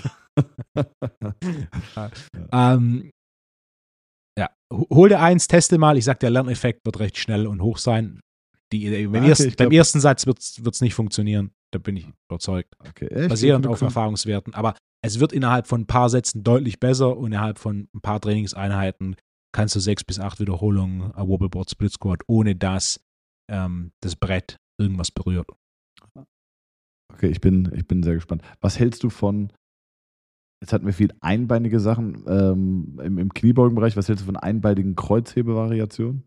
Ähm, 2.51 3.11
ja, 4.37 4.49
ho- 4.71 4.87
hol 4.89 5.09
dir 5.09 5.19
eins, 5.19 5.47
teste 5.47 5.77
mal. 5.77 5.97
Ich 5.97 6.05
sag, 6.05 6.19
der 6.19 6.29
Lerneffekt 6.29 6.85
wird 6.85 6.99
recht 6.99 7.17
schnell 7.17 7.47
und 7.47 7.61
hoch 7.61 7.77
sein. 7.77 8.19
Die, 8.71 8.89
beim, 9.07 9.15
Okay, 9.21 9.29
ersten, 9.29 9.47
ich 9.49 9.55
beim 9.55 9.69
glaub- 9.69 9.77
ersten 9.77 9.99
Satz 9.99 10.25
wird 10.25 10.39
es 10.39 10.81
nicht 10.81 10.93
funktionieren. 10.95 11.51
Da 11.71 11.79
bin 11.79 11.95
ich 11.97 12.07
überzeugt. 12.29 12.73
Okay, 12.87 13.07
echt? 13.07 13.29
Basierend 13.29 13.67
auf 13.67 13.81
Erfahrungswerten. 13.81 14.53
Aber 14.53 14.75
es 15.03 15.19
wird 15.19 15.33
innerhalb 15.33 15.67
von 15.67 15.81
ein 15.81 15.87
paar 15.87 16.09
Sätzen 16.09 16.43
deutlich 16.43 16.79
besser 16.79 17.17
und 17.17 17.27
innerhalb 17.27 17.59
von 17.59 17.87
ein 17.93 18.01
paar 18.01 18.19
Trainingseinheiten 18.19 19.15
kannst 19.51 19.75
du 19.75 19.79
sechs 19.79 20.03
bis 20.03 20.19
acht 20.19 20.39
Wiederholungen 20.39 21.11
äh, 21.11 21.27
Wobbleboard 21.27 21.69
Split 21.69 21.93
Squat, 21.93 22.21
ohne 22.27 22.55
dass 22.55 22.99
ähm, 23.49 23.91
das 24.01 24.15
Brett 24.15 24.57
irgendwas 24.79 25.11
berührt. 25.11 25.49
Okay, 27.13 27.27
ich 27.27 27.41
bin, 27.41 27.71
ich 27.75 27.87
bin 27.87 28.03
sehr 28.03 28.15
gespannt. 28.15 28.41
Was 28.59 28.79
hältst 28.79 29.03
du 29.03 29.09
von, 29.09 29.51
jetzt 30.63 30.73
hatten 30.73 30.85
wir 30.85 30.93
viel 30.93 31.13
einbeinige 31.21 31.79
Sachen 31.79 32.23
ähm, 32.27 32.99
im, 33.03 33.17
im 33.17 33.33
Kniebeugenbereich, 33.33 33.95
was 33.95 34.07
hältst 34.07 34.23
du 34.23 34.25
von 34.25 34.37
einbeinigen 34.37 34.95
Kreuzhebevariationen? 34.95 36.23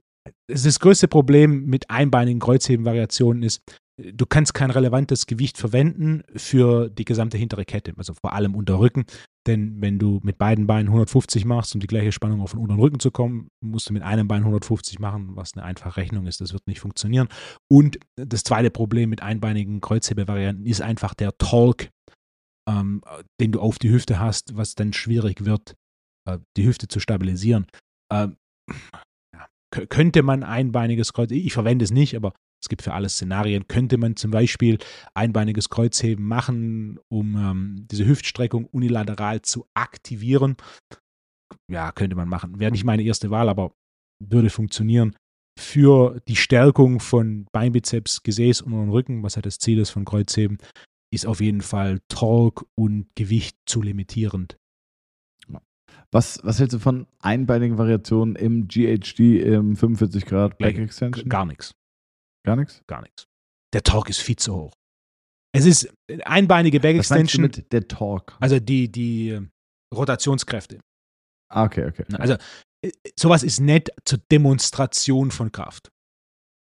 Das, 0.48 0.62
das 0.62 0.80
größte 0.80 1.08
Problem 1.08 1.66
mit 1.66 1.90
einbeinigen 1.90 2.40
Kreuzhebenvariationen 2.40 3.42
ist, 3.42 3.62
du 3.98 4.26
kannst 4.26 4.54
kein 4.54 4.70
relevantes 4.70 5.26
Gewicht 5.26 5.56
verwenden 5.56 6.22
für 6.34 6.90
die 6.90 7.04
gesamte 7.04 7.38
hintere 7.38 7.64
Kette, 7.64 7.94
also 7.96 8.14
vor 8.14 8.32
allem 8.32 8.54
Unterrücken. 8.54 9.06
Denn 9.46 9.80
wenn 9.80 9.98
du 9.98 10.20
mit 10.22 10.38
beiden 10.38 10.66
Beinen 10.66 10.88
150 10.88 11.44
machst, 11.44 11.74
um 11.74 11.80
die 11.80 11.86
gleiche 11.86 12.12
Spannung 12.12 12.40
auf 12.40 12.50
den 12.50 12.60
unteren 12.60 12.80
Rücken 12.80 13.00
zu 13.00 13.10
kommen, 13.10 13.48
musst 13.60 13.88
du 13.88 13.92
mit 13.92 14.02
einem 14.02 14.28
Bein 14.28 14.42
150 14.42 14.98
machen, 14.98 15.36
was 15.36 15.54
eine 15.54 15.64
einfache 15.64 15.96
Rechnung 15.96 16.26
ist. 16.26 16.40
Das 16.40 16.52
wird 16.52 16.66
nicht 16.66 16.80
funktionieren. 16.80 17.28
Und 17.70 17.98
das 18.16 18.42
zweite 18.42 18.70
Problem 18.70 19.08
mit 19.08 19.22
einbeinigen 19.22 19.80
Kreuzhebevarianten 19.80 20.66
ist 20.66 20.82
einfach 20.82 21.14
der 21.14 21.36
Talk, 21.38 21.88
ähm, 22.68 23.02
den 23.40 23.52
du 23.52 23.60
auf 23.60 23.78
die 23.78 23.90
Hüfte 23.90 24.18
hast, 24.18 24.56
was 24.56 24.74
dann 24.74 24.92
schwierig 24.92 25.44
wird, 25.44 25.74
äh, 26.28 26.38
die 26.56 26.66
Hüfte 26.66 26.88
zu 26.88 27.00
stabilisieren. 27.00 27.66
Ähm, 28.12 28.36
könnte 29.88 30.22
man 30.22 30.42
einbeiniges 30.42 31.12
Kreuz, 31.12 31.30
ich 31.30 31.52
verwende 31.52 31.84
es 31.84 31.90
nicht, 31.90 32.16
aber 32.16 32.32
es 32.66 32.68
gibt 32.68 32.82
für 32.82 32.94
alle 32.94 33.08
Szenarien, 33.08 33.68
könnte 33.68 33.96
man 33.96 34.16
zum 34.16 34.32
Beispiel 34.32 34.78
einbeiniges 35.14 35.68
Kreuzheben 35.68 36.26
machen, 36.26 36.98
um 37.08 37.36
ähm, 37.36 37.86
diese 37.88 38.06
Hüftstreckung 38.06 38.64
unilateral 38.64 39.40
zu 39.42 39.66
aktivieren. 39.74 40.56
Ja, 41.70 41.92
könnte 41.92 42.16
man 42.16 42.28
machen. 42.28 42.58
Wäre 42.58 42.72
nicht 42.72 42.82
meine 42.82 43.04
erste 43.04 43.30
Wahl, 43.30 43.48
aber 43.48 43.72
würde 44.18 44.50
funktionieren. 44.50 45.14
Für 45.56 46.20
die 46.26 46.34
Stärkung 46.34 46.98
von 46.98 47.46
Beinbizeps, 47.52 48.24
Gesäß 48.24 48.62
und 48.62 48.90
Rücken, 48.90 49.22
was 49.22 49.36
ja 49.36 49.42
das 49.42 49.58
Ziel 49.58 49.78
ist 49.78 49.90
von 49.90 50.04
Kreuzheben, 50.04 50.58
ist 51.14 51.24
auf 51.24 51.40
jeden 51.40 51.60
Fall 51.60 52.00
Torque 52.08 52.66
und 52.74 53.06
Gewicht 53.14 53.56
zu 53.64 53.80
limitierend. 53.80 54.58
Was, 56.10 56.40
was 56.42 56.58
hältst 56.58 56.74
du 56.74 56.78
von 56.80 57.06
einbeinigen 57.20 57.78
Variationen 57.78 58.34
im 58.34 58.66
GHD 58.66 59.20
im 59.40 59.76
45 59.76 60.26
Grad 60.26 60.58
Back 60.58 60.74
Gleiche. 60.74 60.82
Extension? 60.82 61.28
Gar 61.28 61.46
nichts. 61.46 61.74
Gar 62.46 62.56
nichts? 62.56 62.82
Gar 62.86 63.02
nichts. 63.02 63.26
Der 63.74 63.82
Torque 63.82 64.10
ist 64.10 64.20
viel 64.20 64.36
zu 64.36 64.54
hoch. 64.54 64.72
Es 65.52 65.64
ist 65.64 65.92
einbeinige 66.24 66.80
Back 66.80 66.98
Was 66.98 67.10
Extension, 67.10 67.42
mit 67.42 67.72
der 67.72 67.88
Talk? 67.88 68.36
also 68.40 68.60
die, 68.60 68.90
die 68.90 69.30
äh, 69.30 69.42
Rotationskräfte. 69.94 70.80
Ah, 71.50 71.64
okay, 71.64 71.86
okay. 71.86 72.04
Also 72.18 72.34
äh, 72.84 72.92
sowas 73.18 73.42
ist 73.42 73.60
nett 73.60 73.90
zur 74.04 74.18
Demonstration 74.30 75.30
von 75.30 75.50
Kraft. 75.50 75.90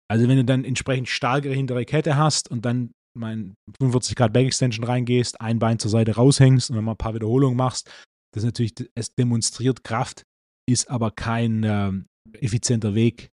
Also 0.09 0.27
wenn 0.27 0.37
du 0.37 0.45
dann 0.45 0.63
entsprechend 0.63 1.09
starkere 1.09 1.53
hintere 1.53 1.85
Kette 1.85 2.15
hast 2.15 2.49
und 2.49 2.65
dann 2.65 2.91
mein 3.17 3.55
45 3.79 4.15
Grad 4.15 4.33
Back 4.33 4.47
Extension 4.47 4.85
reingehst, 4.85 5.41
ein 5.41 5.59
Bein 5.59 5.79
zur 5.79 5.91
Seite 5.91 6.15
raushängst 6.15 6.69
und 6.69 6.75
dann 6.75 6.85
mal 6.85 6.93
ein 6.93 6.97
paar 6.97 7.13
Wiederholungen 7.13 7.57
machst, 7.57 7.91
das 8.33 8.43
ist 8.43 8.45
natürlich, 8.45 8.73
es 8.95 9.13
demonstriert 9.15 9.83
Kraft, 9.83 10.23
ist 10.69 10.89
aber 10.89 11.11
kein 11.11 11.63
ähm, 11.63 12.05
effizienter 12.33 12.95
Weg, 12.95 13.29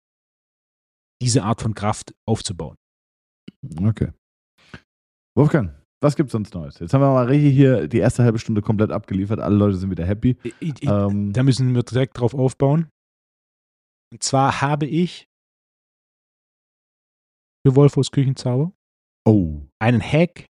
diese 1.21 1.43
Art 1.43 1.61
von 1.61 1.73
Kraft 1.73 2.13
aufzubauen. 2.27 2.75
Okay. 3.81 4.11
Wolfgang, 5.35 5.73
was 6.01 6.15
gibt's 6.15 6.31
sonst 6.31 6.53
Neues? 6.53 6.79
Jetzt 6.79 6.93
haben 6.93 7.01
wir 7.01 7.11
mal 7.11 7.27
richtig 7.27 7.53
hier 7.53 7.87
die 7.87 7.99
erste 7.99 8.23
halbe 8.23 8.39
Stunde 8.39 8.61
komplett 8.61 8.91
abgeliefert. 8.91 9.39
Alle 9.39 9.55
Leute 9.55 9.77
sind 9.77 9.91
wieder 9.91 10.05
happy. 10.05 10.37
Ich, 10.43 10.53
ich, 10.59 10.83
Ähm, 10.83 11.33
Da 11.33 11.43
müssen 11.43 11.73
wir 11.75 11.83
direkt 11.83 12.17
drauf 12.19 12.33
aufbauen. 12.33 12.89
Und 14.11 14.23
zwar 14.23 14.61
habe 14.61 14.85
ich 14.85 15.27
für 17.65 17.75
Wolfos 17.75 18.11
Küchenzauber 18.11 18.71
oh. 19.27 19.61
einen 19.79 20.01
Hack, 20.01 20.45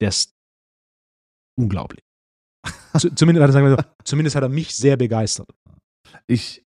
der 0.00 0.08
ist 0.08 0.32
unglaublich. 1.58 2.02
Zu, 2.98 3.14
zumindest, 3.14 3.42
hat 3.42 3.50
er, 3.50 3.52
sagen 3.52 3.66
wir 3.66 3.76
so, 3.76 4.04
zumindest 4.04 4.36
hat 4.36 4.42
er 4.42 4.48
mich 4.48 4.74
sehr 4.74 4.96
begeistert. 4.96 5.50
Ich, 6.26 6.62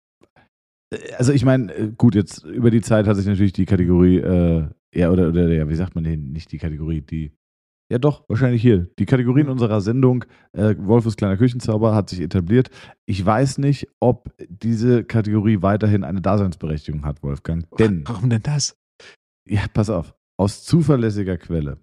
also 1.18 1.32
ich 1.34 1.46
meine, 1.46 1.74
äh, 1.74 1.92
gut, 1.98 2.16
jetzt 2.16 2.44
über 2.46 2.72
die 2.72 2.82
Zeit 2.82 3.08
hat 3.08 3.16
sich 3.18 3.26
natürlich 3.26 3.54
die 3.54 3.66
Kategorie, 3.66 4.18
äh, 4.18 4.68
ja, 4.94 5.12
oder, 5.12 5.30
oder 5.30 5.48
ja, 5.50 5.70
wie 5.70 5.76
sagt 5.76 5.96
man 5.96 6.04
denn, 6.04 6.32
nicht 6.32 6.52
die 6.52 6.58
Kategorie, 6.58 7.02
die, 7.02 7.32
Ja, 7.92 7.98
doch, 7.98 8.24
wahrscheinlich 8.30 8.62
hier. 8.62 8.88
Die 9.00 9.06
Kategorien 9.06 9.48
Mhm. 9.48 9.54
unserer 9.54 9.82
Sendung 9.82 10.26
äh, 10.54 10.76
Wolfes 10.78 11.16
kleiner 11.16 11.38
Küchenzauber 11.38 11.96
hat 11.96 12.10
sich 12.10 12.22
etabliert. 12.22 12.70
Ich 13.08 13.26
weiß 13.26 13.58
nicht, 13.60 13.88
ob 14.00 14.32
diese 14.48 15.04
Kategorie 15.04 15.62
weiterhin 15.64 16.04
eine 16.04 16.22
Daseinsberechtigung 16.22 17.04
hat, 17.06 17.24
Wolfgang. 17.24 17.66
Denn, 17.78 18.04
Warum 18.08 18.30
denn 18.30 18.44
das? 18.44 18.76
ja, 19.48 19.62
pass 19.74 19.90
auf, 19.90 20.14
aus 20.38 20.64
zuverlässiger 20.64 21.38
Quelle 21.38 21.80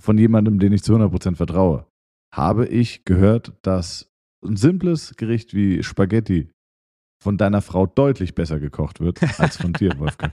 von 0.00 0.18
jemandem, 0.18 0.58
den 0.58 0.72
ich 0.72 0.82
zu 0.82 0.94
100% 0.94 1.36
vertraue, 1.36 1.86
habe 2.34 2.66
ich 2.66 3.04
gehört, 3.04 3.52
dass 3.62 4.10
ein 4.44 4.56
simples 4.56 5.14
Gericht 5.16 5.54
wie 5.54 5.82
Spaghetti 5.82 6.50
von 7.22 7.36
deiner 7.36 7.62
Frau 7.62 7.86
deutlich 7.86 8.34
besser 8.34 8.60
gekocht 8.60 9.00
wird 9.00 9.20
als 9.40 9.56
von 9.56 9.72
dir, 9.72 9.92
Wolfgang. 9.98 10.32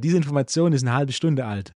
Diese 0.00 0.16
Information 0.16 0.72
ist 0.72 0.82
eine 0.82 0.94
halbe 0.94 1.12
Stunde 1.12 1.44
alt. 1.44 1.72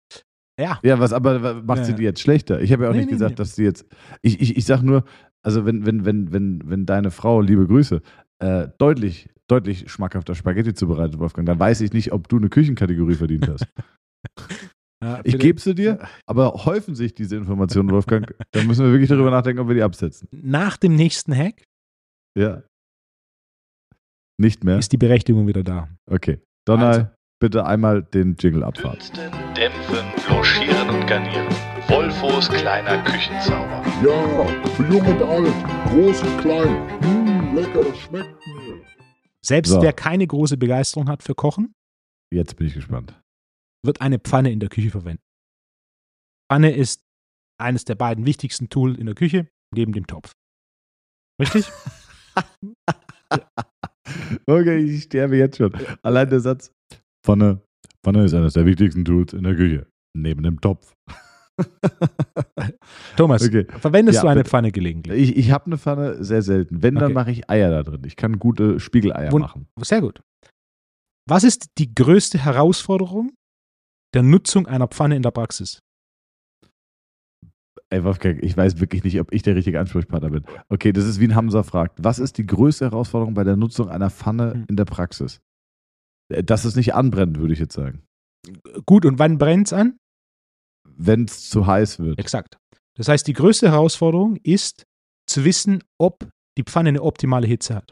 Ja, 0.59 0.79
Ja, 0.83 0.99
was 0.99 1.13
aber 1.13 1.61
macht 1.63 1.85
sie 1.85 1.93
die 1.95 2.03
jetzt 2.03 2.19
schlechter? 2.21 2.59
Ich 2.61 2.71
habe 2.73 2.83
ja 2.83 2.89
auch 2.89 2.93
Nee, 2.93 2.99
nicht 2.99 3.07
nee, 3.07 3.13
gesagt, 3.13 3.31
nee. 3.31 3.35
dass 3.35 3.55
sie 3.55 3.63
jetzt. 3.63 3.85
Ich, 4.21 4.41
ich, 4.41 4.57
ich 4.57 4.65
sag 4.65 4.81
nur, 4.81 5.03
also 5.45 5.65
wenn, 5.65 5.85
wenn, 5.85 6.05
wenn, 6.05 6.33
wenn, 6.33 6.61
wenn 6.65 6.85
deine 6.85 7.11
Frau, 7.11 7.39
liebe 7.41 7.65
Grüße, 7.67 8.01
äh, 8.39 8.67
deutlich, 8.77 9.29
deutlich 9.47 9.89
schmackhafter 9.89 10.35
Spaghetti 10.35 10.73
zubereitet, 10.73 11.19
Wolfgang, 11.19 11.45
dann 11.45 11.59
weiß 11.59 11.81
ich 11.81 11.93
nicht, 11.93 12.11
ob 12.11 12.27
du 12.27 12.37
eine 12.37 12.49
Küchenkategorie 12.49 13.15
verdient 13.15 13.47
hast. 13.47 13.65
Ich 15.23 15.37
gebe 15.39 15.61
sie 15.61 15.73
dir, 15.73 16.05
aber 16.25 16.65
häufen 16.65 16.93
sich 16.93 17.13
diese 17.15 17.37
Informationen, 17.37 17.89
Wolfgang, 17.89 18.35
dann 18.51 18.67
müssen 18.67 18.83
wir 18.83 18.91
wirklich 18.91 19.07
darüber 19.07 19.31
nachdenken, 19.31 19.61
ob 19.61 19.69
wir 19.69 19.75
die 19.75 19.81
absetzen. 19.81 20.27
Nach 20.31 20.75
dem 20.75 20.93
nächsten 20.95 21.33
Hack 21.33 21.63
Ja. 22.37 22.63
Nicht 24.39 24.63
mehr? 24.63 24.77
ist 24.79 24.91
die 24.93 24.97
Berechtigung 24.97 25.47
wieder 25.47 25.63
da. 25.63 25.89
Okay. 26.09 26.39
Donald, 26.65 26.97
Also. 26.97 27.09
bitte 27.41 27.65
einmal 27.65 28.03
den 28.03 28.35
Jingle 28.39 28.63
abfahren. 28.63 28.97
Dünsten, 28.99 29.31
dämpfen, 29.55 30.05
blanchieren 30.27 30.89
und 30.89 31.05
garnieren. 31.07 31.47
Wolfos 31.89 32.47
kleiner 32.49 33.03
Küchenzauber. 33.03 33.83
Ja, 34.03 34.45
für 34.75 34.83
jung 34.87 35.05
und 35.05 35.21
alt, 35.23 35.53
groß 35.89 36.21
und 36.21 36.37
klein. 36.39 36.99
Mmh, 37.01 37.55
lecker, 37.59 37.83
das 37.83 37.97
schmeckt 37.99 38.47
mir. 38.47 38.81
Selbst 39.43 39.71
So. 39.71 39.81
wer 39.81 39.91
keine 39.93 40.25
große 40.27 40.55
Begeisterung 40.57 41.09
hat 41.09 41.23
für 41.23 41.35
Kochen, 41.35 41.73
Jetzt 42.31 42.55
bin 42.57 42.67
ich 42.67 42.75
gespannt. 42.75 43.19
wird 43.83 44.01
eine 44.01 44.19
Pfanne 44.19 44.51
in 44.51 44.59
der 44.59 44.69
Küche 44.69 44.91
verwenden. 44.91 45.23
Pfanne 46.49 46.71
ist 46.71 47.01
eines 47.59 47.83
der 47.85 47.95
beiden 47.95 48.25
wichtigsten 48.25 48.69
Tools 48.69 48.97
in 48.97 49.05
der 49.07 49.15
Küche, 49.15 49.47
neben 49.75 49.91
dem 49.93 50.05
Topf. 50.07 50.31
Richtig? 51.41 51.69
Okay, 54.49 54.77
ich 54.79 55.03
sterbe 55.03 55.37
jetzt 55.37 55.57
schon. 55.57 55.71
Allein 56.01 56.29
der 56.29 56.39
Satz. 56.39 56.71
Pfanne, 57.25 57.61
Pfanne 58.03 58.23
ist 58.25 58.33
eines 58.33 58.53
der 58.53 58.65
wichtigsten 58.65 59.05
Tools 59.05 59.33
in 59.33 59.43
der 59.43 59.55
Küche. 59.55 59.85
Neben 60.17 60.41
dem 60.43 60.59
Topf. 60.59 60.93
Thomas, 63.17 63.43
Okay. 63.45 63.65
verwendest 63.79 64.17
Ja, 64.17 64.21
du 64.23 64.27
eine 64.29 64.39
bitte. 64.41 64.49
Pfanne 64.49 64.71
gelegentlich? 64.71 65.29
Ich, 65.31 65.37
ich 65.37 65.51
habe 65.51 65.65
eine 65.67 65.77
Pfanne 65.77 66.23
sehr 66.23 66.41
selten. 66.41 66.81
Wenn, 66.81 66.95
dann 66.95 67.05
Okay. 67.05 67.13
mache 67.13 67.31
ich 67.31 67.49
Eier 67.49 67.69
da 67.69 67.83
drin. 67.83 68.01
Ich 68.05 68.15
kann 68.15 68.39
gute 68.39 68.79
Spiegeleier 68.79 69.31
Wun- 69.31 69.41
machen. 69.41 69.67
Sehr 69.81 70.01
gut. 70.01 70.21
Was 71.27 71.43
ist 71.43 71.67
die 71.77 71.93
größte 71.93 72.43
Herausforderung 72.43 73.31
der 74.15 74.23
Nutzung 74.23 74.65
einer 74.67 74.87
Pfanne 74.87 75.15
in 75.15 75.21
der 75.21 75.31
Praxis? 75.31 75.79
Ey, 77.91 78.03
Wolfgang, 78.03 78.43
ich 78.43 78.55
weiß 78.55 78.79
wirklich 78.79 79.03
nicht, 79.03 79.19
ob 79.19 79.33
ich 79.33 79.41
der 79.41 79.55
richtige 79.55 79.79
Ansprechpartner 79.79 80.29
bin. 80.29 80.45
Okay, 80.69 80.91
das 80.93 81.05
ist 81.05 81.19
wie 81.19 81.25
ein 81.27 81.35
Hamza 81.35 81.63
fragt. 81.63 82.03
Was 82.03 82.19
ist 82.19 82.37
die 82.37 82.45
größte 82.45 82.85
Herausforderung 82.85 83.33
bei 83.33 83.43
der 83.43 83.55
Nutzung 83.55 83.89
einer 83.89 84.09
Pfanne 84.11 84.53
Hm. 84.53 84.65
in 84.69 84.75
der 84.75 84.85
Praxis? 84.85 85.39
Äh, 86.31 86.43
Dass 86.43 86.65
es 86.65 86.75
nicht 86.75 86.93
anbrennt, 86.93 87.39
würde 87.39 87.53
ich 87.53 87.59
jetzt 87.59 87.73
sagen. 87.73 88.03
Gut, 88.85 89.05
und 89.05 89.17
wann 89.19 89.37
brennt 89.39 89.67
es 89.67 89.73
an? 89.73 89.97
Wenn 90.87 91.25
es 91.25 91.49
zu 91.49 91.65
heiß 91.65 91.99
wird. 91.99 92.19
Exakt. 92.19 92.57
Das 92.95 93.07
heißt, 93.07 93.25
die 93.27 93.33
größte 93.33 93.71
Herausforderung 93.71 94.37
ist 94.43 94.83
zu 95.27 95.43
wissen, 95.45 95.83
ob 95.99 96.29
die 96.57 96.63
Pfanne 96.63 96.89
eine 96.89 97.01
optimale 97.01 97.47
Hitze 97.47 97.75
hat. 97.75 97.91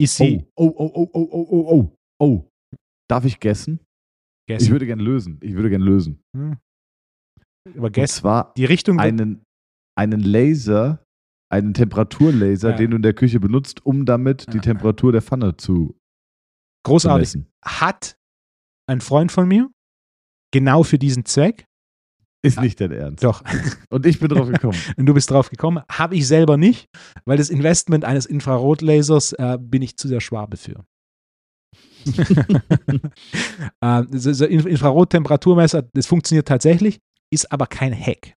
Ist 0.00 0.16
sie 0.16 0.46
Oh, 0.56 0.72
oh, 0.76 0.90
oh, 0.94 1.10
oh, 1.12 1.28
oh, 1.30 1.46
oh, 1.50 1.66
oh, 1.70 1.96
oh. 2.18 2.48
Darf 3.08 3.24
ich 3.24 3.38
gessen? 3.38 3.80
Ich 4.48 4.70
würde 4.70 4.86
gerne 4.86 5.02
lösen. 5.02 5.38
Ich 5.42 5.54
würde 5.54 5.68
gerne 5.70 5.84
lösen. 5.84 6.20
Hm. 6.36 6.56
Aber 7.68 7.86
Und 7.86 7.92
gegessen. 7.92 8.20
zwar 8.20 8.52
Die 8.56 8.64
Richtung 8.64 8.98
einen, 8.98 9.42
einen 9.96 10.20
Laser, 10.20 11.04
einen 11.52 11.74
Temperaturlaser, 11.74 12.70
Ja. 12.70 12.76
den 12.76 12.90
du 12.90 12.96
in 12.96 13.02
der 13.02 13.14
Küche 13.14 13.40
benutzt, 13.40 13.84
um 13.84 14.04
damit 14.06 14.46
die 14.52 14.56
Ja. 14.58 14.62
Temperatur 14.62 15.12
der 15.12 15.22
Pfanne 15.22 15.56
zu, 15.56 15.88
zu 15.88 15.94
großartig. 16.84 17.20
messen. 17.28 17.46
Hat 17.64 18.16
ein 18.88 19.00
Freund 19.00 19.30
von 19.32 19.46
mir 19.48 19.70
genau 20.52 20.82
für 20.82 20.98
diesen 20.98 21.24
Zweck. 21.24 21.64
Ist 22.42 22.58
nicht 22.58 22.80
dein 22.80 22.90
Ernst. 22.92 23.22
Doch. 23.22 23.42
Und 23.90 24.06
ich 24.06 24.18
bin 24.18 24.28
drauf 24.30 24.48
gekommen. 24.48 24.78
Und 24.96 25.04
du 25.06 25.12
bist 25.12 25.30
drauf 25.30 25.50
gekommen. 25.50 25.82
Habe 25.90 26.16
ich 26.16 26.26
selber 26.26 26.56
nicht, 26.56 26.86
weil 27.26 27.36
das 27.36 27.50
Investment 27.50 28.04
eines 28.06 28.24
Infrarotlasers 28.24 29.34
äh, 29.34 29.58
bin 29.60 29.82
ich 29.82 29.96
zu 29.98 30.08
sehr 30.08 30.22
Schwabe 30.22 30.56
für. 30.56 30.82
äh, 33.80 34.02
so, 34.10 34.32
so 34.32 34.44
Inf- 34.46 34.66
Infrarottemperaturmesser, 34.66 35.82
das 35.92 36.06
funktioniert 36.06 36.48
tatsächlich, 36.48 36.98
ist 37.32 37.50
aber 37.52 37.66
kein 37.66 37.94
Hack. 37.94 38.34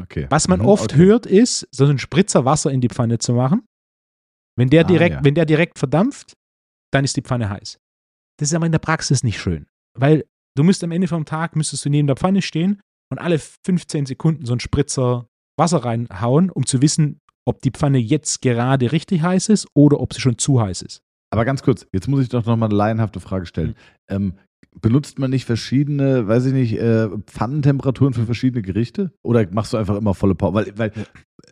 Okay. 0.00 0.26
Was 0.28 0.48
man 0.48 0.58
Mhm, 0.60 0.66
oft 0.66 0.92
okay. 0.92 0.96
hört, 1.04 1.24
ist, 1.26 1.68
so 1.70 1.84
einen 1.84 1.98
Spritzer 1.98 2.44
Wasser 2.44 2.70
in 2.72 2.80
die 2.80 2.88
Pfanne 2.88 3.18
zu 3.18 3.32
machen. 3.32 3.64
Wenn 4.58 4.68
der 4.68 4.80
Ah, 4.84 4.88
direkt, 4.88 5.16
ja. 5.16 5.24
wenn 5.24 5.34
der 5.36 5.46
direkt 5.46 5.78
verdampft, 5.78 6.34
dann 6.92 7.04
ist 7.04 7.16
die 7.16 7.22
Pfanne 7.22 7.48
heiß. 7.48 7.78
Das 8.38 8.48
ist 8.50 8.54
aber 8.54 8.66
in 8.66 8.72
der 8.72 8.80
Praxis 8.80 9.22
nicht 9.22 9.38
schön, 9.38 9.66
weil 9.96 10.24
du 10.56 10.64
müsst 10.64 10.82
am 10.82 10.90
Ende 10.90 11.06
vom 11.06 11.24
Tag 11.24 11.54
müsstest 11.54 11.84
du 11.84 11.90
neben 11.90 12.08
der 12.08 12.16
Pfanne 12.16 12.42
stehen 12.42 12.80
und 13.12 13.18
alle 13.20 13.38
15 13.38 14.06
Sekunden 14.06 14.44
so 14.46 14.52
einen 14.52 14.60
Spritzer 14.60 15.28
Wasser 15.56 15.84
reinhauen, 15.84 16.50
um 16.50 16.66
zu 16.66 16.82
wissen, 16.82 17.20
ob 17.46 17.62
die 17.62 17.70
Pfanne 17.70 17.98
jetzt 17.98 18.42
gerade 18.42 18.90
richtig 18.90 19.22
heiß 19.22 19.48
ist 19.48 19.68
oder 19.76 20.00
ob 20.00 20.12
sie 20.12 20.20
schon 20.20 20.38
zu 20.38 20.60
heiß 20.60 20.82
ist. 20.82 21.02
Aber 21.32 21.44
ganz 21.44 21.62
kurz, 21.62 21.86
jetzt 21.92 22.08
muss 22.08 22.22
ich 22.22 22.28
doch 22.28 22.44
nochmal 22.46 22.68
eine 22.68 22.76
laienhafte 22.76 23.20
Frage 23.20 23.46
stellen. 23.46 23.76
Ähm, 24.08 24.36
benutzt 24.80 25.18
man 25.18 25.30
nicht 25.30 25.44
verschiedene, 25.44 26.26
weiß 26.26 26.46
ich 26.46 26.52
nicht, 26.52 26.78
äh, 26.78 27.08
Pfannentemperaturen 27.26 28.14
für 28.14 28.24
verschiedene 28.24 28.62
Gerichte? 28.62 29.12
Oder 29.22 29.46
machst 29.52 29.72
du 29.72 29.76
einfach 29.76 29.96
immer 29.96 30.14
volle 30.14 30.34
Power? 30.34 30.54
Weil, 30.54 30.72
weil 30.76 30.92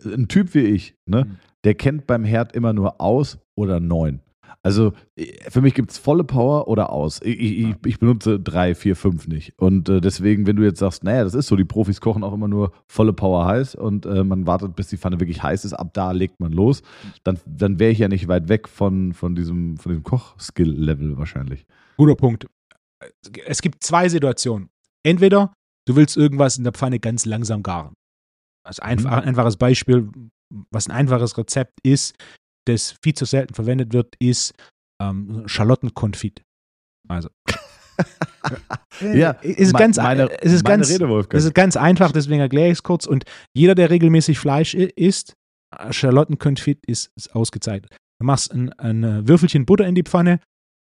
ein 0.04 0.28
Typ 0.28 0.54
wie 0.54 0.60
ich, 0.60 0.96
ne, 1.06 1.24
Mhm. 1.24 1.36
der 1.64 1.74
kennt 1.74 2.06
beim 2.06 2.24
Herd 2.24 2.54
immer 2.54 2.72
nur 2.72 3.00
aus 3.00 3.38
oder 3.54 3.80
neun. 3.80 4.20
Also 4.64 4.92
äh, 5.16 5.26
für 5.50 5.60
mich 5.60 5.74
gibt 5.74 5.90
es 5.90 5.98
volle 5.98 6.24
Power 6.24 6.68
oder 6.68 6.90
aus. 6.90 7.20
Ich, 7.22 7.40
ich, 7.40 7.58
ich, 7.58 7.76
ich 7.84 7.98
benutze 7.98 8.38
drei, 8.38 8.74
vier, 8.74 8.94
fünf 8.96 9.26
nicht. 9.26 9.54
Und 9.58 9.88
äh, 9.88 10.00
deswegen, 10.00 10.46
wenn 10.46 10.56
du 10.56 10.62
jetzt 10.62 10.78
sagst, 10.78 11.02
naja, 11.04 11.24
das 11.24 11.34
ist 11.34 11.48
so, 11.48 11.56
die 11.56 11.64
Profis 11.64 12.00
kochen 12.00 12.22
auch 12.22 12.32
immer 12.32 12.48
nur 12.48 12.72
volle 12.86 13.12
Power 13.12 13.46
heiß 13.46 13.74
und 13.74 14.06
äh, 14.06 14.22
man 14.22 14.46
wartet, 14.46 14.76
bis 14.76 14.88
die 14.88 14.98
Pfanne 14.98 15.18
wirklich 15.20 15.42
heiß 15.42 15.64
ist, 15.64 15.72
ab 15.72 15.90
da 15.94 16.12
legt 16.12 16.38
man 16.38 16.52
los, 16.52 16.82
dann, 17.24 17.38
dann 17.46 17.78
wäre 17.80 17.90
ich 17.90 17.98
ja 17.98 18.08
nicht 18.08 18.28
weit 18.28 18.48
weg 18.48 18.68
von, 18.68 19.12
von 19.14 19.34
diesem, 19.34 19.78
von 19.78 19.90
diesem 19.90 20.04
Koch-Skill-Level 20.04 21.18
wahrscheinlich. 21.18 21.66
Guter 21.96 22.14
Punkt. 22.14 22.46
Es 23.46 23.62
gibt 23.62 23.82
zwei 23.84 24.08
Situationen. 24.08 24.70
Entweder 25.04 25.52
du 25.86 25.96
willst 25.96 26.16
irgendwas 26.16 26.56
in 26.58 26.64
der 26.64 26.72
Pfanne 26.72 27.00
ganz 27.00 27.24
langsam 27.24 27.62
garen. 27.62 27.94
Als 28.64 28.78
einfach, 28.80 29.22
Mhm. 29.22 29.28
einfaches 29.28 29.56
Beispiel, 29.56 30.10
was 30.70 30.88
ein 30.88 30.92
einfaches 30.92 31.36
Rezept 31.38 31.72
ist, 31.82 32.14
das 32.66 32.94
viel 33.02 33.14
zu 33.14 33.24
selten 33.24 33.54
verwendet 33.54 33.92
wird, 33.92 34.14
ist 34.20 34.54
ähm, 35.02 35.42
Schalottenkonfit. 35.46 36.42
Also. 37.08 37.28
Ja, 39.00 39.36
es 39.42 39.56
ist 39.56 39.74
ganz, 39.74 39.96
meine, 39.96 40.28
es 40.42 40.52
ist 40.52 40.64
ganz, 40.64 40.90
Rede, 40.90 41.08
Wolfgang. 41.08 41.38
es 41.38 41.44
ist 41.44 41.54
ganz 41.54 41.76
einfach, 41.76 42.12
deswegen 42.12 42.40
erkläre 42.40 42.66
ich 42.68 42.74
es 42.74 42.82
kurz. 42.82 43.06
Und 43.06 43.24
jeder, 43.54 43.74
der 43.74 43.90
regelmäßig 43.90 44.38
Fleisch 44.38 44.74
isst, 44.74 45.34
äh, 45.76 45.92
Schalottenkonfit 45.92 46.84
ist, 46.86 47.10
ist 47.16 47.34
ausgezeichnet. 47.34 47.94
Du 48.20 48.26
machst 48.26 48.52
ein, 48.52 48.72
ein 48.74 49.04
äh, 49.04 49.28
Würfelchen 49.28 49.66
Butter 49.66 49.86
in 49.86 49.94
die 49.94 50.02
Pfanne, 50.02 50.40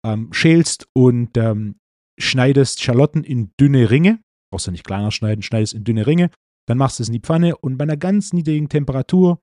ähm, 0.06 0.32
schälst 0.34 0.88
und 0.95 1.38
ähm, 1.38 1.76
schneidest 2.19 2.82
Schalotten 2.82 3.23
in 3.23 3.52
dünne 3.60 3.89
Ringe. 3.89 4.19
Brauchst 4.52 4.67
du 4.67 4.71
nicht 4.71 4.86
kleiner 4.86 5.12
schneiden, 5.12 5.41
schneidest 5.41 5.73
in 5.73 5.84
dünne 5.84 6.06
Ringe. 6.06 6.30
Dann 6.67 6.78
machst 6.78 6.99
du 6.99 7.04
es 7.04 7.10
in 7.10 7.13
die 7.13 7.19
Pfanne 7.19 7.58
und 7.58 7.78
bei 7.78 7.84
einer 7.84 7.97
ganz 7.97 8.34
niedrigen 8.34 8.69
Temperatur 8.69 9.39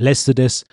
lässt 0.00 0.26
du 0.28 0.34
das 0.34 0.64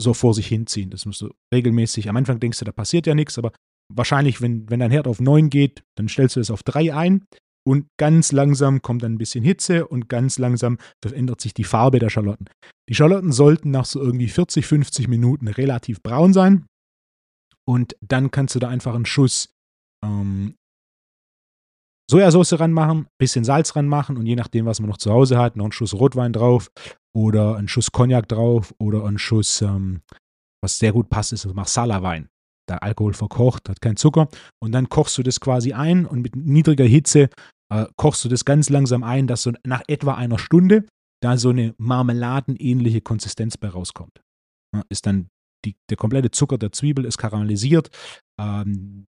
so 0.00 0.14
vor 0.14 0.34
sich 0.34 0.46
hinziehen. 0.46 0.90
Das 0.90 1.06
musst 1.06 1.20
du 1.20 1.30
regelmäßig. 1.52 2.08
Am 2.08 2.16
Anfang 2.16 2.40
denkst 2.40 2.58
du, 2.58 2.64
da 2.64 2.72
passiert 2.72 3.06
ja 3.06 3.14
nichts, 3.14 3.38
aber 3.38 3.52
wahrscheinlich, 3.92 4.40
wenn, 4.40 4.68
wenn 4.70 4.80
dein 4.80 4.90
Herd 4.90 5.06
auf 5.06 5.20
9 5.20 5.50
geht, 5.50 5.82
dann 5.96 6.08
stellst 6.08 6.36
du 6.36 6.40
es 6.40 6.50
auf 6.50 6.62
3 6.62 6.94
ein 6.94 7.24
und 7.66 7.86
ganz 7.98 8.32
langsam 8.32 8.82
kommt 8.82 9.02
dann 9.02 9.14
ein 9.14 9.18
bisschen 9.18 9.44
Hitze 9.44 9.86
und 9.86 10.08
ganz 10.08 10.38
langsam 10.38 10.78
verändert 11.02 11.40
sich 11.40 11.54
die 11.54 11.64
Farbe 11.64 11.98
der 11.98 12.10
Schalotten. 12.10 12.48
Die 12.88 12.94
Schalotten 12.94 13.32
sollten 13.32 13.70
nach 13.70 13.86
so 13.86 14.00
irgendwie 14.00 14.28
40, 14.28 14.66
50 14.66 15.08
Minuten 15.08 15.48
relativ 15.48 16.02
braun 16.02 16.32
sein 16.32 16.66
und 17.66 17.96
dann 18.00 18.30
kannst 18.30 18.54
du 18.54 18.58
da 18.58 18.68
einfach 18.68 18.94
einen 18.94 19.06
Schuss 19.06 19.53
ähm, 20.04 20.54
Sojasauce 22.10 22.60
ranmachen, 22.60 23.06
bisschen 23.18 23.44
Salz 23.44 23.74
ranmachen 23.76 24.16
und 24.16 24.26
je 24.26 24.36
nachdem, 24.36 24.66
was 24.66 24.80
man 24.80 24.90
noch 24.90 24.98
zu 24.98 25.10
Hause 25.10 25.38
hat, 25.38 25.56
noch 25.56 25.64
einen 25.64 25.72
Schuss 25.72 25.94
Rotwein 25.94 26.32
drauf 26.32 26.70
oder 27.16 27.56
einen 27.56 27.68
Schuss 27.68 27.92
Cognac 27.92 28.28
drauf 28.28 28.74
oder 28.78 29.04
einen 29.04 29.18
Schuss, 29.18 29.62
ähm, 29.62 30.02
was 30.62 30.78
sehr 30.78 30.92
gut 30.92 31.08
passt, 31.08 31.32
ist 31.32 31.46
Marsala-Wein. 31.46 32.28
der 32.68 32.82
Alkohol 32.82 33.14
verkocht, 33.14 33.68
hat 33.68 33.80
keinen 33.80 33.96
Zucker. 33.96 34.28
Und 34.58 34.72
dann 34.72 34.88
kochst 34.88 35.16
du 35.18 35.22
das 35.22 35.40
quasi 35.40 35.72
ein 35.72 36.06
und 36.06 36.22
mit 36.22 36.36
niedriger 36.36 36.84
Hitze 36.84 37.28
äh, 37.70 37.86
kochst 37.96 38.24
du 38.24 38.28
das 38.28 38.44
ganz 38.44 38.70
langsam 38.70 39.02
ein, 39.02 39.26
dass 39.26 39.42
so 39.42 39.52
nach 39.64 39.82
etwa 39.86 40.14
einer 40.14 40.38
Stunde 40.38 40.86
da 41.22 41.36
so 41.38 41.50
eine 41.50 41.74
marmeladenähnliche 41.78 43.00
Konsistenz 43.00 43.56
bei 43.56 43.68
rauskommt. 43.68 44.20
Ja, 44.74 44.82
ist 44.90 45.06
dann 45.06 45.28
die, 45.64 45.76
der 45.88 45.96
komplette 45.96 46.30
Zucker 46.30 46.58
der 46.58 46.72
Zwiebel 46.72 47.04
ist 47.06 47.16
karamellisiert, 47.16 47.88
ähm, 48.38 49.06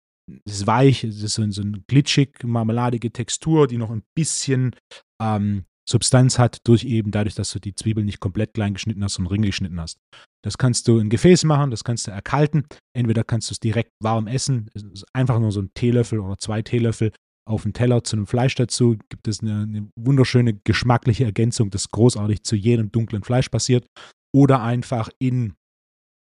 es 0.45 0.53
ist 0.53 0.67
weich, 0.67 1.03
es 1.03 1.21
ist 1.21 1.33
so, 1.33 1.49
so 1.51 1.61
eine 1.61 1.81
glitschig, 1.87 2.43
marmeladige 2.43 3.11
Textur, 3.11 3.67
die 3.67 3.77
noch 3.77 3.91
ein 3.91 4.03
bisschen 4.15 4.75
ähm, 5.21 5.65
Substanz 5.87 6.39
hat, 6.39 6.59
durch 6.63 6.83
eben 6.83 7.11
dadurch, 7.11 7.35
dass 7.35 7.51
du 7.51 7.59
die 7.59 7.75
Zwiebel 7.75 8.03
nicht 8.03 8.19
komplett 8.19 8.53
klein 8.53 8.73
geschnitten 8.73 9.03
hast, 9.03 9.15
sondern 9.15 9.33
Ringe 9.33 9.47
geschnitten 9.47 9.79
hast. 9.79 9.99
Das 10.43 10.57
kannst 10.57 10.87
du 10.87 10.99
in 10.99 11.09
Gefäß 11.09 11.43
machen, 11.43 11.71
das 11.71 11.83
kannst 11.83 12.07
du 12.07 12.11
erkalten. 12.11 12.65
Entweder 12.95 13.23
kannst 13.23 13.49
du 13.49 13.53
es 13.53 13.59
direkt 13.59 13.91
warm 14.01 14.27
essen, 14.27 14.69
einfach 15.13 15.39
nur 15.39 15.51
so 15.51 15.61
ein 15.61 15.71
Teelöffel 15.73 16.19
oder 16.19 16.37
zwei 16.37 16.61
Teelöffel 16.61 17.11
auf 17.47 17.63
den 17.63 17.73
Teller 17.73 18.03
zu 18.03 18.15
einem 18.15 18.27
Fleisch 18.27 18.55
dazu. 18.55 18.97
Gibt 19.09 19.27
es 19.27 19.41
eine, 19.41 19.63
eine 19.63 19.89
wunderschöne 19.95 20.59
geschmackliche 20.63 21.25
Ergänzung, 21.25 21.69
das 21.69 21.89
großartig 21.89 22.43
zu 22.43 22.55
jedem 22.55 22.91
dunklen 22.91 23.23
Fleisch 23.23 23.49
passiert. 23.49 23.85
Oder 24.33 24.61
einfach 24.61 25.09
in, 25.19 25.55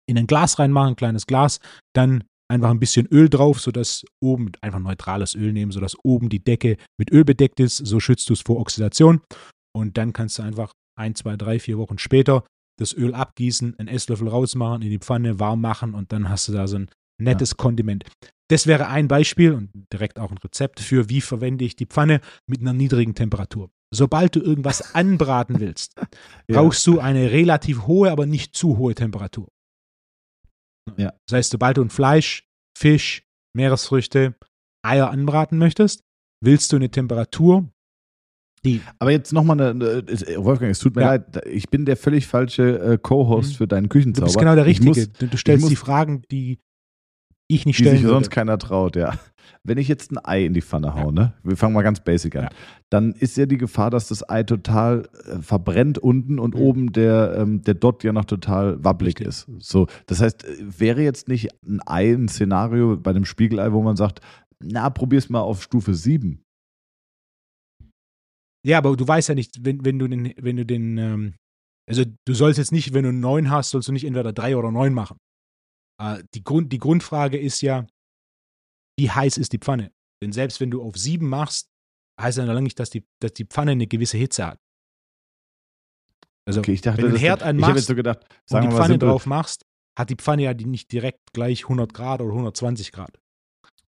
in 0.09 0.17
ein 0.17 0.27
Glas 0.27 0.57
reinmachen, 0.57 0.93
ein 0.93 0.95
kleines 0.95 1.27
Glas, 1.27 1.59
dann 1.93 2.23
einfach 2.49 2.69
ein 2.69 2.79
bisschen 2.79 3.07
Öl 3.07 3.29
drauf, 3.29 3.59
sodass 3.59 4.03
oben 4.21 4.51
einfach 4.61 4.79
neutrales 4.79 5.35
Öl 5.35 5.53
nehmen, 5.53 5.71
sodass 5.71 5.95
oben 6.03 6.29
die 6.29 6.43
Decke 6.43 6.77
mit 6.97 7.11
Öl 7.11 7.23
bedeckt 7.23 7.59
ist. 7.59 7.77
So 7.77 7.99
schützt 7.99 8.29
du 8.29 8.33
es 8.33 8.41
vor 8.41 8.59
Oxidation. 8.59 9.21
Und 9.75 9.97
dann 9.97 10.13
kannst 10.13 10.39
du 10.39 10.43
einfach 10.43 10.73
ein, 10.95 11.15
zwei, 11.15 11.35
drei, 11.35 11.59
vier 11.59 11.77
Wochen 11.77 11.97
später 11.97 12.43
das 12.79 12.93
Öl 12.93 13.13
abgießen, 13.13 13.77
einen 13.77 13.87
Esslöffel 13.87 14.27
rausmachen, 14.27 14.81
in 14.81 14.89
die 14.89 14.99
Pfanne 14.99 15.39
warm 15.39 15.61
machen 15.61 15.93
und 15.93 16.11
dann 16.11 16.29
hast 16.29 16.47
du 16.47 16.53
da 16.53 16.67
so 16.67 16.77
ein 16.77 16.89
nettes 17.21 17.51
ja. 17.51 17.55
Kondiment. 17.57 18.05
Das 18.49 18.67
wäre 18.67 18.87
ein 18.87 19.07
Beispiel 19.07 19.53
und 19.53 19.71
direkt 19.91 20.19
auch 20.19 20.31
ein 20.31 20.37
Rezept 20.37 20.79
für, 20.79 21.09
wie 21.09 21.21
verwende 21.21 21.65
ich 21.65 21.75
die 21.75 21.85
Pfanne 21.85 22.19
mit 22.47 22.61
einer 22.61 22.73
niedrigen 22.73 23.15
Temperatur. 23.15 23.69
Sobald 23.93 24.35
du 24.35 24.41
irgendwas 24.41 24.95
anbraten 24.95 25.59
willst, 25.59 25.95
ja. 26.47 26.61
brauchst 26.61 26.85
du 26.87 26.99
eine 26.99 27.31
relativ 27.31 27.85
hohe, 27.85 28.11
aber 28.11 28.25
nicht 28.25 28.55
zu 28.55 28.77
hohe 28.77 28.95
Temperatur. 28.95 29.47
Ja. 30.97 31.13
Das 31.27 31.37
heißt, 31.37 31.51
sobald 31.51 31.77
du 31.77 31.83
ein 31.83 31.89
Fleisch, 31.89 32.47
Fisch, 32.77 33.23
Meeresfrüchte, 33.55 34.35
Eier 34.83 35.09
anbraten 35.09 35.57
möchtest, 35.57 36.03
willst 36.41 36.71
du 36.71 36.75
eine 36.75 36.89
Temperatur, 36.89 37.69
die. 38.65 38.81
Aber 38.99 39.11
jetzt 39.11 39.33
nochmal 39.33 39.59
eine, 39.59 40.05
Wolfgang, 40.37 40.71
es 40.71 40.79
tut 40.79 40.95
mir 40.95 41.01
ja. 41.01 41.07
leid, 41.09 41.45
ich 41.47 41.69
bin 41.69 41.85
der 41.85 41.97
völlig 41.97 42.27
falsche 42.27 42.79
äh, 42.79 42.97
Co-Host 42.97 43.51
mhm. 43.51 43.55
für 43.55 43.67
deinen 43.67 43.89
Küchenzauber. 43.89 44.27
Du 44.27 44.31
bist 44.31 44.39
genau 44.39 44.55
der 44.55 44.65
Richtige. 44.65 44.89
Muss, 44.89 45.11
du 45.11 45.37
stellst 45.37 45.69
die 45.69 45.75
Fragen, 45.75 46.23
die 46.31 46.59
ich 47.47 47.65
nicht 47.65 47.77
stellen 47.77 47.91
die 47.91 47.97
sich 47.97 48.05
würde. 48.05 48.15
sonst 48.15 48.29
keiner 48.29 48.57
traut, 48.57 48.95
ja. 48.95 49.19
Wenn 49.63 49.77
ich 49.77 49.87
jetzt 49.87 50.11
ein 50.11 50.19
Ei 50.23 50.45
in 50.45 50.53
die 50.53 50.61
Pfanne 50.61 50.93
haue, 50.93 51.13
ne? 51.13 51.33
wir 51.43 51.57
fangen 51.57 51.73
mal 51.73 51.81
ganz 51.81 51.99
basic 51.99 52.35
an, 52.35 52.43
ja. 52.43 52.49
dann 52.89 53.13
ist 53.13 53.37
ja 53.37 53.45
die 53.45 53.57
Gefahr, 53.57 53.89
dass 53.89 54.07
das 54.07 54.27
Ei 54.29 54.43
total 54.43 55.09
äh, 55.25 55.41
verbrennt 55.41 55.97
unten 55.97 56.39
und 56.39 56.55
mhm. 56.55 56.61
oben 56.61 56.93
der, 56.93 57.35
ähm, 57.37 57.61
der 57.61 57.75
Dot 57.75 58.03
ja 58.03 58.13
noch 58.13 58.25
total 58.25 58.83
wabbelig 58.83 59.19
Richtig. 59.19 59.27
ist. 59.27 59.47
So, 59.59 59.87
das 60.05 60.21
heißt, 60.21 60.43
äh, 60.45 60.57
wäre 60.79 61.01
jetzt 61.01 61.27
nicht 61.27 61.49
ein 61.65 61.79
Ei 61.85 62.13
ein 62.13 62.27
Szenario 62.27 62.97
bei 62.97 63.13
dem 63.13 63.25
Spiegelei, 63.25 63.71
wo 63.71 63.81
man 63.81 63.95
sagt, 63.95 64.19
na, 64.59 64.89
probier's 64.89 65.29
mal 65.29 65.41
auf 65.41 65.61
Stufe 65.61 65.93
7. 65.93 66.41
Ja, 68.65 68.77
aber 68.77 68.95
du 68.95 69.07
weißt 69.07 69.29
ja 69.29 69.35
nicht, 69.35 69.65
wenn, 69.65 69.83
wenn 69.83 69.99
du 69.99 70.07
den, 70.07 70.33
wenn 70.37 70.55
du 70.55 70.65
den, 70.65 70.97
ähm, 70.97 71.35
also 71.87 72.03
du 72.25 72.33
sollst 72.33 72.57
jetzt 72.57 72.71
nicht, 72.71 72.93
wenn 72.93 73.03
du 73.03 73.09
einen 73.09 73.19
9 73.19 73.49
hast, 73.49 73.71
sollst 73.71 73.89
du 73.89 73.91
nicht 73.91 74.05
entweder 74.05 74.31
3 74.31 74.55
oder 74.55 74.71
9 74.71 74.93
machen. 74.93 75.17
Äh, 76.01 76.23
die, 76.33 76.43
Grund, 76.43 76.71
die 76.71 76.79
Grundfrage 76.79 77.37
ist 77.37 77.61
ja, 77.61 77.85
wie 78.97 79.09
heiß 79.09 79.37
ist 79.37 79.53
die 79.53 79.59
Pfanne? 79.59 79.91
Denn 80.21 80.31
selbst 80.31 80.59
wenn 80.59 80.71
du 80.71 80.81
auf 80.81 80.97
7 80.97 81.27
machst, 81.27 81.69
heißt 82.19 82.37
das 82.37 82.45
ja 82.45 82.51
lange 82.51 82.63
nicht, 82.63 82.79
dass 82.79 82.89
die, 82.89 83.05
dass 83.19 83.33
die 83.33 83.45
Pfanne 83.45 83.71
eine 83.71 83.87
gewisse 83.87 84.17
Hitze 84.17 84.45
hat. 84.45 84.59
Also, 86.45 86.59
okay, 86.59 86.75
dachte, 86.75 86.97
wenn 86.97 87.05
du 87.05 87.09
einen 87.11 87.19
Herd 87.19 87.43
anmachst 87.43 87.87
so 87.87 87.95
gedacht, 87.95 88.19
und 88.51 88.61
die 88.61 88.69
Pfanne 88.69 88.97
drauf 88.97 89.25
machst, 89.25 89.65
hat 89.97 90.09
die 90.09 90.15
Pfanne 90.15 90.43
ja 90.43 90.53
nicht 90.53 90.91
direkt 90.91 91.31
gleich 91.33 91.63
100 91.63 91.93
Grad 91.93 92.21
oder 92.21 92.31
120 92.31 92.91
Grad. 92.91 93.19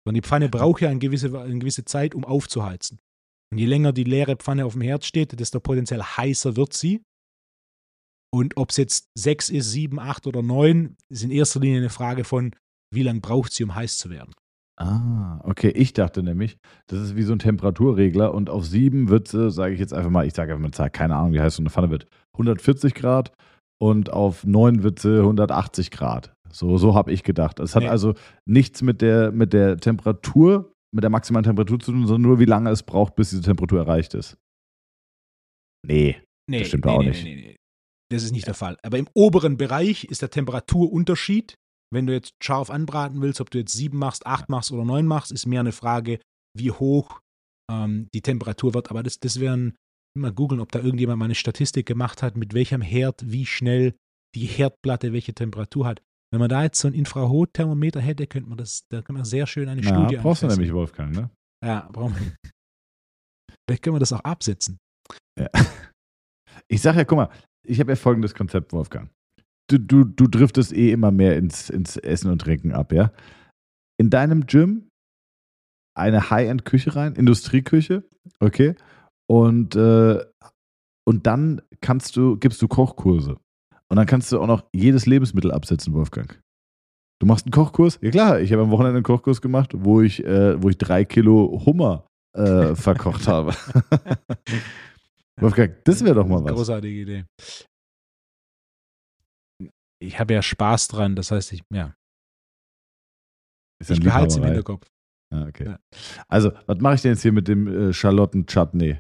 Sondern 0.03 0.21
die 0.21 0.27
Pfanne 0.27 0.49
braucht 0.49 0.81
ja 0.81 0.89
eine 0.89 0.99
gewisse, 0.99 1.39
eine 1.39 1.59
gewisse 1.59 1.85
Zeit, 1.85 2.13
um 2.13 2.25
aufzuheizen. 2.25 2.99
Und 3.51 3.57
je 3.57 3.65
länger 3.65 3.93
die 3.93 4.03
leere 4.03 4.35
Pfanne 4.35 4.65
auf 4.65 4.73
dem 4.73 4.81
Herd 4.81 5.05
steht, 5.05 5.39
desto 5.39 5.59
potenziell 5.59 6.01
heißer 6.01 6.55
wird 6.55 6.73
sie. 6.73 7.03
Und 8.31 8.57
ob 8.57 8.71
es 8.71 8.77
jetzt 8.77 9.09
6 9.15 9.49
ist, 9.49 9.71
7, 9.71 9.99
8 9.99 10.27
oder 10.27 10.41
9, 10.41 10.97
ist 11.09 11.23
in 11.23 11.31
erster 11.31 11.59
Linie 11.59 11.79
eine 11.79 11.89
Frage 11.89 12.23
von, 12.23 12.55
wie 12.91 13.03
lange 13.03 13.21
braucht 13.21 13.53
sie, 13.53 13.63
um 13.63 13.75
heiß 13.75 13.97
zu 13.97 14.09
werden. 14.09 14.33
Ah, 14.75 15.39
okay. 15.43 15.69
Ich 15.69 15.93
dachte 15.93 16.23
nämlich, 16.23 16.57
das 16.87 16.99
ist 16.99 17.15
wie 17.15 17.23
so 17.23 17.33
ein 17.33 17.39
Temperaturregler 17.39 18.33
und 18.33 18.49
auf 18.49 18.65
7 18.65 19.09
wird 19.09 19.27
sie, 19.27 19.51
sage 19.51 19.73
ich 19.73 19.79
jetzt 19.79 19.93
einfach 19.93 20.09
mal, 20.09 20.25
ich 20.25 20.33
sage 20.33 20.53
einfach 20.53 20.77
mal, 20.77 20.89
keine 20.89 21.15
Ahnung, 21.15 21.33
wie 21.33 21.41
heiß 21.41 21.55
so 21.55 21.61
eine 21.61 21.69
Pfanne 21.69 21.91
wird, 21.91 22.07
140 22.33 22.93
Grad 22.95 23.33
und 23.79 24.11
auf 24.11 24.45
9 24.45 24.81
wird 24.81 24.99
sie 24.99 25.19
180 25.19 25.91
Grad. 25.91 26.33
So, 26.51 26.77
so 26.77 26.95
habe 26.95 27.11
ich 27.11 27.23
gedacht. 27.23 27.59
Es 27.59 27.75
hat 27.75 27.83
nee. 27.83 27.89
also 27.89 28.13
nichts 28.45 28.81
mit 28.81 29.01
der, 29.01 29.31
mit 29.31 29.53
der 29.53 29.77
Temperatur, 29.77 30.71
mit 30.93 31.03
der 31.03 31.09
maximalen 31.09 31.43
Temperatur 31.43 31.79
zu 31.79 31.91
tun, 31.91 32.05
sondern 32.05 32.29
nur, 32.29 32.39
wie 32.39 32.45
lange 32.45 32.69
es 32.69 32.83
braucht, 32.83 33.15
bis 33.15 33.31
diese 33.31 33.41
Temperatur 33.41 33.79
erreicht 33.79 34.13
ist. 34.13 34.37
Nee, 35.85 36.21
nee 36.49 36.59
das 36.59 36.67
stimmt 36.67 36.85
nee, 36.85 36.91
auch 36.91 37.01
nee, 37.01 37.09
nicht. 37.09 37.23
Nee, 37.23 37.55
das 38.11 38.23
ist 38.23 38.31
nicht 38.31 38.47
der 38.47 38.53
Fall. 38.53 38.77
Aber 38.83 38.97
im 38.97 39.07
oberen 39.13 39.57
Bereich 39.57 40.05
ist 40.05 40.21
der 40.21 40.29
Temperaturunterschied. 40.29 41.55
Wenn 41.93 42.07
du 42.07 42.13
jetzt 42.13 42.33
scharf 42.41 42.69
anbraten 42.69 43.21
willst, 43.21 43.39
ob 43.41 43.49
du 43.49 43.59
jetzt 43.59 43.73
sieben 43.73 43.97
machst, 43.97 44.25
acht 44.25 44.49
machst 44.49 44.71
oder 44.71 44.83
neun 44.83 45.05
machst, 45.05 45.31
ist 45.31 45.45
mehr 45.45 45.59
eine 45.59 45.71
Frage, 45.71 46.19
wie 46.57 46.71
hoch 46.71 47.21
ähm, 47.71 48.09
die 48.13 48.21
Temperatur 48.21 48.73
wird. 48.73 48.89
Aber 48.89 49.03
das, 49.03 49.19
das 49.19 49.39
wären, 49.39 49.75
mal 50.17 50.31
googeln, 50.31 50.61
ob 50.61 50.71
da 50.71 50.79
irgendjemand 50.79 51.19
mal 51.19 51.25
eine 51.25 51.35
Statistik 51.35 51.85
gemacht 51.85 52.21
hat, 52.21 52.37
mit 52.37 52.53
welchem 52.53 52.81
Herd, 52.81 53.23
wie 53.25 53.45
schnell 53.45 53.95
die 54.35 54.45
Herdplatte 54.45 55.13
welche 55.13 55.33
Temperatur 55.33 55.85
hat. 55.85 56.01
Wenn 56.31 56.39
man 56.39 56.49
da 56.49 56.63
jetzt 56.63 56.79
so 56.79 56.87
ein 56.87 56.95
Infrarotthermometer 56.95 58.01
hätte, 58.01 58.25
könnte 58.25 58.49
man 58.49 58.57
das, 58.57 58.87
da 58.89 59.01
kann 59.01 59.15
man 59.15 59.25
sehr 59.25 59.45
schön 59.45 59.69
eine 59.69 59.81
Na, 59.81 59.89
Studie 59.89 60.17
brauchst 60.17 60.41
du 60.41 60.47
nämlich, 60.47 60.73
Wolfgang, 60.73 61.15
ne? 61.15 61.29
Ja, 61.63 61.87
brauchen 61.91 62.15
wir. 62.15 62.51
Vielleicht 63.67 63.83
können 63.83 63.95
wir 63.95 63.99
das 63.99 64.13
auch 64.13 64.21
absetzen. 64.21 64.77
Ja. 65.39 65.49
Ich 66.69 66.81
sage 66.81 66.99
ja, 66.99 67.03
guck 67.03 67.17
mal, 67.17 67.29
ich 67.67 67.79
habe 67.79 67.91
ja 67.91 67.95
folgendes 67.95 68.33
Konzept, 68.33 68.73
Wolfgang. 68.73 69.11
Du, 69.69 69.77
du, 69.77 70.03
du 70.03 70.27
driftest 70.27 70.73
eh 70.73 70.91
immer 70.91 71.11
mehr 71.11 71.37
ins, 71.37 71.69
ins 71.69 71.97
Essen 71.97 72.29
und 72.31 72.39
Trinken 72.39 72.73
ab, 72.73 72.91
ja? 72.91 73.11
In 73.97 74.09
deinem 74.09 74.45
Gym 74.45 74.89
eine 75.95 76.29
High-End-Küche 76.29 76.95
rein, 76.95 77.15
Industrieküche, 77.15 78.03
okay? 78.39 78.75
Und, 79.29 79.75
äh, 79.75 80.23
und 81.07 81.27
dann 81.27 81.61
kannst 81.81 82.15
du, 82.15 82.37
gibst 82.37 82.61
du 82.61 82.67
Kochkurse. 82.67 83.37
Und 83.89 83.97
dann 83.97 84.05
kannst 84.05 84.31
du 84.31 84.39
auch 84.39 84.47
noch 84.47 84.63
jedes 84.73 85.05
Lebensmittel 85.05 85.51
absetzen, 85.51 85.93
Wolfgang. 85.93 86.41
Du 87.21 87.27
machst 87.27 87.45
einen 87.45 87.51
Kochkurs? 87.51 87.99
Ja 88.01 88.11
klar, 88.11 88.41
ich 88.41 88.51
habe 88.51 88.63
am 88.63 88.71
Wochenende 88.71 88.97
einen 88.97 89.03
Kochkurs 89.03 89.41
gemacht, 89.41 89.71
wo 89.75 90.01
ich, 90.01 90.23
äh, 90.25 90.61
wo 90.61 90.69
ich 90.69 90.77
drei 90.77 91.05
Kilo 91.05 91.63
Hummer 91.65 92.07
äh, 92.35 92.75
verkocht 92.75 93.27
habe. 93.27 93.53
Wolfgang, 95.39 95.75
das 95.85 96.03
wäre 96.03 96.15
doch 96.15 96.27
mal 96.27 96.43
was. 96.43 96.51
Großartige 96.53 97.01
Idee. 97.01 97.25
Ich 100.03 100.19
habe 100.19 100.33
ja 100.33 100.41
Spaß 100.41 100.89
dran, 100.89 101.15
das 101.15 101.31
heißt, 101.31 101.53
ich, 101.53 101.63
ja. 101.73 101.95
ich 103.79 104.01
behalte 104.01 104.27
es 104.27 104.37
im 104.37 104.43
Hinterkopf. 104.43 104.87
Ah, 105.33 105.47
okay. 105.47 105.65
Ja. 105.65 105.79
Also, 106.27 106.51
was 106.67 106.79
mache 106.79 106.95
ich 106.95 107.01
denn 107.01 107.11
jetzt 107.13 107.21
hier 107.21 107.31
mit 107.31 107.47
dem 107.47 107.67
äh, 107.67 107.93
Schalotten-Chutney? 107.93 108.99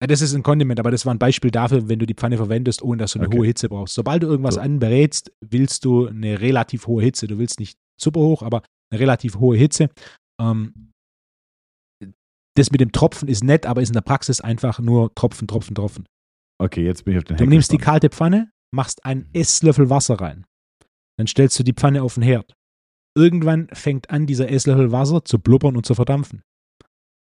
Ja, 0.00 0.06
das 0.06 0.20
ist 0.22 0.34
ein 0.34 0.42
Kondiment, 0.42 0.78
aber 0.80 0.90
das 0.90 1.06
war 1.06 1.14
ein 1.14 1.18
Beispiel 1.18 1.50
dafür, 1.50 1.88
wenn 1.88 1.98
du 1.98 2.06
die 2.06 2.14
Pfanne 2.14 2.36
verwendest, 2.36 2.82
ohne 2.82 2.98
dass 2.98 3.12
du 3.12 3.18
eine 3.18 3.28
okay. 3.28 3.38
hohe 3.38 3.46
Hitze 3.46 3.68
brauchst. 3.68 3.94
Sobald 3.94 4.22
du 4.22 4.28
irgendwas 4.28 4.54
so. 4.54 4.60
anbrätst, 4.60 5.32
willst 5.40 5.84
du 5.84 6.06
eine 6.06 6.40
relativ 6.40 6.86
hohe 6.86 7.02
Hitze. 7.02 7.26
Du 7.26 7.38
willst 7.38 7.60
nicht 7.60 7.78
super 8.00 8.20
hoch, 8.20 8.42
aber 8.42 8.62
eine 8.90 9.00
relativ 9.00 9.38
hohe 9.38 9.56
Hitze. 9.56 9.90
Ähm, 10.40 10.92
das 12.56 12.70
mit 12.70 12.80
dem 12.80 12.92
Tropfen 12.92 13.28
ist 13.28 13.44
nett, 13.44 13.66
aber 13.66 13.82
ist 13.82 13.90
in 13.90 13.94
der 13.94 14.00
Praxis 14.00 14.40
einfach 14.40 14.80
nur 14.80 15.14
Tropfen, 15.14 15.46
Tropfen, 15.46 15.74
Tropfen. 15.74 16.06
Okay, 16.60 16.84
jetzt 16.84 17.04
bin 17.04 17.14
ich 17.14 17.18
auf 17.18 17.24
den 17.24 17.36
Du 17.36 17.44
Heck 17.44 17.50
nimmst 17.50 17.72
die 17.72 17.78
kalte 17.78 18.08
Pfanne, 18.08 18.50
machst 18.70 19.04
einen 19.04 19.28
Esslöffel 19.32 19.90
Wasser 19.90 20.20
rein. 20.20 20.46
Dann 21.16 21.26
stellst 21.26 21.58
du 21.58 21.62
die 21.62 21.72
Pfanne 21.72 22.02
auf 22.02 22.14
den 22.14 22.22
Herd. 22.22 22.54
Irgendwann 23.16 23.68
fängt 23.72 24.10
an, 24.10 24.26
dieser 24.26 24.50
Esslöffel 24.50 24.92
Wasser 24.92 25.24
zu 25.24 25.38
blubbern 25.38 25.76
und 25.76 25.86
zu 25.86 25.94
verdampfen. 25.94 26.42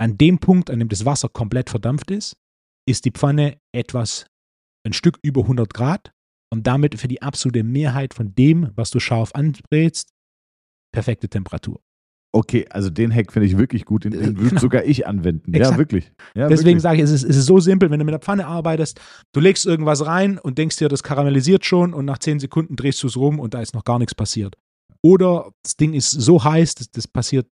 An 0.01 0.17
dem 0.17 0.39
Punkt, 0.39 0.71
an 0.71 0.79
dem 0.79 0.89
das 0.89 1.05
Wasser 1.05 1.29
komplett 1.29 1.71
verdampft 1.71 2.11
ist, 2.11 2.37
ist 2.87 3.05
die 3.05 3.11
Pfanne 3.11 3.59
etwas, 3.73 4.27
ein 4.87 4.93
Stück 4.93 5.19
über 5.23 5.43
100 5.43 5.73
Grad 5.73 6.13
und 6.53 6.67
damit 6.67 6.99
für 7.01 7.09
die 7.09 7.23
absolute 7.23 7.63
Mehrheit 7.63 8.15
von 8.15 8.35
dem, 8.35 8.71
was 8.75 8.91
du 8.91 9.01
scharf 9.01 9.33
anbrätst, 9.35 10.11
perfekte 10.93 11.29
Temperatur. 11.29 11.81
Okay, 12.35 12.67
also 12.69 12.91
den 12.91 13.15
Hack 13.15 13.31
finde 13.31 13.47
ich 13.47 13.57
wirklich 13.57 13.85
gut, 13.85 14.03
den, 14.03 14.11
den 14.11 14.37
würde 14.37 14.49
genau. 14.49 14.61
sogar 14.61 14.85
ich 14.85 15.07
anwenden. 15.07 15.55
Exakt. 15.55 15.75
Ja, 15.75 15.79
wirklich. 15.79 16.13
Ja, 16.35 16.49
Deswegen 16.49 16.67
wirklich. 16.67 16.83
sage 16.83 16.97
ich, 16.97 17.05
es 17.05 17.13
ist, 17.13 17.23
es 17.23 17.37
ist 17.37 17.47
so 17.47 17.61
simpel, 17.61 17.91
wenn 17.91 18.01
du 18.01 18.05
mit 18.05 18.13
der 18.13 18.19
Pfanne 18.19 18.49
arbeitest, 18.49 19.01
du 19.33 19.39
legst 19.39 19.65
irgendwas 19.65 20.05
rein 20.05 20.39
und 20.39 20.59
denkst 20.59 20.79
dir, 20.79 20.89
das 20.89 21.05
karamellisiert 21.05 21.65
schon 21.65 21.95
und 21.95 22.05
nach 22.05 22.19
zehn 22.19 22.41
Sekunden 22.41 22.75
drehst 22.75 23.01
du 23.05 23.07
es 23.07 23.17
rum 23.17 23.39
und 23.39 23.55
da 23.55 23.61
ist 23.61 23.73
noch 23.73 23.85
gar 23.85 24.01
nichts 24.01 24.17
passiert. 24.17 24.57
Oder 25.01 25.53
das 25.63 25.77
Ding 25.77 25.95
ist 25.95 26.11
so 26.11 26.43
heiß, 26.43 26.75
das, 26.75 26.91
das 26.91 27.07
passiert 27.07 27.47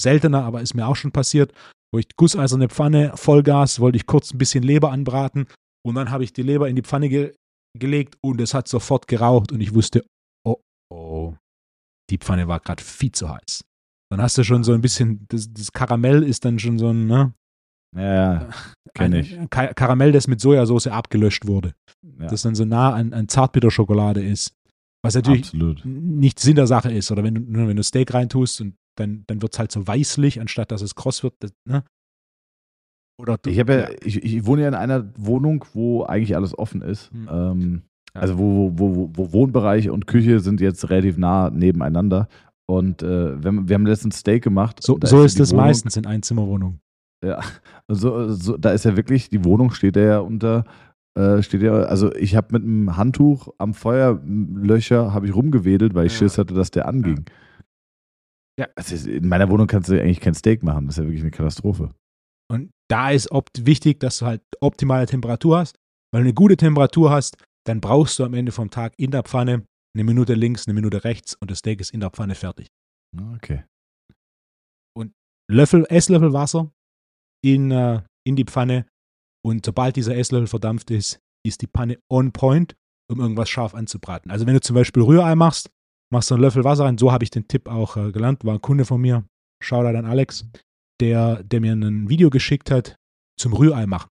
seltener, 0.00 0.44
aber 0.44 0.62
ist 0.62 0.72
mir 0.72 0.86
auch 0.86 0.96
schon 0.96 1.12
passiert, 1.12 1.52
wo 1.92 1.98
ich 1.98 2.08
gusseiserne 2.16 2.70
Pfanne, 2.70 3.12
Vollgas, 3.16 3.78
wollte 3.78 3.96
ich 3.96 4.06
kurz 4.06 4.32
ein 4.32 4.38
bisschen 4.38 4.64
Leber 4.64 4.90
anbraten 4.90 5.48
und 5.86 5.96
dann 5.96 6.10
habe 6.10 6.24
ich 6.24 6.32
die 6.32 6.42
Leber 6.42 6.70
in 6.70 6.76
die 6.76 6.82
Pfanne 6.82 7.10
ge 7.10 7.34
gelegt 7.78 8.16
und 8.22 8.40
es 8.40 8.54
hat 8.54 8.68
sofort 8.68 9.06
geraucht 9.06 9.52
und 9.52 9.60
ich 9.60 9.74
wusste, 9.74 10.02
oh, 10.46 10.62
oh, 10.90 11.34
die 12.08 12.18
Pfanne 12.18 12.48
war 12.48 12.60
gerade 12.60 12.82
viel 12.82 13.12
zu 13.12 13.28
heiß. 13.28 13.64
Dann 14.16 14.22
hast 14.22 14.38
du 14.38 14.44
schon 14.44 14.64
so 14.64 14.72
ein 14.72 14.80
bisschen, 14.80 15.26
das, 15.28 15.52
das 15.52 15.72
Karamell 15.72 16.22
ist 16.22 16.44
dann 16.44 16.58
schon 16.58 16.78
so 16.78 16.90
ein, 16.90 17.06
ne? 17.06 17.34
Ja, 17.96 18.34
ja, 18.34 18.48
kenne 18.94 19.20
ich. 19.20 19.38
Karamell, 19.50 20.12
das 20.12 20.26
mit 20.26 20.40
Sojasauce 20.40 20.88
abgelöscht 20.88 21.46
wurde. 21.46 21.74
Ja. 22.18 22.26
Das 22.26 22.42
dann 22.42 22.54
so 22.54 22.64
nah 22.64 22.92
an, 22.92 23.12
an 23.12 23.28
Zartbitterschokolade 23.28 24.22
ist. 24.22 24.54
Was 25.02 25.14
natürlich 25.14 25.46
Absolut. 25.46 25.84
nicht 25.84 26.40
Sinn 26.40 26.56
der 26.56 26.66
Sache 26.66 26.92
ist. 26.92 27.10
Oder 27.10 27.22
wenn 27.22 27.34
du, 27.34 27.68
wenn 27.68 27.76
du 27.76 27.82
Steak 27.82 28.14
reintust 28.14 28.60
und 28.60 28.74
dann, 28.96 29.24
dann 29.26 29.42
wird 29.42 29.52
es 29.52 29.58
halt 29.58 29.72
so 29.72 29.86
weißlich, 29.86 30.40
anstatt 30.40 30.70
dass 30.70 30.82
es 30.82 30.94
kross 30.94 31.22
wird. 31.22 31.34
Das, 31.40 31.52
ne? 31.68 31.84
Oder 33.20 33.38
du, 33.38 33.50
Ich, 33.50 33.58
habe 33.60 33.74
ja, 33.74 33.88
Ich, 34.04 34.22
ich 34.22 34.46
wohne 34.46 34.62
ja 34.62 34.68
in 34.68 34.74
einer 34.74 35.10
Wohnung, 35.16 35.64
wo 35.72 36.04
eigentlich 36.04 36.36
alles 36.36 36.56
offen 36.56 36.82
ist. 36.82 37.10
Hm. 37.12 37.28
Ähm, 37.30 37.82
Ja. 38.14 38.20
Also 38.20 38.38
wo, 38.38 38.70
wo, 38.76 38.94
wo, 38.94 39.10
wo 39.12 39.32
Wohnbereich 39.32 39.90
und 39.90 40.06
Küche 40.06 40.38
sind 40.38 40.60
jetzt 40.60 40.88
relativ 40.88 41.16
nah 41.16 41.50
nebeneinander. 41.50 42.28
Und 42.66 43.02
äh, 43.02 43.42
wir, 43.42 43.48
haben- 43.48 43.68
wir 43.68 43.74
haben 43.74 43.86
letztens 43.86 44.18
Steak 44.20 44.42
gemacht. 44.42 44.80
so, 44.82 44.98
so 45.04 45.22
ist 45.22 45.38
es 45.40 45.52
Wohnung- 45.52 45.66
meistens 45.66 45.96
in 45.96 46.06
Einzimmerwohnungen. 46.06 46.80
Ja, 47.24 47.40
so, 47.88 48.30
so, 48.30 48.56
da 48.56 48.70
ist 48.72 48.84
ja 48.84 48.96
wirklich, 48.96 49.28
die 49.30 49.44
Wohnung 49.44 49.70
steht 49.70 49.96
ja 49.96 50.18
unter, 50.18 50.64
äh, 51.18 51.42
steht 51.42 51.62
ja, 51.62 51.72
also 51.72 52.14
ich 52.14 52.36
habe 52.36 52.48
mit 52.52 52.62
einem 52.62 52.96
Handtuch 52.96 53.48
am 53.58 53.72
Feuerlöcher, 53.74 55.12
habe 55.14 55.26
ich 55.26 55.34
rumgewedelt, 55.34 55.94
weil 55.94 56.06
ich 56.06 56.12
Ja. 56.12 56.18
Schiss 56.20 56.38
hatte, 56.38 56.54
dass 56.54 56.70
der 56.70 56.86
anging. 56.88 57.24
Ja. 58.58 58.68
Also 58.76 59.08
in 59.08 59.28
meiner 59.28 59.48
Wohnung 59.50 59.66
kannst 59.66 59.88
du 59.88 60.00
eigentlich 60.00 60.20
kein 60.20 60.34
Steak 60.34 60.62
machen, 60.62 60.86
das 60.86 60.94
ist 60.96 60.98
ja 60.98 61.04
wirklich 61.04 61.22
eine 61.22 61.30
Katastrophe. 61.30 61.90
Und 62.52 62.70
da 62.90 63.10
ist 63.10 63.30
opt 63.32 63.64
wichtig, 63.66 64.00
dass 64.00 64.18
du 64.18 64.26
halt 64.26 64.42
optimale 64.60 65.06
Temperatur 65.06 65.58
hast. 65.58 65.76
Weil 66.12 66.22
du 66.22 66.26
eine 66.28 66.34
gute 66.34 66.56
Temperatur 66.56 67.10
hast, 67.10 67.36
dann 67.66 67.80
brauchst 67.80 68.18
du 68.18 68.24
am 68.24 68.34
Ende 68.34 68.52
vom 68.52 68.70
Tag 68.70 68.92
in 68.98 69.10
der 69.10 69.22
Pfanne 69.24 69.64
eine 69.94 70.04
Minute 70.04 70.34
links, 70.34 70.66
eine 70.66 70.74
Minute 70.74 71.04
rechts 71.04 71.34
und 71.34 71.50
das 71.50 71.58
Steak 71.58 71.80
ist 71.80 71.90
in 71.90 72.00
der 72.00 72.10
Pfanne 72.10 72.34
fertig. 72.34 72.68
Okay. 73.34 73.64
Löffel, 75.50 75.84
Esslöffel 75.88 76.32
Wasser 76.32 76.72
in, 77.44 77.70
äh, 77.70 78.02
in 78.26 78.36
die 78.36 78.44
Pfanne 78.44 78.86
und 79.44 79.64
sobald 79.64 79.96
dieser 79.96 80.16
Esslöffel 80.16 80.46
verdampft 80.46 80.90
ist, 80.90 81.20
ist 81.46 81.60
die 81.60 81.66
Pfanne 81.66 81.98
on 82.10 82.32
point, 82.32 82.76
um 83.10 83.20
irgendwas 83.20 83.50
scharf 83.50 83.74
anzubraten. 83.74 84.30
Also 84.30 84.46
wenn 84.46 84.54
du 84.54 84.60
zum 84.60 84.74
Beispiel 84.74 85.02
Rührei 85.02 85.34
machst, 85.34 85.70
machst 86.10 86.30
du 86.30 86.34
einen 86.34 86.42
Löffel 86.42 86.64
Wasser 86.64 86.84
rein, 86.84 86.96
so 86.96 87.12
habe 87.12 87.24
ich 87.24 87.30
den 87.30 87.46
Tipp 87.46 87.68
auch 87.68 87.96
äh, 87.96 88.12
gelernt, 88.12 88.44
war 88.44 88.54
ein 88.54 88.62
Kunde 88.62 88.84
von 88.84 89.00
mir, 89.00 89.24
Shoutout 89.62 89.98
an 89.98 90.06
Alex, 90.06 90.48
der, 91.00 91.42
der 91.42 91.60
mir 91.60 91.72
ein 91.72 92.08
Video 92.08 92.30
geschickt 92.30 92.70
hat 92.70 92.96
zum 93.38 93.52
Rührei 93.52 93.86
machen. 93.86 94.08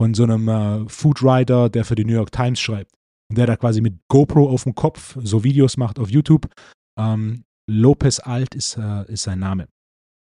Von 0.00 0.14
so 0.14 0.22
einem 0.24 0.48
äh, 0.48 0.88
Foodwriter, 0.88 1.68
der 1.68 1.84
für 1.84 1.94
die 1.94 2.04
New 2.04 2.14
York 2.14 2.32
Times 2.32 2.60
schreibt. 2.60 2.92
Der 3.34 3.46
da 3.46 3.56
quasi 3.56 3.80
mit 3.80 3.94
GoPro 4.08 4.48
auf 4.48 4.64
dem 4.64 4.74
Kopf 4.74 5.16
so 5.22 5.42
Videos 5.44 5.76
macht 5.76 5.98
auf 5.98 6.10
YouTube. 6.10 6.48
Ähm, 6.98 7.44
Lopez 7.70 8.18
Alt 8.20 8.54
ist, 8.54 8.76
äh, 8.76 9.10
ist 9.10 9.22
sein 9.22 9.38
Name 9.38 9.68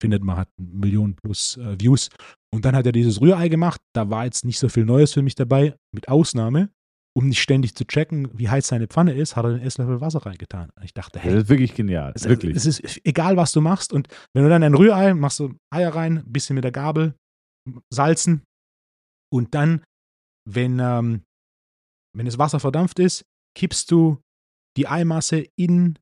findet 0.00 0.22
man, 0.22 0.36
hat 0.36 0.48
Millionen 0.58 1.14
plus 1.14 1.56
äh, 1.56 1.78
Views. 1.80 2.08
Und 2.54 2.64
dann 2.64 2.74
hat 2.74 2.86
er 2.86 2.92
dieses 2.92 3.20
Rührei 3.20 3.48
gemacht. 3.48 3.80
Da 3.94 4.10
war 4.10 4.24
jetzt 4.24 4.44
nicht 4.44 4.58
so 4.58 4.68
viel 4.68 4.84
Neues 4.84 5.12
für 5.12 5.22
mich 5.22 5.34
dabei, 5.34 5.74
mit 5.94 6.08
Ausnahme, 6.08 6.70
um 7.16 7.28
nicht 7.28 7.40
ständig 7.40 7.74
zu 7.74 7.84
checken, 7.84 8.28
wie 8.38 8.48
heiß 8.48 8.68
seine 8.68 8.86
Pfanne 8.86 9.14
ist, 9.14 9.36
hat 9.36 9.44
er 9.44 9.52
den 9.52 9.62
Esslöffel 9.62 10.00
Wasser 10.00 10.24
reingetan. 10.24 10.70
Und 10.76 10.84
ich 10.84 10.94
dachte, 10.94 11.18
Das 11.18 11.24
hey, 11.24 11.38
ist 11.38 11.48
wirklich 11.48 11.74
genial. 11.74 12.12
es, 12.14 12.24
wirklich. 12.28 12.56
es 12.56 12.66
ist 12.66 13.00
egal, 13.04 13.36
was 13.36 13.52
du 13.52 13.60
machst. 13.60 13.92
Und 13.92 14.08
wenn 14.34 14.44
du 14.44 14.50
dann 14.50 14.62
ein 14.62 14.74
Rührei, 14.74 15.14
machst 15.14 15.40
du 15.40 15.54
Eier 15.70 15.94
rein, 15.94 16.18
ein 16.18 16.32
bisschen 16.32 16.54
mit 16.54 16.64
der 16.64 16.72
Gabel, 16.72 17.14
salzen. 17.92 18.42
Und 19.30 19.54
dann, 19.54 19.82
wenn, 20.48 20.78
ähm, 20.78 21.22
wenn 22.18 22.26
das 22.26 22.38
Wasser 22.38 22.60
verdampft 22.60 22.98
ist, 22.98 23.24
kippst 23.56 23.90
du 23.90 24.20
die 24.76 24.86
Eimasse 24.86 25.46
in, 25.56 25.98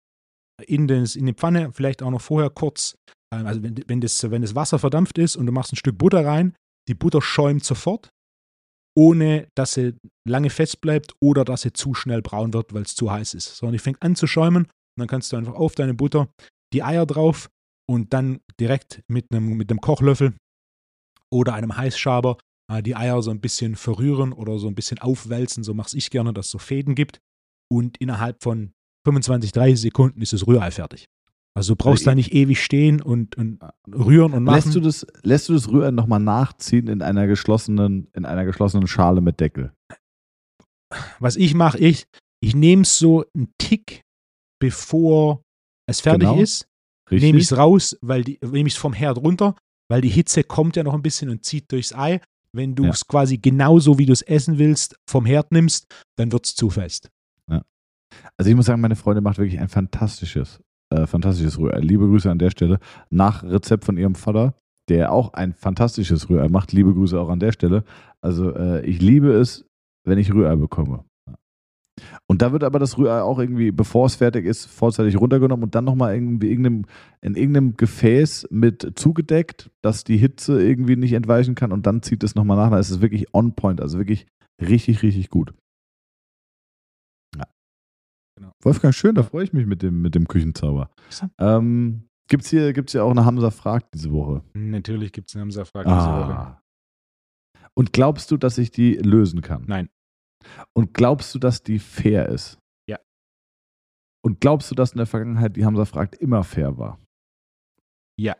in, 0.62 0.88
das, 0.88 1.16
in 1.16 1.26
die 1.26 1.34
Pfanne, 1.34 1.72
vielleicht 1.72 2.02
auch 2.02 2.10
noch 2.10 2.20
vorher 2.20 2.50
kurz. 2.50 2.96
ähm, 3.32 3.46
Also 3.46 3.62
wenn, 3.62 3.76
wenn, 3.86 4.00
das, 4.00 4.30
wenn 4.30 4.42
das 4.42 4.54
Wasser 4.54 4.78
verdampft 4.78 5.18
ist 5.18 5.36
und 5.36 5.46
du 5.46 5.52
machst 5.52 5.72
ein 5.72 5.76
Stück 5.76 5.98
Butter 5.98 6.24
rein, 6.24 6.54
die 6.88 6.94
Butter 6.94 7.22
schäumt 7.22 7.64
sofort, 7.64 8.10
ohne 8.96 9.48
dass 9.54 9.74
sie 9.74 9.94
lange 10.26 10.50
fest 10.50 10.80
bleibt 10.80 11.14
oder 11.22 11.44
dass 11.44 11.62
sie 11.62 11.72
zu 11.72 11.94
schnell 11.94 12.22
braun 12.22 12.54
wird, 12.54 12.72
weil 12.72 12.82
es 12.82 12.94
zu 12.94 13.10
heiß 13.10 13.34
ist. 13.34 13.56
Sondern 13.56 13.74
die 13.74 13.78
fängt 13.78 14.02
an 14.02 14.16
zu 14.16 14.26
schäumen 14.26 14.64
und 14.64 14.70
dann 14.96 15.08
kannst 15.08 15.32
du 15.32 15.36
einfach 15.36 15.54
auf 15.54 15.74
deine 15.74 15.94
Butter 15.94 16.28
die 16.72 16.82
Eier 16.82 17.06
drauf 17.06 17.48
und 17.88 18.12
dann 18.12 18.40
direkt 18.58 19.02
mit 19.08 19.26
einem, 19.30 19.56
mit 19.56 19.70
einem 19.70 19.80
Kochlöffel 19.80 20.34
oder 21.30 21.54
einem 21.54 21.76
Heißschaber 21.76 22.38
die 22.82 22.96
Eier 22.96 23.22
so 23.22 23.30
ein 23.30 23.40
bisschen 23.40 23.76
verrühren 23.76 24.32
oder 24.32 24.58
so 24.58 24.66
ein 24.68 24.74
bisschen 24.74 24.98
aufwälzen. 24.98 25.62
So 25.64 25.74
mache 25.74 25.96
ich 25.96 26.10
gerne, 26.10 26.32
dass 26.32 26.46
es 26.46 26.52
so 26.52 26.58
Fäden 26.58 26.94
gibt. 26.94 27.20
Und 27.72 27.96
innerhalb 27.98 28.42
von 28.42 28.72
25, 29.06 29.52
30 29.52 29.80
Sekunden 29.80 30.20
ist 30.22 30.32
das 30.32 30.46
Rührei 30.46 30.70
fertig. 30.70 31.06
Also 31.56 31.74
du 31.74 31.76
brauchst 31.76 32.02
Also 32.02 32.10
da 32.10 32.14
nicht 32.16 32.32
ewig 32.34 32.62
stehen 32.62 33.00
und, 33.00 33.36
und 33.36 33.60
rühren 33.88 34.34
und 34.34 34.44
machen. 34.44 34.56
Lässt 34.56 34.74
du 34.74 34.80
das, 34.80 35.06
lässt 35.22 35.48
du 35.48 35.54
das 35.54 35.70
Rührei 35.70 35.90
nochmal 35.90 36.20
nachziehen 36.20 36.88
in 36.88 37.02
einer 37.02 37.26
geschlossenen, 37.26 38.08
in 38.12 38.26
einer 38.26 38.44
geschlossenen 38.44 38.86
Schale 38.86 39.20
mit 39.20 39.40
Deckel? 39.40 39.72
Was 41.18 41.36
ich 41.36 41.54
mache, 41.54 41.78
ich, 41.78 42.04
ich 42.42 42.54
nehme 42.54 42.82
es 42.82 42.98
so 42.98 43.24
einen 43.34 43.52
Tick, 43.58 44.02
bevor 44.60 45.42
es 45.88 46.00
fertig 46.00 46.28
Genau. 46.28 46.40
ist, 46.40 46.66
nehme 47.10 47.38
ich 47.38 47.44
es 47.44 47.56
raus, 47.56 47.96
weil 48.02 48.22
die, 48.24 48.38
nehme 48.42 48.66
ich 48.68 48.74
es 48.74 48.80
vom 48.80 48.92
Herd 48.92 49.18
runter, 49.18 49.56
weil 49.90 50.00
die 50.00 50.08
Hitze 50.08 50.44
kommt 50.44 50.76
ja 50.76 50.82
noch 50.82 50.94
ein 50.94 51.02
bisschen 51.02 51.30
und 51.30 51.44
zieht 51.44 51.70
durchs 51.72 51.92
Ei. 51.94 52.20
Wenn 52.56 52.74
du 52.74 52.84
Ja. 52.84 52.90
es 52.90 53.06
quasi 53.06 53.36
genauso, 53.38 53.98
wie 53.98 54.06
du 54.06 54.12
es 54.12 54.22
essen 54.22 54.58
willst, 54.58 54.96
vom 55.08 55.26
Herd 55.26 55.52
nimmst, 55.52 55.86
dann 56.16 56.32
wird 56.32 56.46
es 56.46 56.54
zu 56.54 56.70
fest. 56.70 57.10
Also 58.38 58.50
ich 58.50 58.56
muss 58.56 58.66
sagen, 58.66 58.80
meine 58.80 58.96
Freundin 58.96 59.24
macht 59.24 59.38
wirklich 59.38 59.58
ein 59.60 59.68
fantastisches, 59.68 60.60
äh, 60.90 61.06
fantastisches 61.06 61.58
Rührei. 61.58 61.80
Liebe 61.80 62.06
Grüße 62.06 62.30
an 62.30 62.38
der 62.38 62.50
Stelle. 62.50 62.78
Nach 63.10 63.42
Rezept 63.42 63.84
von 63.84 63.98
ihrem 63.98 64.14
Vater, 64.14 64.54
der 64.88 65.12
auch 65.12 65.34
ein 65.34 65.52
fantastisches 65.52 66.28
Rührei 66.30 66.48
macht. 66.48 66.72
Liebe 66.72 66.94
Grüße 66.94 67.18
auch 67.20 67.28
an 67.28 67.40
der 67.40 67.52
Stelle. 67.52 67.84
Also 68.20 68.54
äh, 68.54 68.86
ich 68.86 69.00
liebe 69.02 69.32
es, 69.32 69.66
wenn 70.04 70.18
ich 70.18 70.32
Rührei 70.32 70.56
bekomme. 70.56 71.04
Und 72.26 72.42
da 72.42 72.52
wird 72.52 72.64
aber 72.64 72.78
das 72.78 72.98
Rührei 72.98 73.22
auch 73.22 73.38
irgendwie, 73.38 73.70
bevor 73.70 74.06
es 74.06 74.16
fertig 74.16 74.44
ist, 74.44 74.66
vorzeitig 74.66 75.18
runtergenommen 75.18 75.64
und 75.64 75.74
dann 75.74 75.84
nochmal 75.84 76.14
irgendwie 76.14 76.48
irgendeinem, 76.48 76.84
in 77.20 77.36
irgendeinem 77.36 77.76
Gefäß 77.76 78.48
mit 78.50 78.92
zugedeckt, 78.96 79.70
dass 79.82 80.04
die 80.04 80.16
Hitze 80.16 80.62
irgendwie 80.62 80.96
nicht 80.96 81.12
entweichen 81.12 81.54
kann 81.54 81.72
und 81.72 81.86
dann 81.86 82.02
zieht 82.02 82.22
es 82.22 82.34
nochmal 82.34 82.56
nach. 82.56 82.70
Da 82.70 82.78
ist 82.78 82.90
es 82.90 83.00
wirklich 83.00 83.32
on 83.34 83.54
point, 83.54 83.80
also 83.80 83.98
wirklich 83.98 84.26
richtig, 84.60 85.02
richtig 85.02 85.30
gut. 85.30 85.54
Ja. 87.36 87.46
Genau. 88.36 88.52
Wolfgang, 88.62 88.94
schön, 88.94 89.14
da 89.14 89.22
freue 89.22 89.44
ich 89.44 89.52
mich 89.52 89.66
mit 89.66 89.82
dem, 89.82 90.02
mit 90.02 90.14
dem 90.14 90.28
Küchenzauber. 90.28 90.90
Ähm, 91.38 92.08
Gibt 92.28 92.42
es 92.42 92.50
hier, 92.50 92.72
gibt's 92.72 92.92
hier 92.92 93.04
auch 93.04 93.10
eine 93.10 93.24
Hamza 93.24 93.50
Fragt 93.50 93.94
diese 93.94 94.10
Woche? 94.10 94.42
Natürlich 94.54 95.12
gibt 95.12 95.28
es 95.28 95.36
eine 95.36 95.42
Hamza-Frage 95.42 95.88
diese 95.88 96.06
Woche. 96.06 96.36
Ah. 96.36 96.62
Und 97.74 97.92
glaubst 97.92 98.30
du, 98.30 98.36
dass 98.36 98.58
ich 98.58 98.70
die 98.70 98.94
lösen 98.94 99.42
kann? 99.42 99.64
Nein. 99.66 99.88
Und 100.72 100.94
glaubst 100.94 101.34
du, 101.34 101.38
dass 101.38 101.62
die 101.62 101.78
fair 101.78 102.28
ist? 102.28 102.58
Ja. 102.88 102.98
Und 104.24 104.40
glaubst 104.40 104.70
du, 104.70 104.74
dass 104.74 104.92
in 104.92 104.98
der 104.98 105.06
Vergangenheit 105.06 105.56
die 105.56 105.64
Hamza 105.64 105.84
fragt 105.84 106.16
immer 106.16 106.44
fair 106.44 106.78
war? 106.78 107.00
Ja. 108.18 108.36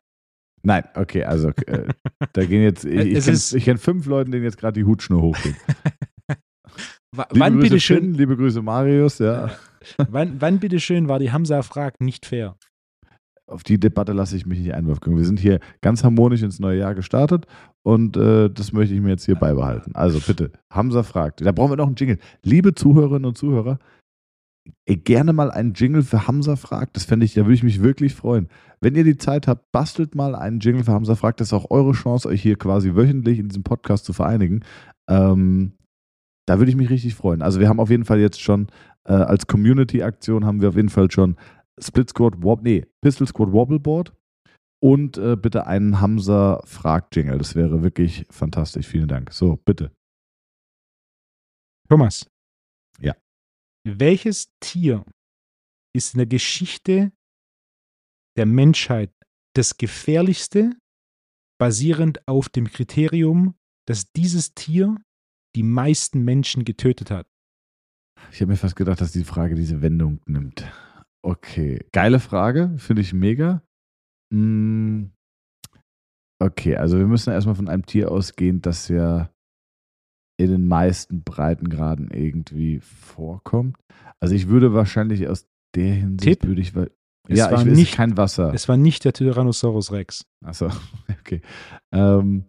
Nein, 0.62 0.84
okay, 0.94 1.24
also 1.24 1.50
äh, 1.66 1.92
da 2.32 2.44
gehen 2.44 2.62
jetzt, 2.62 2.84
ich, 2.84 3.54
ich 3.54 3.64
kenne 3.64 3.78
fünf 3.78 4.06
Leuten, 4.06 4.30
denen 4.32 4.44
jetzt 4.44 4.58
gerade 4.58 4.80
die 4.80 4.84
Hutschnur 4.84 5.22
hochgeht. 5.22 5.56
Liebe 7.16 7.40
wann 7.40 7.52
Grüße 7.54 7.62
bitte 7.62 7.80
schön, 7.80 8.00
Finn, 8.00 8.14
liebe 8.14 8.36
Grüße 8.36 8.62
Marius, 8.62 9.18
ja. 9.20 9.56
wann, 9.96 10.40
wann 10.40 10.58
bitte 10.58 10.80
schön 10.80 11.08
war 11.08 11.18
die 11.18 11.32
Hamza-Frage 11.32 12.04
nicht 12.04 12.26
fair? 12.26 12.56
Auf 13.48 13.62
die 13.62 13.78
Debatte 13.78 14.12
lasse 14.12 14.36
ich 14.36 14.44
mich 14.44 14.58
nicht 14.58 14.74
einwirken. 14.74 15.16
Wir 15.16 15.24
sind 15.24 15.38
hier 15.38 15.60
ganz 15.80 16.02
harmonisch 16.02 16.42
ins 16.42 16.58
neue 16.58 16.80
Jahr 16.80 16.96
gestartet 16.96 17.46
und 17.84 18.16
äh, 18.16 18.50
das 18.50 18.72
möchte 18.72 18.94
ich 18.94 19.00
mir 19.00 19.10
jetzt 19.10 19.24
hier 19.24 19.36
beibehalten. 19.36 19.94
Also 19.94 20.18
bitte, 20.18 20.50
Hamza 20.72 21.04
fragt. 21.04 21.46
Da 21.46 21.52
brauchen 21.52 21.70
wir 21.70 21.76
noch 21.76 21.86
einen 21.86 21.94
Jingle. 21.94 22.18
Liebe 22.42 22.74
Zuhörerinnen 22.74 23.24
und 23.24 23.38
Zuhörer, 23.38 23.78
äh, 24.84 24.96
gerne 24.96 25.32
mal 25.32 25.52
einen 25.52 25.74
Jingle 25.74 26.02
für 26.02 26.26
Hamza 26.26 26.56
fragt. 26.56 26.96
Das 26.96 27.04
fände 27.04 27.24
ich, 27.24 27.34
da 27.34 27.42
würde 27.42 27.54
ich 27.54 27.62
mich 27.62 27.82
wirklich 27.82 28.14
freuen. 28.14 28.48
Wenn 28.80 28.96
ihr 28.96 29.04
die 29.04 29.16
Zeit 29.16 29.46
habt, 29.46 29.70
bastelt 29.70 30.16
mal 30.16 30.34
einen 30.34 30.58
Jingle 30.58 30.82
für 30.82 30.92
Hamza 30.92 31.14
fragt. 31.14 31.40
Das 31.40 31.48
ist 31.48 31.52
auch 31.52 31.70
eure 31.70 31.92
Chance, 31.92 32.28
euch 32.28 32.42
hier 32.42 32.56
quasi 32.56 32.96
wöchentlich 32.96 33.38
in 33.38 33.48
diesem 33.48 33.62
Podcast 33.62 34.04
zu 34.04 34.12
vereinigen. 34.12 34.64
Ähm, 35.08 35.72
da 36.46 36.58
würde 36.58 36.70
ich 36.70 36.76
mich 36.76 36.90
richtig 36.90 37.14
freuen. 37.14 37.42
Also 37.42 37.60
wir 37.60 37.68
haben 37.68 37.80
auf 37.80 37.90
jeden 37.90 38.04
Fall 38.04 38.18
jetzt 38.18 38.40
schon 38.40 38.68
äh, 39.04 39.12
als 39.12 39.46
Community-Aktion 39.46 40.44
haben 40.44 40.60
wir 40.60 40.68
auf 40.68 40.76
jeden 40.76 40.88
Fall 40.88 41.10
schon 41.10 41.36
Split 41.80 42.10
Squad, 42.10 42.42
Wob 42.42 42.62
nee, 42.62 42.86
Pistol 43.02 43.26
Squad 43.26 43.52
Wobbleboard 43.52 44.14
und 44.82 45.18
äh, 45.18 45.36
bitte 45.36 45.66
einen 45.66 46.00
Hamza 46.00 46.62
Frag 46.64 47.14
Jingle. 47.14 47.38
Das 47.38 47.54
wäre 47.54 47.82
wirklich 47.82 48.26
fantastisch. 48.30 48.86
Vielen 48.86 49.08
Dank. 49.08 49.32
So, 49.32 49.56
bitte. 49.56 49.92
Thomas. 51.88 52.28
Ja. 53.00 53.14
Welches 53.84 54.48
Tier 54.60 55.04
ist 55.94 56.14
in 56.14 56.18
der 56.18 56.26
Geschichte 56.26 57.12
der 58.36 58.46
Menschheit 58.46 59.12
das 59.54 59.78
gefährlichste, 59.78 60.76
basierend 61.58 62.26
auf 62.28 62.48
dem 62.48 62.68
Kriterium, 62.68 63.54
dass 63.86 64.12
dieses 64.12 64.54
Tier 64.54 64.96
die 65.54 65.62
meisten 65.62 66.22
Menschen 66.24 66.64
getötet 66.64 67.10
hat? 67.10 67.26
Ich 68.32 68.40
habe 68.40 68.50
mir 68.50 68.56
fast 68.56 68.76
gedacht, 68.76 69.00
dass 69.00 69.12
die 69.12 69.24
Frage 69.24 69.54
diese 69.54 69.80
Wendung 69.80 70.20
nimmt. 70.26 70.64
Okay, 71.26 71.84
geile 71.92 72.20
Frage, 72.20 72.74
finde 72.78 73.02
ich 73.02 73.12
mega. 73.12 73.62
Mm, 74.32 75.06
Okay, 76.38 76.76
also 76.76 76.98
wir 76.98 77.06
müssen 77.06 77.32
erstmal 77.32 77.54
von 77.54 77.68
einem 77.68 77.86
Tier 77.86 78.10
ausgehen, 78.12 78.60
das 78.60 78.88
ja 78.88 79.30
in 80.38 80.50
den 80.50 80.68
meisten 80.68 81.22
Breitengraden 81.22 82.10
irgendwie 82.10 82.78
vorkommt. 82.80 83.78
Also 84.20 84.34
ich 84.34 84.48
würde 84.48 84.74
wahrscheinlich 84.74 85.26
aus 85.28 85.46
der 85.74 85.94
Hinsicht 85.94 86.40
Tipp? 86.42 86.48
würde 86.48 86.60
ich 86.60 86.74
weil- 86.74 86.90
Es 87.26 87.38
ja, 87.38 87.50
war 87.50 87.66
ich, 87.66 87.72
nicht- 87.72 87.94
kein 87.94 88.18
Wasser. 88.18 88.52
Es 88.52 88.68
war 88.68 88.76
nicht 88.76 89.04
der 89.06 89.14
Tyrannosaurus 89.14 89.92
Rex. 89.92 90.26
Achso, 90.44 90.68
okay. 91.20 91.40
Ähm, 91.92 92.44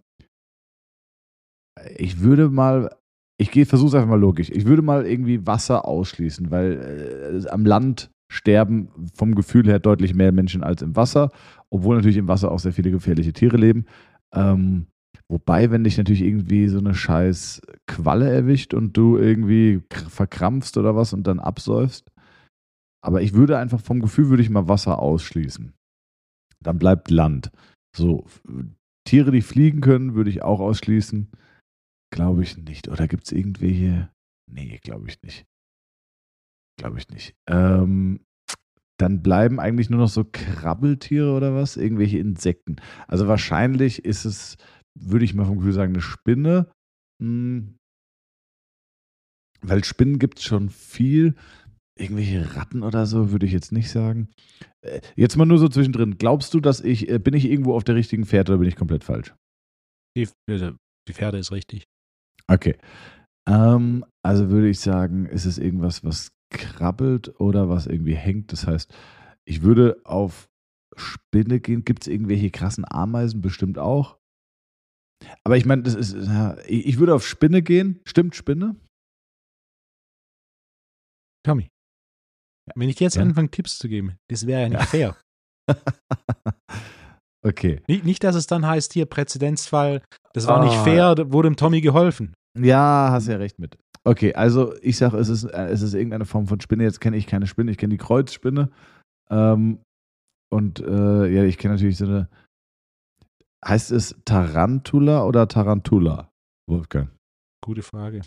ich 1.95 2.19
würde 2.19 2.49
mal, 2.49 2.93
ich 3.39 3.51
gehe, 3.51 3.65
versuche 3.65 3.87
es 3.89 3.95
einfach 3.95 4.09
mal 4.09 4.19
logisch. 4.19 4.49
Ich 4.49 4.65
würde 4.65 4.81
mal 4.81 5.05
irgendwie 5.07 5.47
Wasser 5.47 5.85
ausschließen, 5.85 6.51
weil 6.51 7.41
äh, 7.45 7.49
am 7.49 7.65
Land 7.65 8.11
sterben 8.31 8.89
vom 9.13 9.35
Gefühl 9.35 9.67
her 9.67 9.79
deutlich 9.79 10.13
mehr 10.13 10.31
Menschen 10.31 10.63
als 10.63 10.81
im 10.81 10.95
Wasser, 10.95 11.31
obwohl 11.69 11.95
natürlich 11.95 12.17
im 12.17 12.27
Wasser 12.27 12.51
auch 12.51 12.59
sehr 12.59 12.73
viele 12.73 12.91
gefährliche 12.91 13.33
Tiere 13.33 13.57
leben. 13.57 13.85
Ähm, 14.33 14.87
wobei, 15.29 15.71
wenn 15.71 15.83
dich 15.83 15.97
natürlich 15.97 16.21
irgendwie 16.21 16.67
so 16.67 16.79
eine 16.79 16.93
scheiß 16.93 17.61
Qualle 17.87 18.29
erwischt 18.29 18.73
und 18.73 18.95
du 18.97 19.17
irgendwie 19.17 19.81
kr- 19.89 20.09
verkrampfst 20.09 20.77
oder 20.77 20.95
was 20.95 21.13
und 21.13 21.25
dann 21.25 21.39
absäufst. 21.39 22.11
Aber 23.01 23.21
ich 23.21 23.33
würde 23.33 23.57
einfach 23.57 23.79
vom 23.79 24.01
Gefühl 24.01 24.29
würde 24.29 24.43
ich 24.43 24.49
mal 24.49 24.67
Wasser 24.67 24.99
ausschließen. 24.99 25.73
Dann 26.63 26.79
bleibt 26.79 27.09
Land. 27.11 27.51
So, 27.95 28.25
Tiere, 29.07 29.31
die 29.31 29.41
fliegen 29.41 29.79
können, 29.79 30.15
würde 30.15 30.29
ich 30.29 30.41
auch 30.41 30.59
ausschließen. 30.59 31.29
Glaube 32.11 32.43
ich 32.43 32.57
nicht. 32.57 32.89
Oder 32.89 33.07
gibt 33.07 33.25
es 33.25 33.31
irgendwelche? 33.31 34.09
Nee, 34.51 34.79
glaube 34.81 35.07
ich 35.07 35.21
nicht. 35.21 35.45
Glaube 36.77 36.99
ich 36.99 37.09
nicht. 37.09 37.35
Ähm, 37.47 38.19
dann 38.99 39.21
bleiben 39.21 39.59
eigentlich 39.59 39.89
nur 39.89 39.99
noch 39.99 40.09
so 40.09 40.25
Krabbeltiere 40.25 41.31
oder 41.33 41.53
was? 41.55 41.77
Irgendwelche 41.77 42.17
Insekten. 42.17 42.77
Also 43.07 43.27
wahrscheinlich 43.27 44.05
ist 44.05 44.25
es, 44.25 44.57
würde 44.99 45.25
ich 45.25 45.33
mal 45.33 45.45
vom 45.45 45.57
Gefühl 45.57 45.73
sagen, 45.73 45.93
eine 45.93 46.01
Spinne. 46.01 46.71
Hm. 47.21 47.77
Weil 49.61 49.83
Spinnen 49.83 50.19
gibt 50.19 50.39
es 50.39 50.45
schon 50.45 50.69
viel. 50.69 51.35
Irgendwelche 51.99 52.55
Ratten 52.55 52.83
oder 52.83 53.07
so, 53.07 53.31
würde 53.31 53.47
ich 53.47 53.51
jetzt 53.51 53.71
nicht 53.71 53.89
sagen. 53.89 54.29
Äh, 54.81 55.01
Jetzt 55.15 55.35
mal 55.35 55.45
nur 55.45 55.57
so 55.57 55.67
zwischendrin. 55.67 56.17
Glaubst 56.19 56.53
du, 56.53 56.59
dass 56.59 56.81
ich, 56.81 57.09
äh, 57.09 57.17
bin 57.17 57.33
ich 57.33 57.45
irgendwo 57.45 57.73
auf 57.75 57.83
der 57.83 57.95
richtigen 57.95 58.25
Fährte 58.25 58.51
oder 58.51 58.59
bin 58.59 58.67
ich 58.67 58.75
komplett 58.75 59.03
falsch? 59.03 59.33
Die, 60.15 60.27
also, 60.47 60.73
die 61.07 61.13
Pferde 61.13 61.39
ist 61.39 61.51
richtig. 61.51 61.85
Okay. 62.47 62.77
Ähm, 63.49 64.05
also 64.23 64.49
würde 64.49 64.69
ich 64.69 64.79
sagen, 64.79 65.25
ist 65.25 65.45
es 65.45 65.57
irgendwas, 65.57 66.03
was 66.03 66.29
krabbelt 66.49 67.39
oder 67.39 67.69
was 67.69 67.87
irgendwie 67.87 68.15
hängt. 68.15 68.51
Das 68.51 68.67
heißt, 68.67 68.93
ich 69.45 69.61
würde 69.61 69.99
auf 70.03 70.49
Spinne 70.95 71.59
gehen. 71.59 71.83
Gibt 71.85 72.03
es 72.03 72.07
irgendwelche 72.07 72.49
krassen 72.51 72.85
Ameisen? 72.89 73.41
Bestimmt 73.41 73.77
auch. 73.79 74.17
Aber 75.43 75.57
ich 75.57 75.65
meine, 75.65 75.83
das 75.83 75.95
ist, 75.95 76.13
ja, 76.13 76.57
ich 76.67 76.99
würde 76.99 77.15
auf 77.15 77.25
Spinne 77.27 77.61
gehen. 77.61 77.99
Stimmt 78.05 78.35
Spinne? 78.35 78.75
Tommy. 81.45 81.69
Wenn 82.75 82.89
ich 82.89 82.99
jetzt 82.99 83.15
Ja? 83.15 83.21
anfange, 83.21 83.49
Tipps 83.49 83.77
zu 83.77 83.87
geben, 83.87 84.17
das 84.29 84.45
wäre 84.45 84.61
ja 84.63 84.69
nicht 84.69 84.79
Ja. 84.79 84.85
fair. 84.85 85.17
okay. 87.45 87.81
Nicht, 87.87 88.03
nicht, 88.05 88.23
dass 88.23 88.35
es 88.35 88.47
dann 88.47 88.65
heißt, 88.65 88.93
hier 88.93 89.05
Präzedenzfall, 89.05 90.01
das 90.33 90.47
war 90.47 90.63
nicht 90.63 90.75
Ah. 90.75 90.83
fair, 90.83 91.31
wurde 91.31 91.49
dem 91.49 91.55
Tommy 91.55 91.81
geholfen. 91.81 92.33
Ja, 92.59 93.09
hast 93.11 93.27
ja 93.27 93.37
recht 93.37 93.59
mit. 93.59 93.77
Okay, 94.07 94.33
also 94.35 94.73
ich 94.81 94.95
sage, 94.95 95.17
es 95.17 95.27
ist, 95.27 95.43
äh, 95.43 95.67
es 95.67 95.81
ist 95.81 95.93
irgendeine 95.93 96.23
Form 96.23 96.47
von 96.47 96.61
Spinne. 96.61 96.83
Jetzt 96.83 97.01
kenne 97.01 97.17
ich 97.17 97.27
keine 97.27 97.45
Spinne, 97.45 97.71
ich 97.71 97.77
kenne 97.77 97.91
die 97.91 97.97
Kreuzspinne. 97.97 98.71
Ähm, 99.29 99.79
und 100.49 100.79
äh, 100.79 101.27
ja, 101.27 101.43
ich 101.43 101.57
kenne 101.57 101.73
natürlich 101.73 101.97
so 101.97 102.05
eine. 102.05 102.29
Heißt 103.65 103.91
es 103.91 104.15
Tarantula 104.23 105.25
oder 105.25 105.49
Tarantula? 105.49 106.31
Wolfgang. 106.69 107.09
Gute 107.61 107.81
Frage. 107.81 108.21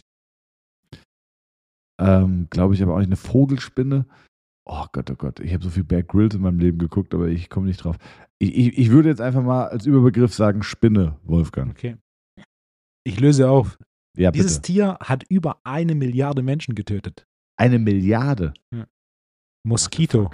Ähm, 1.98 2.48
Glaube 2.50 2.74
ich 2.74 2.82
aber 2.82 2.92
auch 2.92 2.98
nicht. 2.98 3.08
Eine 3.08 3.16
Vogelspinne. 3.16 4.04
Oh 4.66 4.84
Gott, 4.92 5.10
oh 5.10 5.16
Gott. 5.16 5.40
Ich 5.40 5.54
habe 5.54 5.64
so 5.64 5.70
viel 5.70 5.84
Bear 5.84 6.02
Grylls 6.02 6.34
in 6.34 6.42
meinem 6.42 6.58
Leben 6.58 6.76
geguckt, 6.76 7.14
aber 7.14 7.28
ich 7.28 7.48
komme 7.48 7.68
nicht 7.68 7.82
drauf. 7.82 7.96
Ich, 8.38 8.54
ich, 8.54 8.76
ich 8.76 8.90
würde 8.90 9.08
jetzt 9.08 9.22
einfach 9.22 9.42
mal 9.42 9.68
als 9.68 9.86
Überbegriff 9.86 10.34
sagen 10.34 10.62
Spinne, 10.62 11.16
Wolfgang. 11.22 11.70
Okay. 11.70 11.96
Ich 13.02 13.18
löse 13.18 13.48
auf. 13.48 13.78
Ja, 14.20 14.30
Dieses 14.30 14.56
bitte. 14.60 14.72
Tier 14.72 14.98
hat 15.00 15.24
über 15.30 15.60
eine 15.64 15.94
Milliarde 15.94 16.42
Menschen 16.42 16.74
getötet. 16.74 17.26
Eine 17.58 17.78
Milliarde. 17.78 18.52
Moskito. 19.66 20.30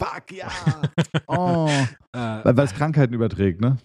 Fuck, 0.00 0.30
ja. 0.32 0.48
Oh. 1.26 1.68
Äh, 2.12 2.44
Weil 2.44 2.58
es 2.60 2.74
Krankheiten 2.74 3.14
überträgt, 3.14 3.60
ne? 3.60 3.78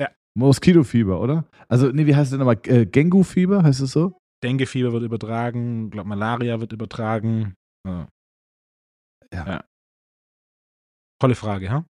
Ja. 0.00 0.08
Moskitofieber, 0.36 1.20
oder? 1.20 1.48
Also, 1.68 1.88
nee, 1.90 2.06
wie 2.06 2.14
heißt 2.14 2.24
es 2.24 2.30
denn 2.30 2.38
nochmal? 2.40 2.60
Äh, 2.66 2.86
Gengu-Fieber, 2.86 3.62
heißt 3.62 3.80
es 3.80 3.92
so? 3.92 4.18
Denguefieber 4.42 4.92
wird 4.92 5.04
übertragen, 5.04 5.90
glaub 5.90 6.06
Malaria 6.06 6.60
wird 6.60 6.72
übertragen. 6.72 7.54
Ja. 7.86 8.08
Ja. 9.32 9.64
Tolle 11.20 11.34
Frage, 11.34 11.70
ha? 11.70 11.86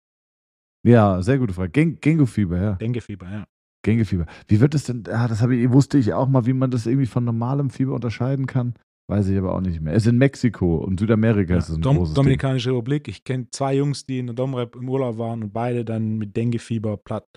Ja, 0.86 1.22
sehr 1.22 1.38
gute 1.38 1.54
Frage. 1.54 1.72
Gen 1.72 2.00
Gengu-Fieber, 2.00 2.62
ja. 2.62 2.74
Denguefieber, 2.74 3.30
ja. 3.32 3.46
Gengu-Fieber. 3.84 4.26
Wie 4.48 4.60
wird 4.60 4.76
es 4.76 4.84
denn, 4.84 5.04
ah, 5.08 5.28
das 5.28 5.42
ich, 5.42 5.72
wusste 5.72 5.98
ich 5.98 6.14
auch 6.14 6.28
mal, 6.28 6.46
wie 6.46 6.54
man 6.54 6.72
das 6.72 6.86
irgendwie 6.86 7.08
von 7.08 7.24
normalem 7.24 7.70
Fieber 7.70 7.94
unterscheiden 7.94 8.46
kann. 8.46 8.76
Weiß 9.10 9.28
ich 9.28 9.38
aber 9.38 9.54
auch 9.54 9.62
nicht 9.62 9.82
mehr. 9.82 9.94
Es 9.94 10.04
ist 10.04 10.12
in 10.12 10.18
Mexiko 10.18 10.78
und 10.78 11.00
Südamerika 11.00 11.58
ist 11.58 11.70
es 11.70 11.76
ein 11.76 11.82
Dom 11.82 11.98
großes 11.98 12.14
Dominikanische 12.14 12.70
Republik. 12.70 13.08
Ich 13.08 13.24
kenne 13.24 13.48
zwei 13.52 13.76
Jungs, 13.76 14.06
die 14.06 14.20
in 14.20 14.28
der 14.28 14.36
Domrep 14.36 14.76
im 14.76 14.88
Urlaub 14.88 15.18
waren 15.18 15.44
und 15.44 15.52
beide 15.52 15.84
dann 15.84 16.18
mit 16.18 16.38
Denguefieber 16.38 16.96
platt 16.98 17.28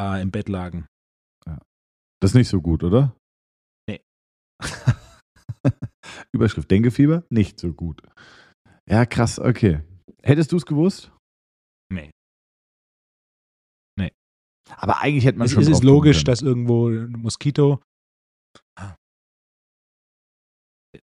äh, 0.00 0.22
im 0.22 0.30
Bett 0.30 0.48
lagen. 0.48 0.76
Ding. 0.76 0.86
Das 2.20 2.30
ist 2.30 2.34
nicht 2.34 2.48
so 2.48 2.60
gut, 2.60 2.82
oder? 2.82 3.14
Nee. 3.88 4.00
Überschrift 6.32 6.70
Dengue-Fieber? 6.70 7.24
Nicht 7.30 7.60
so 7.60 7.72
gut. 7.72 8.02
Ja, 8.88 9.04
krass, 9.04 9.38
okay. 9.38 9.80
Hättest 10.22 10.52
du 10.52 10.56
es 10.56 10.66
gewusst? 10.66 11.12
Aber 14.76 15.00
eigentlich 15.00 15.24
hätte 15.24 15.38
man 15.38 15.46
Es, 15.46 15.52
schon 15.52 15.62
es 15.62 15.68
ist 15.68 15.84
logisch, 15.84 16.24
dass 16.24 16.42
irgendwo 16.42 16.88
ein 16.88 17.12
Moskito. 17.12 17.80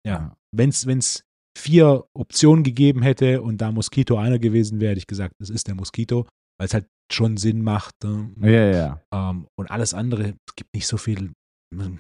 Ja, 0.05 0.36
wenn 0.55 0.69
es 0.69 1.24
vier 1.57 2.05
Optionen 2.13 2.63
gegeben 2.63 3.01
hätte 3.03 3.41
und 3.41 3.59
da 3.59 3.71
Moskito 3.71 4.17
einer 4.17 4.39
gewesen 4.39 4.80
wäre, 4.80 4.91
hätte 4.91 4.99
ich 4.99 5.07
gesagt, 5.07 5.36
es 5.39 5.49
ist 5.49 5.67
der 5.67 5.76
Moskito, 5.76 6.28
weil 6.57 6.65
es 6.65 6.74
halt 6.74 6.88
schon 7.11 7.38
Sinn 7.38 7.61
macht. 7.61 7.93
Ne? 8.03 8.34
Ja, 8.41 8.49
ja. 8.71 9.03
Ähm, 9.13 9.47
und 9.57 9.69
alles 9.69 9.93
andere, 9.93 10.36
es 10.47 10.55
gibt 10.55 10.74
nicht 10.74 10.88
so 10.88 10.97
viel. 10.97 11.32
hm, 11.74 11.99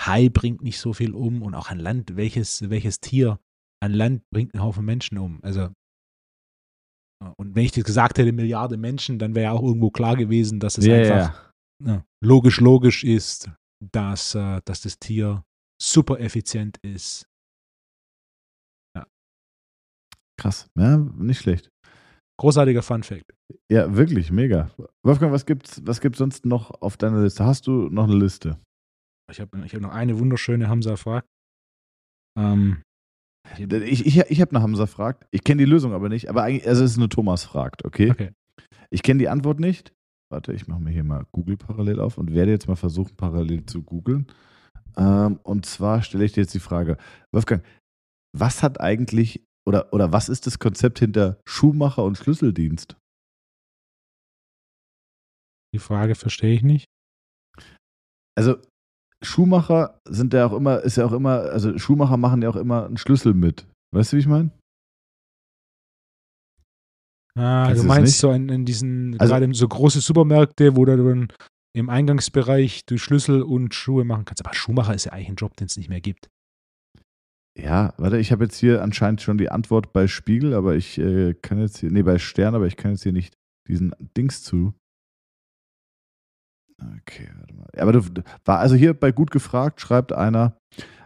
Hai 0.00 0.30
bringt 0.30 0.62
nicht 0.62 0.80
so 0.80 0.92
viel 0.92 1.14
um 1.14 1.42
und 1.42 1.54
auch 1.54 1.70
an 1.70 1.78
Land, 1.78 2.16
welches, 2.16 2.68
welches 2.70 2.98
Tier 2.98 3.38
an 3.80 3.92
Land 3.92 4.22
bringt 4.32 4.52
einen 4.54 4.62
Haufen 4.62 4.84
Menschen 4.84 5.18
um. 5.18 5.38
Also, 5.42 5.70
und 7.36 7.54
wenn 7.54 7.64
ich 7.64 7.72
das 7.72 7.84
gesagt 7.84 8.18
hätte, 8.18 8.32
Milliarde 8.32 8.76
Menschen, 8.76 9.18
dann 9.18 9.34
wäre 9.34 9.44
ja 9.44 9.52
auch 9.52 9.62
irgendwo 9.62 9.90
klar 9.90 10.16
gewesen, 10.16 10.60
dass 10.60 10.78
es 10.78 10.86
ja, 10.86 10.96
einfach 10.96 11.52
ja. 11.84 11.92
ja, 11.92 12.04
logisch, 12.24 12.60
logisch 12.60 13.04
ist, 13.04 13.50
dass, 13.92 14.34
äh, 14.34 14.60
dass 14.64 14.82
das 14.82 14.98
Tier 14.98 15.42
super 15.80 16.20
effizient 16.20 16.78
ist. 16.82 17.26
Krass. 20.42 20.68
Ja, 20.76 20.96
nicht 20.96 21.40
schlecht. 21.40 21.70
Großartiger 22.40 22.82
Fun 22.82 23.04
Fact. 23.04 23.32
Ja, 23.70 23.94
wirklich, 23.94 24.32
mega. 24.32 24.70
Wolfgang, 25.04 25.32
was 25.32 25.46
gibt's, 25.46 25.80
was 25.86 26.00
gibt's 26.00 26.18
sonst 26.18 26.44
noch 26.44 26.70
auf 26.82 26.96
deiner 26.96 27.22
Liste? 27.22 27.44
Hast 27.44 27.68
du 27.68 27.88
noch 27.90 28.04
eine 28.04 28.16
Liste? 28.16 28.58
Ich 29.30 29.40
habe 29.40 29.64
ich 29.64 29.72
hab 29.74 29.80
noch 29.80 29.92
eine 29.92 30.18
wunderschöne 30.18 30.68
Hamza 30.68 30.96
fragt. 30.96 31.28
Ähm, 32.36 32.82
Ich, 33.58 34.06
ich, 34.06 34.18
ich 34.18 34.40
habe 34.40 34.54
eine 34.54 34.62
Hamza 34.62 34.86
fragt. 34.86 35.26
Ich 35.30 35.44
kenne 35.44 35.64
die 35.64 35.70
Lösung 35.70 35.92
aber 35.92 36.08
nicht, 36.08 36.28
aber 36.28 36.42
eigentlich, 36.44 36.66
also 36.66 36.84
es 36.84 36.92
ist 36.92 36.98
eine 36.98 37.08
Thomas 37.08 37.44
fragt, 37.44 37.84
okay? 37.84 38.10
okay. 38.10 38.30
Ich 38.90 39.02
kenne 39.02 39.18
die 39.18 39.28
Antwort 39.28 39.60
nicht. 39.60 39.92
Warte, 40.30 40.52
ich 40.52 40.66
mache 40.66 40.80
mir 40.80 40.90
hier 40.90 41.04
mal 41.04 41.26
Google 41.32 41.56
parallel 41.56 42.00
auf 42.00 42.16
und 42.18 42.32
werde 42.32 42.52
jetzt 42.52 42.68
mal 42.68 42.76
versuchen, 42.76 43.16
parallel 43.16 43.66
zu 43.66 43.82
googeln. 43.82 44.26
Ähm, 44.96 45.38
und 45.42 45.66
zwar 45.66 46.02
stelle 46.02 46.24
ich 46.24 46.32
dir 46.32 46.42
jetzt 46.42 46.54
die 46.54 46.60
Frage, 46.60 46.96
Wolfgang, 47.32 47.64
was 48.36 48.62
hat 48.62 48.80
eigentlich 48.80 49.44
oder, 49.66 49.92
oder 49.92 50.12
was 50.12 50.28
ist 50.28 50.46
das 50.46 50.58
Konzept 50.58 50.98
hinter 50.98 51.40
Schuhmacher 51.46 52.04
und 52.04 52.16
Schlüsseldienst? 52.16 52.96
Die 55.74 55.78
Frage 55.78 56.14
verstehe 56.14 56.54
ich 56.54 56.62
nicht. 56.62 56.86
Also 58.36 58.56
Schuhmacher 59.22 60.00
sind 60.08 60.32
ja 60.34 60.46
auch 60.46 60.52
immer, 60.52 60.80
ist 60.80 60.96
ja 60.96 61.06
auch 61.06 61.12
immer, 61.12 61.40
also 61.50 61.76
Schuhmacher 61.78 62.16
machen 62.16 62.42
ja 62.42 62.48
auch 62.48 62.56
immer 62.56 62.86
einen 62.86 62.96
Schlüssel 62.96 63.34
mit. 63.34 63.66
Weißt 63.94 64.12
du, 64.12 64.16
wie 64.16 64.20
ich 64.20 64.26
meine? 64.26 64.50
Ah, 67.34 67.66
Kennst 67.68 67.82
du 67.82 67.86
meinst 67.86 68.18
so 68.18 68.30
in, 68.32 68.48
in 68.48 68.64
diesen, 68.64 69.18
Also- 69.18 69.32
gerade 69.32 69.44
in 69.46 69.54
so 69.54 69.66
große 69.66 70.00
Supermärkte, 70.00 70.76
wo 70.76 70.84
du 70.84 70.96
dann 70.96 71.28
im 71.74 71.88
Eingangsbereich 71.88 72.84
du 72.84 72.98
Schlüssel 72.98 73.42
und 73.42 73.74
Schuhe 73.74 74.04
machen 74.04 74.26
kannst. 74.26 74.44
Aber 74.44 74.54
Schuhmacher 74.54 74.94
ist 74.94 75.06
ja 75.06 75.12
eigentlich 75.12 75.28
ein 75.30 75.36
Job, 75.36 75.56
den 75.56 75.66
es 75.66 75.76
nicht 75.78 75.88
mehr 75.88 76.02
gibt. 76.02 76.28
Ja, 77.58 77.94
warte, 77.98 78.18
ich 78.18 78.32
habe 78.32 78.44
jetzt 78.44 78.56
hier 78.58 78.82
anscheinend 78.82 79.22
schon 79.22 79.38
die 79.38 79.50
Antwort 79.50 79.92
bei 79.92 80.06
Spiegel, 80.08 80.52
aber 80.54 80.74
ich 80.74 80.98
äh, 80.98 81.34
kann 81.34 81.58
jetzt 81.58 81.78
hier, 81.78 81.90
nee, 81.90 82.02
bei 82.02 82.18
Stern, 82.18 82.54
aber 82.54 82.66
ich 82.66 82.76
kann 82.76 82.92
jetzt 82.92 83.02
hier 83.02 83.12
nicht 83.12 83.34
diesen 83.68 83.94
Dings 84.16 84.42
zu. 84.42 84.74
Okay, 87.00 87.28
warte 87.38 87.54
mal. 87.54 87.66
Aber 87.78 87.92
du, 87.92 88.02
war 88.44 88.58
also 88.58 88.74
hier 88.74 88.94
bei 88.94 89.12
gut 89.12 89.30
gefragt, 89.30 89.80
schreibt 89.80 90.12
einer, 90.12 90.56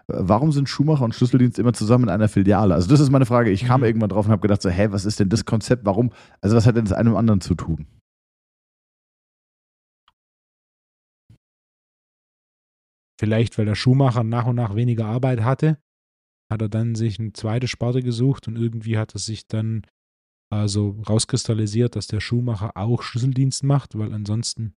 äh, 0.08 0.14
warum 0.18 0.52
sind 0.52 0.68
Schuhmacher 0.68 1.04
und 1.04 1.14
Schlüsseldienst 1.14 1.58
immer 1.58 1.72
zusammen 1.72 2.04
in 2.04 2.10
einer 2.10 2.28
Filiale? 2.28 2.74
Also 2.74 2.88
das 2.88 3.00
ist 3.00 3.10
meine 3.10 3.26
Frage. 3.26 3.50
Ich 3.50 3.64
kam 3.64 3.80
Mhm. 3.80 3.86
irgendwann 3.86 4.08
drauf 4.10 4.26
und 4.26 4.32
habe 4.32 4.42
gedacht 4.42 4.62
so, 4.62 4.70
hä, 4.70 4.88
was 4.90 5.04
ist 5.04 5.20
denn 5.20 5.28
das 5.28 5.44
Konzept? 5.44 5.84
Warum? 5.84 6.12
Also 6.40 6.56
was 6.56 6.66
hat 6.66 6.76
denn 6.76 6.84
das 6.84 6.92
eine 6.92 7.10
mit 7.10 7.16
dem 7.16 7.18
anderen 7.18 7.40
zu 7.40 7.54
tun? 7.54 7.86
Vielleicht, 13.18 13.56
weil 13.56 13.64
der 13.64 13.74
Schuhmacher 13.74 14.24
nach 14.24 14.46
und 14.46 14.56
nach 14.56 14.74
weniger 14.74 15.06
Arbeit 15.06 15.42
hatte, 15.42 15.78
hat 16.52 16.60
er 16.60 16.68
dann 16.68 16.94
sich 16.94 17.18
eine 17.18 17.32
zweite 17.32 17.66
Sparte 17.66 18.02
gesucht 18.02 18.46
und 18.46 18.56
irgendwie 18.56 18.98
hat 18.98 19.14
es 19.14 19.24
sich 19.24 19.46
dann 19.48 19.86
also 20.52 20.90
rauskristallisiert, 21.08 21.96
dass 21.96 22.06
der 22.06 22.20
Schuhmacher 22.20 22.76
auch 22.76 23.02
Schlüsseldienst 23.02 23.64
macht, 23.64 23.98
weil 23.98 24.12
ansonsten 24.12 24.74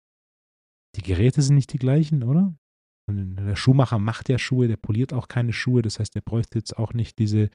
die 0.96 1.02
Geräte 1.02 1.42
sind 1.42 1.56
nicht 1.56 1.74
die 1.74 1.80
gleichen, 1.80 2.24
oder? 2.24 2.56
Und 3.10 3.36
der 3.36 3.56
Schuhmacher 3.56 3.98
macht 4.00 4.30
ja 4.30 4.38
Schuhe, 4.38 4.68
der 4.68 4.78
poliert 4.78 5.14
auch 5.14 5.28
keine 5.28 5.54
Schuhe, 5.54 5.82
das 5.82 6.00
heißt, 6.00 6.14
der 6.16 6.22
bräuchte 6.22 6.60
jetzt 6.60 6.78
auch 6.78 6.94
nicht 6.94 7.18
diese 7.20 7.50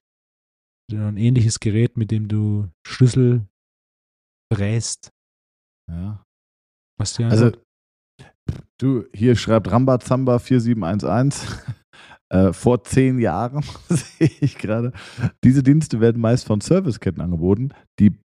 ein 0.93 1.17
ähnliches 1.17 1.61
Gerät, 1.61 1.97
mit 1.97 2.11
dem 2.11 2.29
du 2.29 2.69
Schlüssel 2.87 3.47
fräst. 4.53 5.11
Ja. 5.91 6.23
Was 6.99 7.15
die 7.15 7.25
Also, 7.25 7.53
du, 8.79 9.07
hier 9.15 9.35
schreibt 9.37 9.71
Rambazamba 9.71 10.39
4711. 10.39 11.65
äh, 12.33 12.53
vor 12.53 12.85
zehn 12.85 13.19
Jahren 13.19 13.65
sehe 13.89 14.31
ich 14.41 14.59
gerade. 14.59 14.93
Diese 15.43 15.63
Dienste 15.63 16.01
werden 16.01 16.21
meist 16.21 16.47
von 16.47 16.61
Serviceketten 16.61 17.23
angeboten, 17.23 17.71
die 17.99 18.19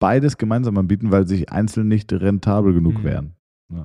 beides 0.00 0.38
gemeinsam 0.38 0.78
anbieten, 0.78 1.10
weil 1.12 1.28
sich 1.28 1.50
einzeln 1.50 1.88
nicht 1.88 2.12
rentabel 2.12 2.72
genug 2.72 3.00
Mhm. 3.00 3.04
wären. 3.04 3.36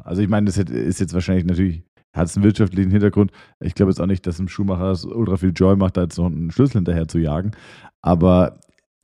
Also 0.04 0.22
ich 0.22 0.30
meine, 0.30 0.46
das 0.46 0.58
ist 0.58 1.00
jetzt 1.00 1.14
wahrscheinlich 1.14 1.46
natürlich, 1.46 1.84
hat 2.14 2.28
es 2.28 2.36
einen 2.36 2.44
wirtschaftlichen 2.44 2.92
Hintergrund. 2.92 3.32
Ich 3.60 3.76
glaube 3.76 3.92
jetzt 3.92 4.00
auch 4.00 4.08
nicht, 4.08 4.26
dass 4.28 4.40
ein 4.40 4.48
Schuhmacher 4.48 4.90
das 4.90 5.06
ultra 5.06 5.38
viel 5.38 5.52
Joy 5.54 5.76
macht, 5.76 5.98
da 5.98 6.04
jetzt 6.04 6.18
noch 6.18 6.26
einen 6.26 6.52
Schlüssel 6.52 6.78
hinterher 6.78 7.08
zu 7.08 7.20
jagen. 7.20 7.52
Aber 8.02 8.60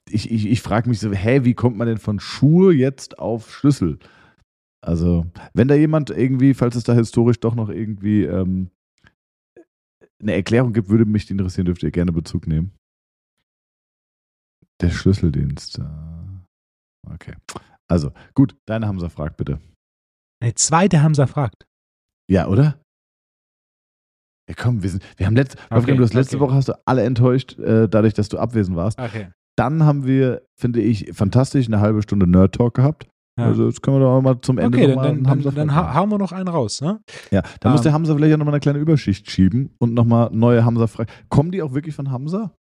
ich, 0.09 0.31
ich, 0.31 0.47
ich 0.47 0.61
frage 0.61 0.89
mich 0.89 0.99
so, 0.99 1.11
hä, 1.11 1.43
wie 1.43 1.53
kommt 1.53 1.77
man 1.77 1.87
denn 1.87 1.97
von 1.97 2.19
Schuhe 2.19 2.73
jetzt 2.73 3.19
auf 3.19 3.53
Schlüssel? 3.53 3.99
Also, 4.81 5.25
wenn 5.53 5.69
da 5.69 5.75
jemand 5.75 6.09
irgendwie, 6.09 6.53
falls 6.53 6.75
es 6.75 6.83
da 6.83 6.93
historisch 6.93 7.39
doch 7.39 7.55
noch 7.55 7.69
irgendwie 7.69 8.23
ähm, 8.23 8.69
eine 10.19 10.33
Erklärung 10.33 10.73
gibt, 10.73 10.89
würde 10.89 11.05
mich 11.05 11.25
die 11.25 11.33
interessieren, 11.33 11.65
dürft 11.65 11.83
ihr 11.83 11.91
gerne 11.91 12.11
Bezug 12.11 12.47
nehmen. 12.47 12.73
Der 14.81 14.89
Schlüsseldienst. 14.89 15.79
äh, 15.79 15.83
Okay. 17.13 17.35
Also, 17.87 18.11
gut, 18.33 18.55
deine 18.65 18.87
Hamza 18.87 19.09
fragt 19.09 19.37
bitte. 19.37 19.59
Eine 20.43 20.55
zweite 20.55 21.01
Hamza 21.01 21.25
fragt. 21.25 21.65
Ja, 22.29 22.47
oder? 22.47 22.77
Ja, 24.49 24.55
komm, 24.57 24.83
wir, 24.83 24.89
sind, 24.89 25.01
wir 25.15 25.25
haben 25.25 25.37
letzt, 25.37 25.55
Okay, 25.55 25.75
Wolfgang, 25.75 25.97
du 25.99 26.03
hast 26.03 26.13
letzte 26.13 26.35
okay. 26.35 26.45
Woche 26.45 26.55
hast 26.55 26.67
du 26.67 26.73
alle 26.85 27.03
enttäuscht, 27.03 27.57
äh, 27.59 27.87
dadurch, 27.87 28.13
dass 28.13 28.27
du 28.27 28.37
abwesend 28.37 28.75
warst. 28.75 28.99
Okay. 28.99 29.29
Dann 29.57 29.83
haben 29.83 30.05
wir, 30.05 30.41
finde 30.59 30.81
ich, 30.81 31.11
fantastisch 31.13 31.67
eine 31.67 31.79
halbe 31.79 32.01
Stunde 32.01 32.27
Nerd 32.27 32.55
Talk 32.55 32.73
gehabt. 32.73 33.07
Ja. 33.39 33.45
Also, 33.45 33.65
jetzt 33.67 33.81
können 33.81 33.97
wir 33.97 34.01
doch 34.01 34.21
mal 34.21 34.41
zum 34.41 34.57
Ende 34.57 34.77
okay, 34.77 34.87
dann, 34.87 34.97
dann, 34.97 35.23
dann, 35.23 35.31
Hamza 35.31 35.51
dann 35.51 35.69
fragen. 35.69 35.87
hau- 35.87 35.93
hauen 35.93 36.09
wir 36.09 36.17
noch 36.17 36.31
einen 36.33 36.49
raus. 36.49 36.81
Ne? 36.81 36.99
Ja, 37.31 37.41
da 37.61 37.69
muss 37.69 37.79
Ähm, 37.79 37.83
der 37.83 37.93
Hamza 37.93 38.13
vielleicht 38.15 38.33
auch 38.33 38.37
nochmal 38.37 38.53
eine 38.55 38.59
kleine 38.59 38.79
Überschicht 38.79 39.31
schieben 39.31 39.73
und 39.79 39.93
nochmal 39.93 40.29
neue 40.33 40.65
Hamza 40.65 40.87
frei. 40.87 41.05
Kommen 41.29 41.51
die 41.51 41.61
auch 41.61 41.73
wirklich 41.73 41.95
von 41.95 42.11
Hamza? 42.11 42.53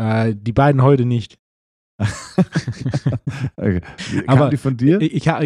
Äh, 0.00 0.34
die 0.34 0.52
beiden 0.52 0.82
heute 0.82 1.04
nicht. 1.04 1.38
Okay. 3.56 3.80
Aber 4.26 4.50
die 4.50 4.56
von 4.56 4.76
dir? 4.76 5.00
Ich, 5.00 5.14
ich, 5.14 5.24
ja, 5.26 5.40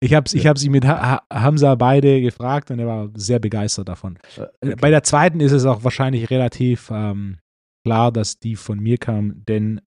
ich 0.00 0.14
habe 0.14 0.30
ich 0.32 0.46
hab 0.46 0.58
sie 0.58 0.68
mit 0.68 0.84
ha 0.86 1.22
Ha- 1.30 1.42
Hamza 1.42 1.74
beide 1.74 2.20
gefragt 2.20 2.70
und 2.70 2.78
er 2.78 2.86
war 2.86 3.08
sehr 3.14 3.38
begeistert 3.38 3.88
davon. 3.88 4.18
Äh, 4.60 4.76
Bei 4.76 4.90
der 4.90 5.02
zweiten 5.02 5.40
ist 5.40 5.52
es 5.52 5.64
auch 5.64 5.84
wahrscheinlich 5.84 6.30
relativ 6.30 6.90
ähm, 6.92 7.38
klar, 7.86 8.12
dass 8.12 8.38
die 8.38 8.56
von 8.56 8.78
mir 8.80 8.98
kam, 8.98 9.44
denn 9.46 9.80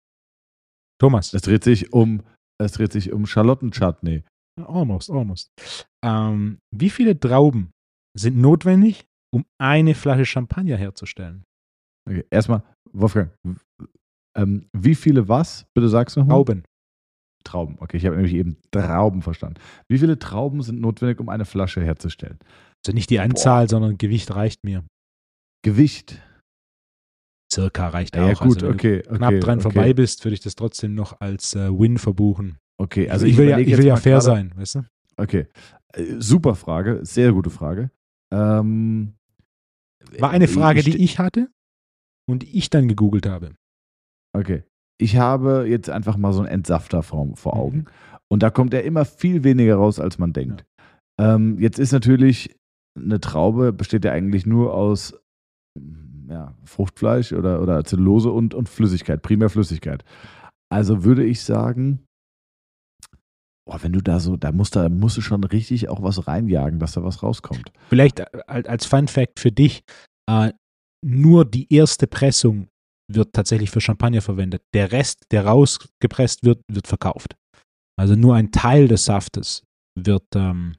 Thomas, 1.01 1.33
Es 1.33 1.41
dreht 1.43 1.63
sich 1.63 1.93
um, 1.93 2.23
es 2.61 2.73
dreht 2.73 2.91
sich 2.91 3.11
um 3.11 3.25
Charlottenchutney. 3.25 4.23
almost, 4.61 5.09
almost. 5.09 5.49
Ähm, 6.03 6.59
wie 6.75 6.89
viele 6.89 7.17
Trauben 7.19 7.71
sind 8.17 8.37
notwendig, 8.37 9.05
um 9.33 9.45
eine 9.61 9.95
Flasche 9.95 10.25
Champagner 10.25 10.75
herzustellen? 10.77 11.43
Okay. 12.09 12.25
Erstmal, 12.31 12.63
Wolfgang, 12.91 13.31
ähm, 14.41 14.65
wie 14.73 14.95
viele 14.95 15.27
was? 15.27 15.65
Bitte 15.73 15.89
sag's 15.89 16.15
nochmal. 16.15 16.35
Trauben. 16.37 16.63
Trauben. 17.43 17.77
Okay, 17.79 17.97
ich 17.97 18.05
habe 18.05 18.15
nämlich 18.15 18.33
eben 18.33 18.57
Trauben 18.71 19.21
verstanden. 19.21 19.59
Wie 19.87 19.97
viele 19.97 20.19
Trauben 20.19 20.61
sind 20.61 20.81
notwendig, 20.81 21.19
um 21.19 21.29
eine 21.29 21.45
Flasche 21.45 21.81
herzustellen? 21.81 22.37
Also 22.85 22.93
nicht 22.93 23.09
die 23.09 23.19
Anzahl, 23.19 23.69
sondern 23.69 23.97
Gewicht 23.97 24.35
reicht 24.35 24.63
mir. 24.63 24.83
Gewicht. 25.63 26.21
Circa 27.51 27.89
reicht 27.89 28.15
Ja, 28.15 28.23
auch. 28.23 28.27
ja 28.27 28.33
gut, 28.35 28.57
also, 28.57 28.67
wenn 28.67 28.73
okay, 28.75 29.01
du 29.01 29.15
knapp 29.15 29.29
okay, 29.31 29.39
dran 29.39 29.59
okay. 29.59 29.63
vorbei 29.63 29.93
bist, 29.93 30.23
würde 30.23 30.33
ich 30.35 30.41
das 30.41 30.55
trotzdem 30.55 30.93
noch 30.93 31.19
als 31.19 31.55
äh, 31.55 31.69
Win 31.71 31.97
verbuchen. 31.97 32.57
Okay, 32.79 33.09
also 33.09 33.25
ich, 33.25 33.37
will 33.37 33.49
ja, 33.49 33.57
ich 33.57 33.75
will 33.77 33.85
ja 33.85 33.95
fair 33.95 34.13
gerade- 34.19 34.25
sein, 34.25 34.51
weißt 34.55 34.75
du? 34.75 34.85
Okay, 35.17 35.47
äh, 35.93 36.15
super 36.19 36.55
Frage, 36.55 36.99
sehr 37.03 37.33
gute 37.33 37.49
Frage. 37.49 37.89
Ähm, 38.31 39.15
War 40.19 40.29
eine 40.29 40.47
Frage, 40.47 40.79
ich- 40.79 40.85
die 40.85 41.03
ich 41.03 41.17
hatte 41.19 41.49
und 42.29 42.43
die 42.43 42.57
ich 42.57 42.69
dann 42.69 42.87
gegoogelt 42.87 43.25
habe. 43.25 43.55
Okay. 44.35 44.63
Ich 45.01 45.17
habe 45.17 45.65
jetzt 45.67 45.89
einfach 45.89 46.17
mal 46.17 46.33
so 46.33 46.39
einen 46.39 46.49
Entsafter 46.49 47.03
vor, 47.03 47.35
vor 47.35 47.55
Mhm. 47.55 47.61
Augen. 47.61 47.85
Und 48.31 48.43
da 48.43 48.49
kommt 48.49 48.73
er 48.73 48.83
immer 48.83 49.05
viel 49.05 49.43
weniger 49.43 49.75
raus, 49.75 49.99
als 49.99 50.19
man 50.19 50.33
denkt. 50.33 50.65
Ähm, 51.19 51.57
jetzt 51.59 51.79
ist 51.79 51.91
natürlich 51.91 52.55
eine 52.97 53.19
Traube, 53.19 53.73
besteht 53.73 54.05
ja 54.05 54.11
eigentlich 54.11 54.45
nur 54.45 54.73
aus 54.73 55.13
mm, 55.79 56.29
ja, 56.31 56.53
Fruchtfleisch 56.63 57.33
oder, 57.33 57.61
oder 57.61 57.83
Zellulose 57.85 58.29
und, 58.31 58.53
und 58.53 58.69
Flüssigkeit, 58.69 59.21
primär 59.21 59.49
Flüssigkeit. 59.49 60.03
Also 60.71 61.03
würde 61.03 61.23
ich 61.23 61.41
sagen, 61.41 62.05
boah, 63.67 63.81
wenn 63.81 63.93
du 63.93 64.01
da 64.01 64.19
so, 64.19 64.35
da 64.37 64.51
musst, 64.51 64.75
da 64.75 64.89
musst 64.89 65.17
du 65.17 65.21
schon 65.21 65.43
richtig 65.43 65.89
auch 65.89 66.03
was 66.03 66.27
reinjagen, 66.27 66.79
dass 66.79 66.93
da 66.93 67.03
was 67.03 67.23
rauskommt. 67.23 67.71
Vielleicht 67.89 68.19
äh, 68.19 68.25
al- 68.47 68.67
als 68.67 68.85
Fun 68.85 69.07
Fact 69.07 69.39
für 69.39 69.51
dich, 69.51 69.81
äh, 70.29 70.51
nur 71.05 71.45
die 71.45 71.73
erste 71.73 72.05
Pressung 72.07 72.67
wird 73.11 73.33
tatsächlich 73.33 73.69
für 73.71 73.81
Champagner 73.81 74.21
verwendet. 74.21 74.61
Der 74.73 74.91
Rest, 74.91 75.23
der 75.31 75.45
rausgepresst 75.45 76.43
wird, 76.43 76.61
wird 76.71 76.87
verkauft. 76.87 77.35
Also 77.99 78.15
nur 78.15 78.35
ein 78.35 78.51
Teil 78.51 78.87
des 78.87 79.05
Saftes 79.05 79.63
wird, 79.97 80.23
ähm, 80.35 80.75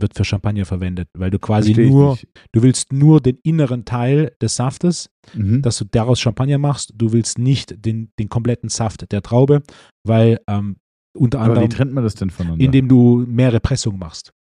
wird 0.00 0.14
für 0.14 0.24
Champagner 0.24 0.64
verwendet, 0.64 1.08
weil 1.16 1.30
du 1.30 1.38
quasi 1.38 1.74
Versteh 1.74 1.90
nur, 1.90 2.18
du 2.52 2.62
willst 2.62 2.92
nur 2.92 3.20
den 3.20 3.38
inneren 3.42 3.84
Teil 3.84 4.32
des 4.40 4.54
Saftes, 4.56 5.10
Mhm. 5.34 5.62
dass 5.62 5.78
du 5.78 5.84
daraus 5.84 6.20
Champagner 6.20 6.58
machst. 6.58 6.92
Du 6.96 7.12
willst 7.12 7.38
nicht 7.38 7.84
den, 7.84 8.12
den 8.18 8.28
kompletten 8.28 8.68
Saft 8.68 9.10
der 9.10 9.22
Traube, 9.22 9.62
weil 10.06 10.40
ähm, 10.48 10.76
unter 11.16 11.40
Aber 11.40 11.46
wie 11.46 11.50
anderem, 11.58 11.70
trennt 11.70 11.92
man 11.92 12.04
das 12.04 12.14
denn 12.14 12.30
voneinander? 12.30 12.64
indem 12.64 12.88
du 12.88 13.24
mehrere 13.26 13.60
Pressungen 13.60 13.98
machst. 13.98 14.32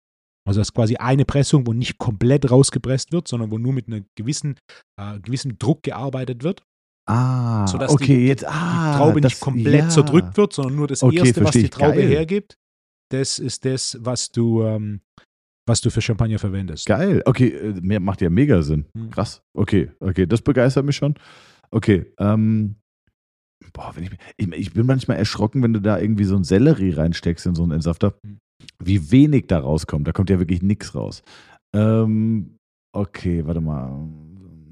Also 0.47 0.61
das 0.61 0.69
ist 0.69 0.75
quasi 0.75 0.97
eine 0.97 1.25
Pressung, 1.25 1.67
wo 1.67 1.73
nicht 1.73 1.99
komplett 1.99 2.51
rausgepresst 2.51 3.11
wird, 3.13 3.27
sondern 3.27 3.51
wo 3.51 3.59
nur 3.59 3.73
mit 3.73 3.87
einem 3.89 4.05
gewissen, 4.17 4.57
äh, 5.01 5.19
gewissen 5.21 5.59
Druck 5.59 5.83
gearbeitet 5.83 6.43
wird. 6.45 6.63
Ah, 7.07 7.67
sodass 7.67 7.91
okay, 7.93 8.17
die- 8.19 8.27
jetzt, 8.27 8.45
ah, 8.47 8.93
die 8.93 8.99
Traube 8.99 9.21
das, 9.21 9.33
nicht 9.33 9.41
komplett 9.41 9.75
ja. 9.85 9.89
zerdrückt 9.89 10.37
wird, 10.37 10.53
sondern 10.53 10.77
nur 10.77 10.87
das 10.87 11.03
Okay, 11.03 11.19
Erste, 11.19 11.45
was 11.45 11.53
die. 11.53 11.69
Traube 11.69 11.97
Geil. 11.97 12.09
hergibt, 12.09 12.57
das 13.11 13.39
ist 13.39 13.65
das, 13.65 13.97
was 14.01 14.31
du, 14.31 14.63
ähm, 14.65 15.01
was 15.69 15.81
du 15.81 15.91
für 15.91 16.01
Champagner 16.01 16.39
verwendest. 16.39 16.87
Geil. 16.87 17.23
Okay, 17.25 17.49
äh, 17.49 18.01
macht 18.01 18.21
ja 18.21 18.31
mega 18.31 18.63
Sinn. 18.63 18.87
Hm. 18.97 19.11
Krass. 19.11 19.43
Okay, 19.57 19.91
okay, 20.01 20.27
das 20.27 20.43
begeistert 20.43 20.85
mich 20.85 20.97
schon. 20.97 21.15
Okay, 21.71 22.13
ähm, 22.19 22.77
boah, 23.73 23.91
wenn 23.95 24.05
ich, 24.05 24.11
ich, 24.37 24.53
ich 24.53 24.73
bin 24.73 24.87
manchmal 24.87 25.17
erschrocken, 25.17 25.63
wenn 25.63 25.73
du 25.73 25.81
da 25.81 25.99
irgendwie 25.99 26.25
so 26.25 26.35
einen 26.37 26.45
Sellerie 26.45 26.93
reinsteckst 26.93 27.47
in 27.47 27.55
so 27.55 27.63
einen 27.65 27.73
Entsafter, 27.73 28.15
Hm. 28.25 28.39
wie 28.83 29.11
wenig 29.11 29.47
da 29.49 29.59
rauskommt. 29.59 30.07
Da 30.07 30.13
kommt 30.13 30.31
ja 30.31 30.39
wirklich 30.39 30.63
nichts 30.63 30.95
raus. 30.95 31.23
Ähm, 31.75 32.57
okay, 32.93 33.45
warte 33.47 33.61
mal. 33.61 34.09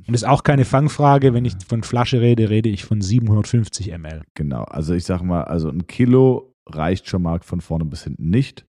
Und 0.07 0.15
ist 0.15 0.25
auch 0.25 0.43
keine 0.43 0.65
Fangfrage. 0.65 1.33
Wenn 1.33 1.45
ich 1.45 1.55
von 1.67 1.83
Flasche 1.83 2.21
rede, 2.21 2.51
rede 2.51 2.69
ich 2.69 2.85
von 2.85 3.01
750 3.01 3.89
ml. 3.99 4.23
Genau, 4.35 4.65
also 4.65 4.95
ich 4.95 5.05
sag 5.05 5.23
mal, 5.23 5.45
also 5.45 5.69
ein 5.71 5.87
Kilo 5.87 6.53
reicht 6.67 7.09
schon 7.09 7.23
mal 7.23 7.41
von 7.41 7.61
vorne 7.61 7.85
bis 7.85 8.05
hinten 8.05 8.29
nicht. 8.31 8.67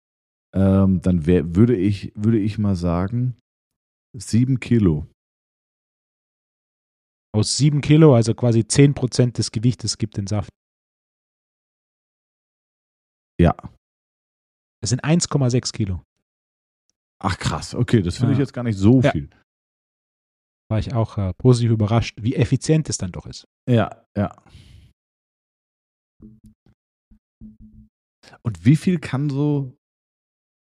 Ähm, 0.55 1.01
dann 1.01 1.25
wär, 1.25 1.55
würde, 1.55 1.75
ich, 1.75 2.11
würde 2.15 2.37
ich 2.37 2.59
mal 2.59 2.75
sagen, 2.75 3.35
sieben 4.15 4.59
Kilo. 4.59 5.07
Aus 7.35 7.57
7 7.57 7.81
Kilo, 7.81 8.13
also 8.13 8.35
quasi 8.35 8.59
10% 8.59 9.31
des 9.31 9.51
Gewichtes, 9.51 9.97
gibt 9.97 10.17
den 10.17 10.27
Saft. 10.27 10.51
Ja. 13.41 13.55
Das 14.81 14.91
sind 14.91 15.03
1,6 15.03 15.71
Kilo. 15.73 16.03
Ach 17.19 17.37
krass, 17.39 17.73
okay, 17.73 18.01
das 18.03 18.17
finde 18.17 18.33
ich 18.33 18.37
Ja. 18.37 18.43
jetzt 18.43 18.53
gar 18.53 18.63
nicht 18.63 18.77
so 18.77 19.01
Ja. 19.01 19.11
viel. 19.11 19.29
War 20.71 20.79
ich 20.79 20.93
auch 20.93 21.17
äh, 21.17 21.33
positiv 21.37 21.71
überrascht, 21.71 22.17
wie 22.21 22.35
effizient 22.35 22.89
es 22.89 22.97
dann 22.97 23.11
doch 23.11 23.25
ist. 23.25 23.45
Ja, 23.69 24.05
ja. 24.17 24.35
Und 28.43 28.65
wie 28.65 28.75
viel 28.75 28.99
kann 28.99 29.29
so, 29.29 29.75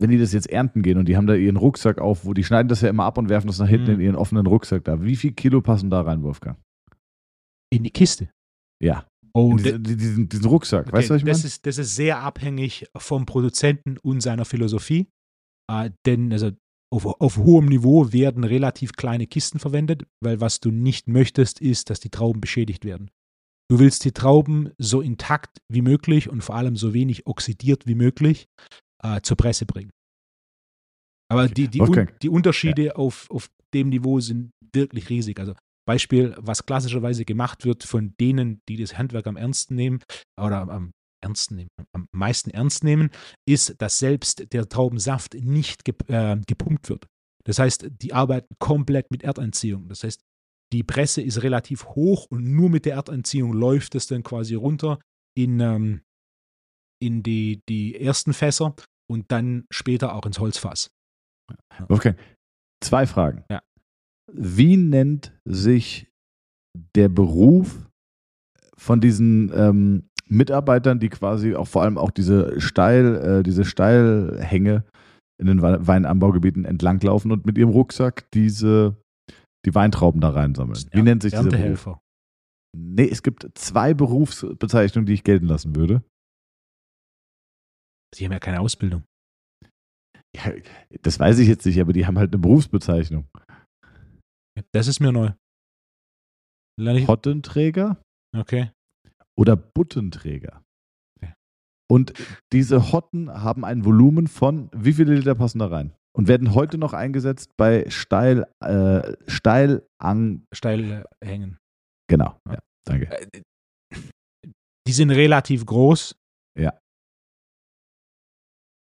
wenn 0.00 0.10
die 0.10 0.18
das 0.18 0.32
jetzt 0.32 0.48
ernten 0.50 0.82
gehen 0.82 0.98
und 0.98 1.08
die 1.08 1.16
haben 1.16 1.26
da 1.26 1.34
ihren 1.34 1.56
Rucksack 1.56 1.98
auf, 1.98 2.24
wo 2.24 2.34
die 2.34 2.44
schneiden 2.44 2.68
das 2.68 2.82
ja 2.82 2.88
immer 2.90 3.04
ab 3.04 3.18
und 3.18 3.28
werfen 3.28 3.46
das 3.46 3.58
nach 3.58 3.68
hinten 3.68 3.88
Mhm. 3.92 3.94
in 3.94 4.00
ihren 4.00 4.16
offenen 4.16 4.46
Rucksack 4.46 4.84
da. 4.84 5.02
Wie 5.02 5.16
viel 5.16 5.32
Kilo 5.32 5.60
passen 5.62 5.90
da 5.90 6.02
rein, 6.02 6.22
Wolfgang? 6.22 6.58
In 7.72 7.82
die 7.84 7.90
Kiste. 7.90 8.30
Ja. 8.82 9.06
Oh, 9.32 9.52
In 9.52 9.56
da- 9.58 9.78
diese, 9.78 9.96
diesen, 9.96 10.28
diesen 10.28 10.46
Rucksack, 10.46 10.86
Okay, 10.88 10.96
weißt 10.96 11.10
du, 11.10 11.14
was 11.14 11.20
ich 11.22 11.26
das, 11.26 11.38
meine? 11.38 11.46
ist, 11.46 11.66
das 11.66 11.78
ist 11.78 11.96
sehr 11.96 12.18
abhängig 12.20 12.86
vom 12.96 13.26
Produzenten 13.26 13.98
und 13.98 14.20
seiner 14.20 14.44
Philosophie. 14.44 15.08
Äh, 15.70 15.90
denn 16.06 16.32
also 16.32 16.52
auf, 16.96 17.20
auf 17.20 17.36
hohem 17.36 17.66
Niveau 17.66 18.12
werden 18.12 18.44
relativ 18.44 18.92
kleine 18.92 19.26
Kisten 19.26 19.58
verwendet, 19.58 20.04
weil 20.20 20.40
was 20.40 20.60
du 20.60 20.70
nicht 20.70 21.08
möchtest, 21.08 21.60
ist, 21.60 21.90
dass 21.90 22.00
die 22.00 22.10
Trauben 22.10 22.40
beschädigt 22.40 22.84
werden. 22.84 23.10
Du 23.68 23.78
willst 23.78 24.04
die 24.04 24.12
Trauben 24.12 24.70
so 24.78 25.00
intakt 25.00 25.58
wie 25.68 25.82
möglich 25.82 26.28
und 26.28 26.42
vor 26.42 26.54
allem 26.54 26.76
so 26.76 26.94
wenig 26.94 27.26
oxidiert 27.26 27.86
wie 27.86 27.96
möglich 27.96 28.46
äh, 29.02 29.20
zur 29.22 29.36
Presse 29.36 29.66
bringen. 29.66 29.90
Aber 31.28 31.48
die, 31.48 31.68
die, 31.68 31.80
un, 31.80 31.88
Wolfgang. 31.88 32.18
die 32.20 32.28
Unterschiede 32.28 32.96
auf, 32.96 33.28
auf 33.30 33.50
dem 33.74 33.88
Niveau 33.88 34.20
sind 34.20 34.52
wirklich 34.72 35.10
riesig. 35.10 35.40
Also 35.40 35.54
Beispiel, 35.86 36.34
was 36.38 36.66
klassischerweise 36.66 37.24
gemacht 37.24 37.64
wird 37.64 37.84
von 37.84 38.14
denen, 38.20 38.60
die 38.68 38.76
das 38.76 38.96
Handwerk 38.96 39.26
am 39.26 39.36
ernsten 39.36 39.74
nehmen 39.74 40.00
oder 40.40 40.68
am 40.68 40.92
ernsten 41.22 41.56
nehmen, 41.56 41.70
am 41.92 42.06
meisten 42.12 42.50
ernst 42.50 42.84
nehmen, 42.84 43.10
ist, 43.48 43.80
dass 43.80 43.98
selbst 43.98 44.52
der 44.52 44.68
Traubensaft 44.68 45.34
nicht 45.34 45.84
gep 45.84 46.08
äh, 46.08 46.36
gepumpt 46.46 46.88
wird. 46.88 47.06
Das 47.44 47.58
heißt, 47.58 47.88
die 48.02 48.12
arbeiten 48.12 48.54
komplett 48.58 49.10
mit 49.10 49.22
Erdanziehung. 49.22 49.88
Das 49.88 50.02
heißt, 50.02 50.20
die 50.72 50.82
Presse 50.82 51.22
ist 51.22 51.42
relativ 51.42 51.86
hoch 51.86 52.26
und 52.28 52.44
nur 52.44 52.70
mit 52.70 52.86
der 52.86 52.94
Erdanziehung 52.94 53.52
läuft 53.52 53.94
es 53.94 54.08
dann 54.08 54.22
quasi 54.22 54.54
runter 54.54 54.98
in, 55.36 55.60
ähm, 55.60 56.02
in 57.00 57.22
die, 57.22 57.60
die 57.68 58.00
ersten 58.00 58.32
Fässer 58.32 58.74
und 59.08 59.30
dann 59.30 59.66
später 59.70 60.14
auch 60.14 60.26
ins 60.26 60.40
Holzfass. 60.40 60.90
Wolfgang, 61.88 62.18
zwei 62.82 63.06
Fragen. 63.06 63.44
Ja. 63.48 63.62
Wie 64.32 64.76
nennt 64.76 65.32
sich 65.44 66.10
der 66.96 67.08
Beruf 67.08 67.88
von 68.76 69.00
diesen 69.00 69.52
ähm, 69.54 70.08
Mitarbeitern, 70.28 70.98
die 70.98 71.08
quasi 71.08 71.54
auch 71.54 71.68
vor 71.68 71.82
allem 71.82 71.98
auch 71.98 72.10
diese 72.10 72.60
Steil, 72.60 73.16
äh, 73.16 73.42
diese 73.42 73.64
Steilhänge 73.64 74.84
in 75.40 75.46
den 75.46 75.62
Wei- 75.62 75.86
Weinanbaugebieten 75.86 76.64
entlanglaufen 76.64 77.30
und 77.30 77.46
mit 77.46 77.58
ihrem 77.58 77.70
Rucksack 77.70 78.30
diese 78.32 78.96
die 79.64 79.74
Weintrauben 79.74 80.20
da 80.20 80.30
reinsammeln. 80.30 80.80
Wie 80.92 81.02
nennt 81.02 81.22
sich 81.22 81.32
dieser 81.32 81.50
Beruf? 81.50 81.98
Nee, 82.76 83.08
es 83.08 83.22
gibt 83.22 83.46
zwei 83.54 83.94
Berufsbezeichnungen, 83.94 85.06
die 85.06 85.14
ich 85.14 85.24
gelten 85.24 85.46
lassen 85.46 85.74
würde. 85.76 86.02
Die 88.14 88.24
haben 88.24 88.32
ja 88.32 88.38
keine 88.38 88.60
Ausbildung. 88.60 89.02
Ja, 90.36 90.52
das 91.02 91.18
weiß 91.18 91.38
ich 91.38 91.48
jetzt 91.48 91.64
nicht, 91.66 91.80
aber 91.80 91.92
die 91.92 92.06
haben 92.06 92.18
halt 92.18 92.32
eine 92.32 92.40
Berufsbezeichnung. 92.40 93.26
Das 94.72 94.86
ist 94.86 95.00
mir 95.00 95.12
neu. 95.12 95.32
Hottenträger 97.06 98.00
Okay. 98.34 98.70
Oder 99.38 99.56
Buttenträger. 99.56 100.62
Okay. 101.20 101.34
Und 101.90 102.12
diese 102.52 102.92
Hotten 102.92 103.30
haben 103.42 103.64
ein 103.64 103.84
Volumen 103.84 104.26
von, 104.28 104.70
wie 104.74 104.92
viele 104.94 105.14
Liter 105.14 105.34
passen 105.34 105.58
da 105.58 105.66
rein? 105.66 105.94
Und 106.16 106.28
werden 106.28 106.54
heute 106.54 106.78
noch 106.78 106.94
eingesetzt 106.94 107.56
bei 107.58 107.90
Steil, 107.90 108.46
äh, 108.60 109.16
Steilang, 109.26 110.46
Steil 110.54 111.04
äh, 111.20 111.26
hängen. 111.26 111.58
genau, 112.08 112.40
ja, 112.48 112.58
danke. 112.86 113.10
Äh, 113.10 113.42
Die 114.88 114.92
sind 114.92 115.10
relativ 115.10 115.66
groß. 115.66 116.16
Ja. 116.58 116.78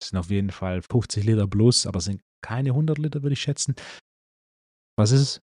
Das 0.00 0.08
sind 0.08 0.18
auf 0.18 0.30
jeden 0.30 0.50
Fall 0.50 0.82
50 0.82 1.24
Liter 1.24 1.46
plus, 1.46 1.86
aber 1.86 1.98
es 1.98 2.06
sind 2.06 2.22
keine 2.44 2.70
100 2.70 2.98
Liter, 2.98 3.22
würde 3.22 3.34
ich 3.34 3.42
schätzen. 3.42 3.76
Was 4.98 5.12
ist 5.12 5.20
es? 5.20 5.40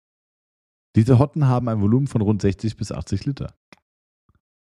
Diese 0.96 1.20
Hotten 1.20 1.46
haben 1.46 1.68
ein 1.68 1.82
Volumen 1.82 2.08
von 2.08 2.22
rund 2.22 2.42
60 2.42 2.78
bis 2.78 2.94
80 2.94 3.26
Liter. 3.26 3.54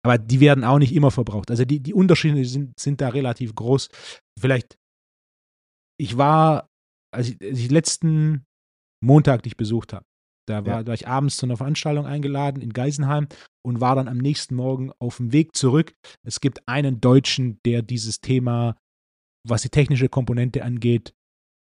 Aber 0.05 0.19
die 0.19 0.41
werden 0.41 0.65
auch 0.65 0.79
nicht 0.79 0.95
immer 0.95 1.11
verbraucht. 1.11 1.51
Also 1.51 1.65
die, 1.65 1.81
die 1.81 1.95
Unterschiede 1.95 2.45
sind, 2.45 2.79
sind 2.79 3.01
da 3.01 3.09
relativ 3.09 3.55
groß. 3.55 3.89
Vielleicht, 4.39 4.79
ich 6.01 6.17
war, 6.17 6.69
als 7.15 7.31
ich, 7.31 7.41
als 7.43 7.59
ich 7.59 7.71
letzten 7.71 8.45
Montag 9.05 9.43
dich 9.43 9.57
besucht 9.57 9.93
habe, 9.93 10.05
da 10.49 10.65
war, 10.65 10.81
Ja. 10.81 10.87
war 10.87 10.95
ich 10.95 11.09
abends 11.09 11.37
zu 11.37 11.47
einer 11.47 11.57
Veranstaltung 11.57 12.07
eingeladen 12.07 12.63
in 12.63 12.73
Geisenheim 12.73 13.29
und 13.67 13.81
war 13.81 13.97
dann 13.97 14.09
am 14.09 14.19
nächsten 14.19 14.55
Morgen 14.55 14.93
auf 14.99 15.19
dem 15.19 15.33
Weg 15.33 15.55
zurück. 15.55 15.95
Es 16.25 16.41
gibt 16.41 16.67
einen 16.69 17.01
Deutschen, 17.01 17.61
der 17.67 17.83
dieses 17.83 18.21
Thema, 18.21 18.77
was 19.47 19.63
die 19.63 19.69
technische 19.69 20.09
Komponente 20.09 20.65
angeht, 20.65 21.13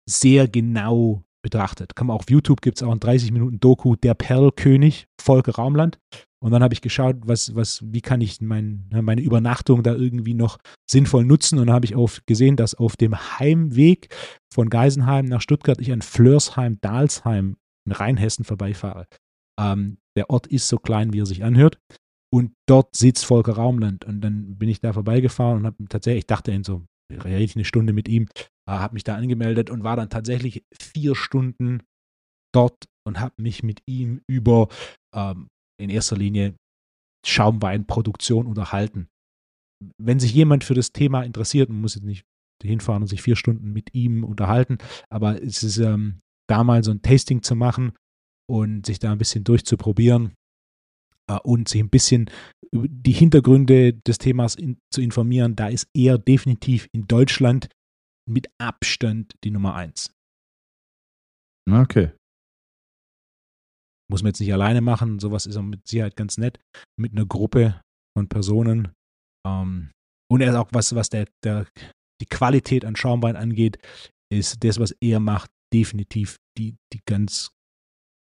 sehr 0.08 0.46
genau 0.46 1.24
betrachtet. 1.42 1.96
Kann 1.96 2.06
man 2.08 2.16
auf 2.16 2.30
YouTube 2.30 2.60
gibt 2.60 2.76
es 2.78 2.82
auch 2.82 2.92
ein 2.92 3.00
30 3.00 3.32
Minuten 3.32 3.60
Doku, 3.60 3.96
der 3.96 4.14
Perlkönig, 4.14 5.06
Volker 5.20 5.52
Raumland. 5.52 5.98
Und 6.42 6.52
dann 6.52 6.62
habe 6.62 6.72
ich 6.72 6.80
geschaut, 6.80 7.16
was, 7.24 7.54
was, 7.54 7.82
wie 7.84 8.00
kann 8.00 8.20
ich 8.22 8.40
mein, 8.40 8.88
ne, 8.90 9.02
meine 9.02 9.20
Übernachtung 9.20 9.82
da 9.82 9.94
irgendwie 9.94 10.34
noch 10.34 10.58
sinnvoll 10.90 11.24
nutzen. 11.24 11.58
Und 11.58 11.66
dann 11.66 11.74
habe 11.74 11.84
ich 11.84 11.94
auf, 11.94 12.22
gesehen, 12.26 12.56
dass 12.56 12.74
auf 12.74 12.96
dem 12.96 13.14
Heimweg 13.38 14.14
von 14.52 14.70
Geisenheim 14.70 15.26
nach 15.26 15.42
Stuttgart 15.42 15.80
ich 15.80 15.92
an 15.92 16.00
Flörsheim-Dalsheim 16.00 17.56
in 17.86 17.92
Rheinhessen 17.92 18.44
vorbeifahre. 18.44 19.06
Ähm, 19.60 19.98
der 20.16 20.30
Ort 20.30 20.46
ist 20.46 20.68
so 20.68 20.78
klein, 20.78 21.12
wie 21.12 21.20
er 21.20 21.26
sich 21.26 21.44
anhört. 21.44 21.78
Und 22.32 22.52
dort 22.66 22.96
sitzt 22.96 23.26
Volker 23.26 23.54
Raumland. 23.54 24.06
Und 24.06 24.22
dann 24.22 24.56
bin 24.56 24.68
ich 24.68 24.80
da 24.80 24.92
vorbeigefahren 24.94 25.58
und 25.58 25.66
habe 25.66 25.84
tatsächlich, 25.88 26.22
ich 26.22 26.26
dachte 26.26 26.52
in 26.52 26.64
so, 26.64 26.84
rede 27.12 27.42
ich 27.42 27.54
eine 27.54 27.64
Stunde 27.64 27.92
mit 27.92 28.08
ihm, 28.08 28.28
äh, 28.66 28.72
habe 28.72 28.94
mich 28.94 29.04
da 29.04 29.16
angemeldet 29.16 29.68
und 29.68 29.84
war 29.84 29.96
dann 29.96 30.08
tatsächlich 30.08 30.64
vier 30.72 31.14
Stunden 31.14 31.82
dort 32.54 32.86
und 33.06 33.20
habe 33.20 33.34
mich 33.36 33.62
mit 33.62 33.82
ihm 33.86 34.22
über 34.26 34.68
ähm, 35.14 35.48
in 35.80 35.90
erster 35.90 36.16
Linie 36.16 36.54
Schaumweinproduktion 37.26 38.46
unterhalten. 38.46 39.08
Wenn 39.98 40.20
sich 40.20 40.32
jemand 40.32 40.64
für 40.64 40.74
das 40.74 40.92
Thema 40.92 41.22
interessiert, 41.22 41.68
man 41.68 41.80
muss 41.80 41.94
jetzt 41.94 42.04
nicht 42.04 42.24
hinfahren 42.62 43.02
und 43.02 43.08
sich 43.08 43.22
vier 43.22 43.36
Stunden 43.36 43.72
mit 43.72 43.94
ihm 43.94 44.24
unterhalten, 44.24 44.78
aber 45.10 45.42
es 45.42 45.62
ist 45.62 45.78
ähm, 45.78 46.20
da 46.48 46.64
mal 46.64 46.84
so 46.84 46.90
ein 46.90 47.02
Tasting 47.02 47.42
zu 47.42 47.54
machen 47.54 47.92
und 48.48 48.84
sich 48.84 48.98
da 48.98 49.12
ein 49.12 49.18
bisschen 49.18 49.44
durchzuprobieren 49.44 50.34
äh, 51.30 51.38
und 51.42 51.68
sich 51.68 51.80
ein 51.80 51.88
bisschen 51.88 52.30
über 52.72 52.86
die 52.88 53.12
Hintergründe 53.12 53.94
des 53.94 54.18
Themas 54.18 54.56
in, 54.56 54.78
zu 54.92 55.00
informieren, 55.00 55.56
da 55.56 55.68
ist 55.68 55.88
er 55.94 56.18
definitiv 56.18 56.88
in 56.92 57.06
Deutschland 57.06 57.68
mit 58.28 58.48
Abstand 58.58 59.34
die 59.44 59.50
Nummer 59.50 59.74
eins. 59.74 60.12
Okay. 61.70 62.10
Muss 64.10 64.22
man 64.22 64.30
jetzt 64.30 64.40
nicht 64.40 64.52
alleine 64.52 64.80
machen, 64.80 65.18
sowas 65.20 65.46
ist 65.46 65.56
auch 65.56 65.62
mit 65.62 65.86
Sicherheit 65.86 66.16
ganz 66.16 66.36
nett, 66.36 66.58
mit 66.98 67.12
einer 67.12 67.26
Gruppe 67.26 67.80
von 68.16 68.28
Personen. 68.28 68.88
Ähm, 69.46 69.90
und 70.30 70.40
er 70.40 70.50
ist 70.50 70.56
auch 70.56 70.68
was, 70.72 70.94
was 70.94 71.08
der, 71.08 71.26
der, 71.44 71.66
die 72.20 72.26
Qualität 72.26 72.84
an 72.84 72.96
Schaumwein 72.96 73.36
angeht, 73.36 73.78
ist 74.32 74.62
das, 74.64 74.78
was 74.78 74.94
er 75.00 75.20
macht, 75.20 75.50
definitiv 75.72 76.36
die, 76.58 76.76
die 76.92 77.00
ganz, 77.06 77.50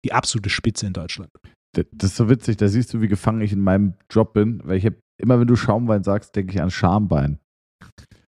die 0.04 0.12
absolute 0.12 0.50
Spitze 0.50 0.86
in 0.86 0.92
Deutschland. 0.92 1.30
Das 1.76 2.10
ist 2.10 2.16
so 2.16 2.28
witzig, 2.28 2.56
da 2.56 2.68
siehst 2.68 2.92
du, 2.94 3.00
wie 3.00 3.08
gefangen 3.08 3.40
ich 3.42 3.52
in 3.52 3.60
meinem 3.60 3.94
Job 4.10 4.32
bin, 4.32 4.60
weil 4.64 4.76
ich 4.78 4.86
hab, 4.86 4.94
immer 5.20 5.38
wenn 5.38 5.46
du 5.46 5.54
Schaumwein 5.56 6.02
sagst, 6.02 6.34
denke 6.34 6.52
ich 6.54 6.60
an 6.60 6.70
Schambein. 6.70 7.38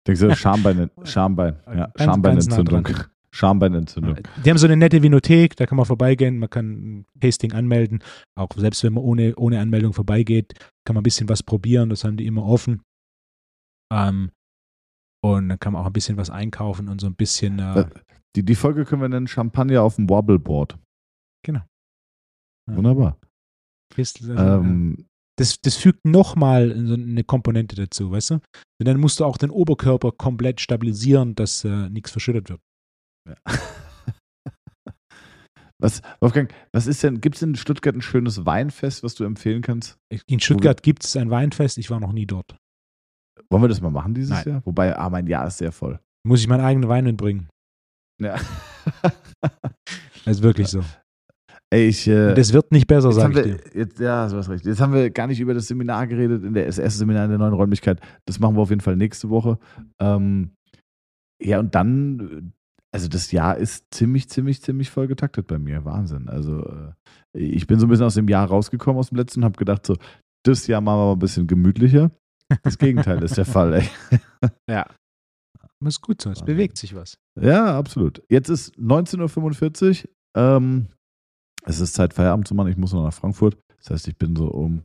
Denkst 0.07 0.21
du, 0.21 0.35
Schambein, 0.37 0.91
Schambein, 1.05 1.61
ja, 1.67 1.87
Ganz- 1.87 2.03
Schambeinentzündung. 2.03 2.83
ganz 2.83 2.99
nah 2.99 3.07
Schambeinentzündung. 3.33 4.17
Die 4.45 4.51
haben 4.51 4.59
so 4.59 4.67
eine 4.67 4.77
nette 4.77 5.03
Vinothek, 5.03 5.57
da 5.57 5.67
kann 5.67 5.77
man 5.77 5.87
vorbeigehen, 5.87 6.39
man 6.39 6.51
kann 6.51 6.71
ein 6.71 7.07
Tasting 7.21 7.53
anmelden. 7.53 8.03
Auch 8.37 8.49
selbst 8.57 8.83
wenn 8.83 8.95
man 8.95 9.05
ohne, 9.05 9.37
ohne 9.37 9.61
Anmeldung 9.61 9.93
vorbeigeht, 9.93 10.55
kann 10.85 10.95
man 10.95 11.03
ein 11.03 11.05
bisschen 11.05 11.29
was 11.29 11.43
probieren, 11.43 11.91
das 11.91 12.05
haben 12.05 12.17
die 12.17 12.27
immer 12.27 12.45
offen. 12.45 12.83
Ähm, 13.93 14.31
und 15.23 15.49
dann 15.49 15.61
kann 15.61 15.73
man 15.75 15.83
auch 15.83 15.87
ein 15.87 15.93
bisschen 15.93 16.17
was 16.17 16.31
einkaufen 16.31 16.89
und 16.89 17.01
so 17.01 17.07
ein 17.07 17.15
bisschen. 17.15 17.59
Äh, 17.59 17.87
Die, 18.37 18.45
die 18.45 18.55
Folge 18.55 18.85
können 18.85 19.03
wir 19.03 19.09
nennen 19.09 19.27
Champagner 19.27 19.83
auf 19.83 19.97
dem 19.97 20.09
Wobbleboard. 20.09 20.79
Genau. 21.45 21.63
Ja. 22.69 22.77
Wunderbar. 22.77 23.19
also, 23.97 24.33
Ähm, 24.35 25.07
das, 25.37 25.61
das 25.61 25.77
fügt 25.77 26.05
nochmal 26.05 26.75
so 26.87 26.95
eine 26.95 27.25
Komponente 27.25 27.75
dazu, 27.75 28.11
weißt 28.11 28.31
du? 28.31 28.35
Denn 28.79 28.85
dann 28.87 29.01
musst 29.01 29.21
du 29.21 29.25
auch 29.25 29.37
den 29.37 29.51
Oberkörper 29.51 30.13
komplett 30.13 30.61
stabilisieren, 30.61 31.35
dass 31.35 31.65
äh, 31.65 31.89
nichts 31.89 32.11
verschüttet 32.11 32.51
wird. 32.51 32.61
Was, 35.79 36.03
Wolfgang, 36.21 36.53
was 36.73 36.87
ist 36.87 37.03
denn, 37.03 37.21
gibt 37.21 37.37
es 37.37 37.43
in 37.43 37.55
Stuttgart 37.55 37.95
ein 37.95 38.03
schönes 38.03 38.45
Weinfest, 38.47 39.03
was 39.03 39.15
du 39.15 39.25
empfehlen 39.25 39.63
kannst? 39.63 39.99
In 40.27 40.41
Stuttgart 40.41 40.83
gibt 40.83 41.05
es 41.05 41.17
ein 41.17 41.31
Weinfest, 41.31 41.79
ich 41.79 41.91
war 41.91 42.01
noch 42.01 42.13
nie 42.13 42.27
dort. 42.27 42.57
Wollen 43.51 43.63
wir 43.63 43.69
das 43.69 43.81
mal 43.81 43.91
machen 43.91 44.15
dieses 44.15 44.31
Nein. 44.31 44.45
Jahr? 44.47 44.63
Wobei, 44.67 44.97
ah, 44.97 45.11
mein 45.11 45.27
Jahr 45.27 45.47
ist 45.47 45.59
sehr 45.59 45.73
voll. 45.73 45.99
Muss 46.27 46.41
ich 46.41 46.49
meinen 46.49 46.61
eigenen 46.61 46.89
Wein 46.89 47.05
mitbringen. 47.05 47.49
Ja. 48.21 48.37
Das 50.27 50.37
ist 50.37 50.43
wirklich 50.43 50.69
so. 50.69 50.85
Ey, 51.71 51.89
ich. 51.89 52.07
Äh, 52.07 52.35
Das 52.35 52.53
wird 52.53 52.73
nicht 52.73 52.87
besser, 52.87 53.11
sag 53.11 53.31
ich 53.31 53.37
wir, 53.37 53.43
dir. 53.43 53.59
jetzt, 53.75 53.99
ja, 53.99 54.29
du 54.29 54.37
hast 54.37 54.51
recht. 54.51 54.67
Jetzt 54.67 54.81
haben 54.81 54.93
wir 54.93 55.09
gar 55.11 55.27
nicht 55.29 55.41
über 55.41 55.55
das 55.55 55.67
Seminar 55.67 56.07
geredet, 56.07 56.45
in 56.45 56.53
der, 56.53 56.67
das 56.67 56.79
erste 56.79 56.99
Seminar 56.99 57.25
in 57.25 57.31
der 57.31 57.39
neuen 57.39 57.55
Räumlichkeit. 57.55 58.01
Das 58.27 58.39
machen 58.39 58.55
wir 58.55 58.61
auf 58.61 58.69
jeden 58.69 58.83
Fall 58.83 58.97
nächste 58.97 59.31
Woche. 59.31 59.59
Ähm, 59.99 60.51
ja, 61.43 61.59
und 61.59 61.75
dann, 61.75 62.53
also 62.93 63.09
das 63.09 63.31
Jahr 63.31 63.57
ist 63.57 63.87
ziemlich, 63.95 64.29
ziemlich, 64.29 64.63
ziemlich 64.63 64.91
voll 64.91 65.07
getaktet 65.07 65.47
bei 65.47 65.59
mir. 65.59 65.85
Wahnsinn. 65.85 66.29
Also 66.29 66.65
äh, 66.65 66.93
ich 67.33 67.67
bin 67.67 67.79
so 67.79 67.87
ein 67.87 67.89
bisschen 67.89 68.07
aus 68.07 68.15
dem 68.15 68.29
Jahr 68.29 68.49
rausgekommen, 68.49 68.99
aus 68.99 69.11
dem 69.11 69.19
letzten, 69.19 69.41
und 69.41 69.45
habe 69.45 69.59
gedacht, 69.59 69.87
so, 69.87 69.97
das 70.45 70.67
Jahr 70.67 70.81
machen 70.81 70.99
wir 70.99 71.07
mal 71.07 71.13
ein 71.13 71.19
bisschen 71.19 71.47
gemütlicher. 71.47 72.11
Das 72.63 72.79
Gegenteil 72.79 73.23
ist 73.23 73.37
der 73.37 73.45
Fall, 73.45 73.75
ey. 73.75 73.89
Ja. 74.69 74.87
Ist 75.85 76.03
gut 76.03 76.21
so, 76.21 76.31
es 76.31 76.43
bewegt 76.43 76.77
sich 76.77 76.95
was. 76.95 77.17
Ja, 77.41 77.79
absolut. 77.79 78.23
Jetzt 78.29 78.51
ist 78.51 78.77
19.45 78.77 80.05
Uhr. 80.05 80.11
Ähm, 80.37 80.89
es 81.65 81.81
ist 81.81 81.95
Zeit, 81.95 82.13
Feierabend 82.13 82.47
zu 82.47 82.55
machen. 82.55 82.69
Ich 82.69 82.77
muss 82.77 82.93
noch 82.93 83.03
nach 83.03 83.15
Frankfurt. 83.15 83.57
Das 83.79 83.91
heißt, 83.91 84.09
ich 84.09 84.19
bin 84.19 84.37
so 84.37 84.49
um, 84.49 84.83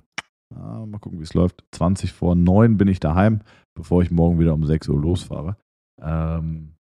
ah, 0.53 0.85
mal 0.85 0.99
gucken, 0.99 1.19
wie 1.19 1.23
es 1.23 1.33
läuft. 1.33 1.65
20 1.71 2.13
vor 2.13 2.35
9 2.35 2.77
bin 2.77 2.87
ich 2.87 3.01
daheim, 3.01 3.41
bevor 3.75 4.03
ich 4.03 4.11
morgen 4.11 4.39
wieder 4.39 4.53
um 4.53 4.65
6 4.65 4.87
Uhr 4.87 5.01
losfahre. 5.01 5.57
Ähm, 6.01 6.74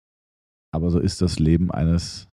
aber 0.73 0.91
so 0.91 0.99
ist 0.99 1.23
das 1.23 1.39
Leben 1.39 1.71
eines, 1.71 2.29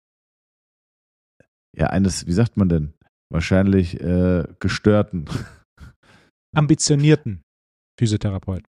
ja, 1.76 1.88
eines, 1.88 2.28
wie 2.28 2.34
sagt 2.34 2.58
man 2.58 2.70
denn? 2.70 2.94
Wahrscheinlich 3.32 4.00
äh, 4.00 4.44
gestörten. 4.60 5.26
Ambitionierten 6.56 7.42
Physiotherapeuten. 8.00 8.68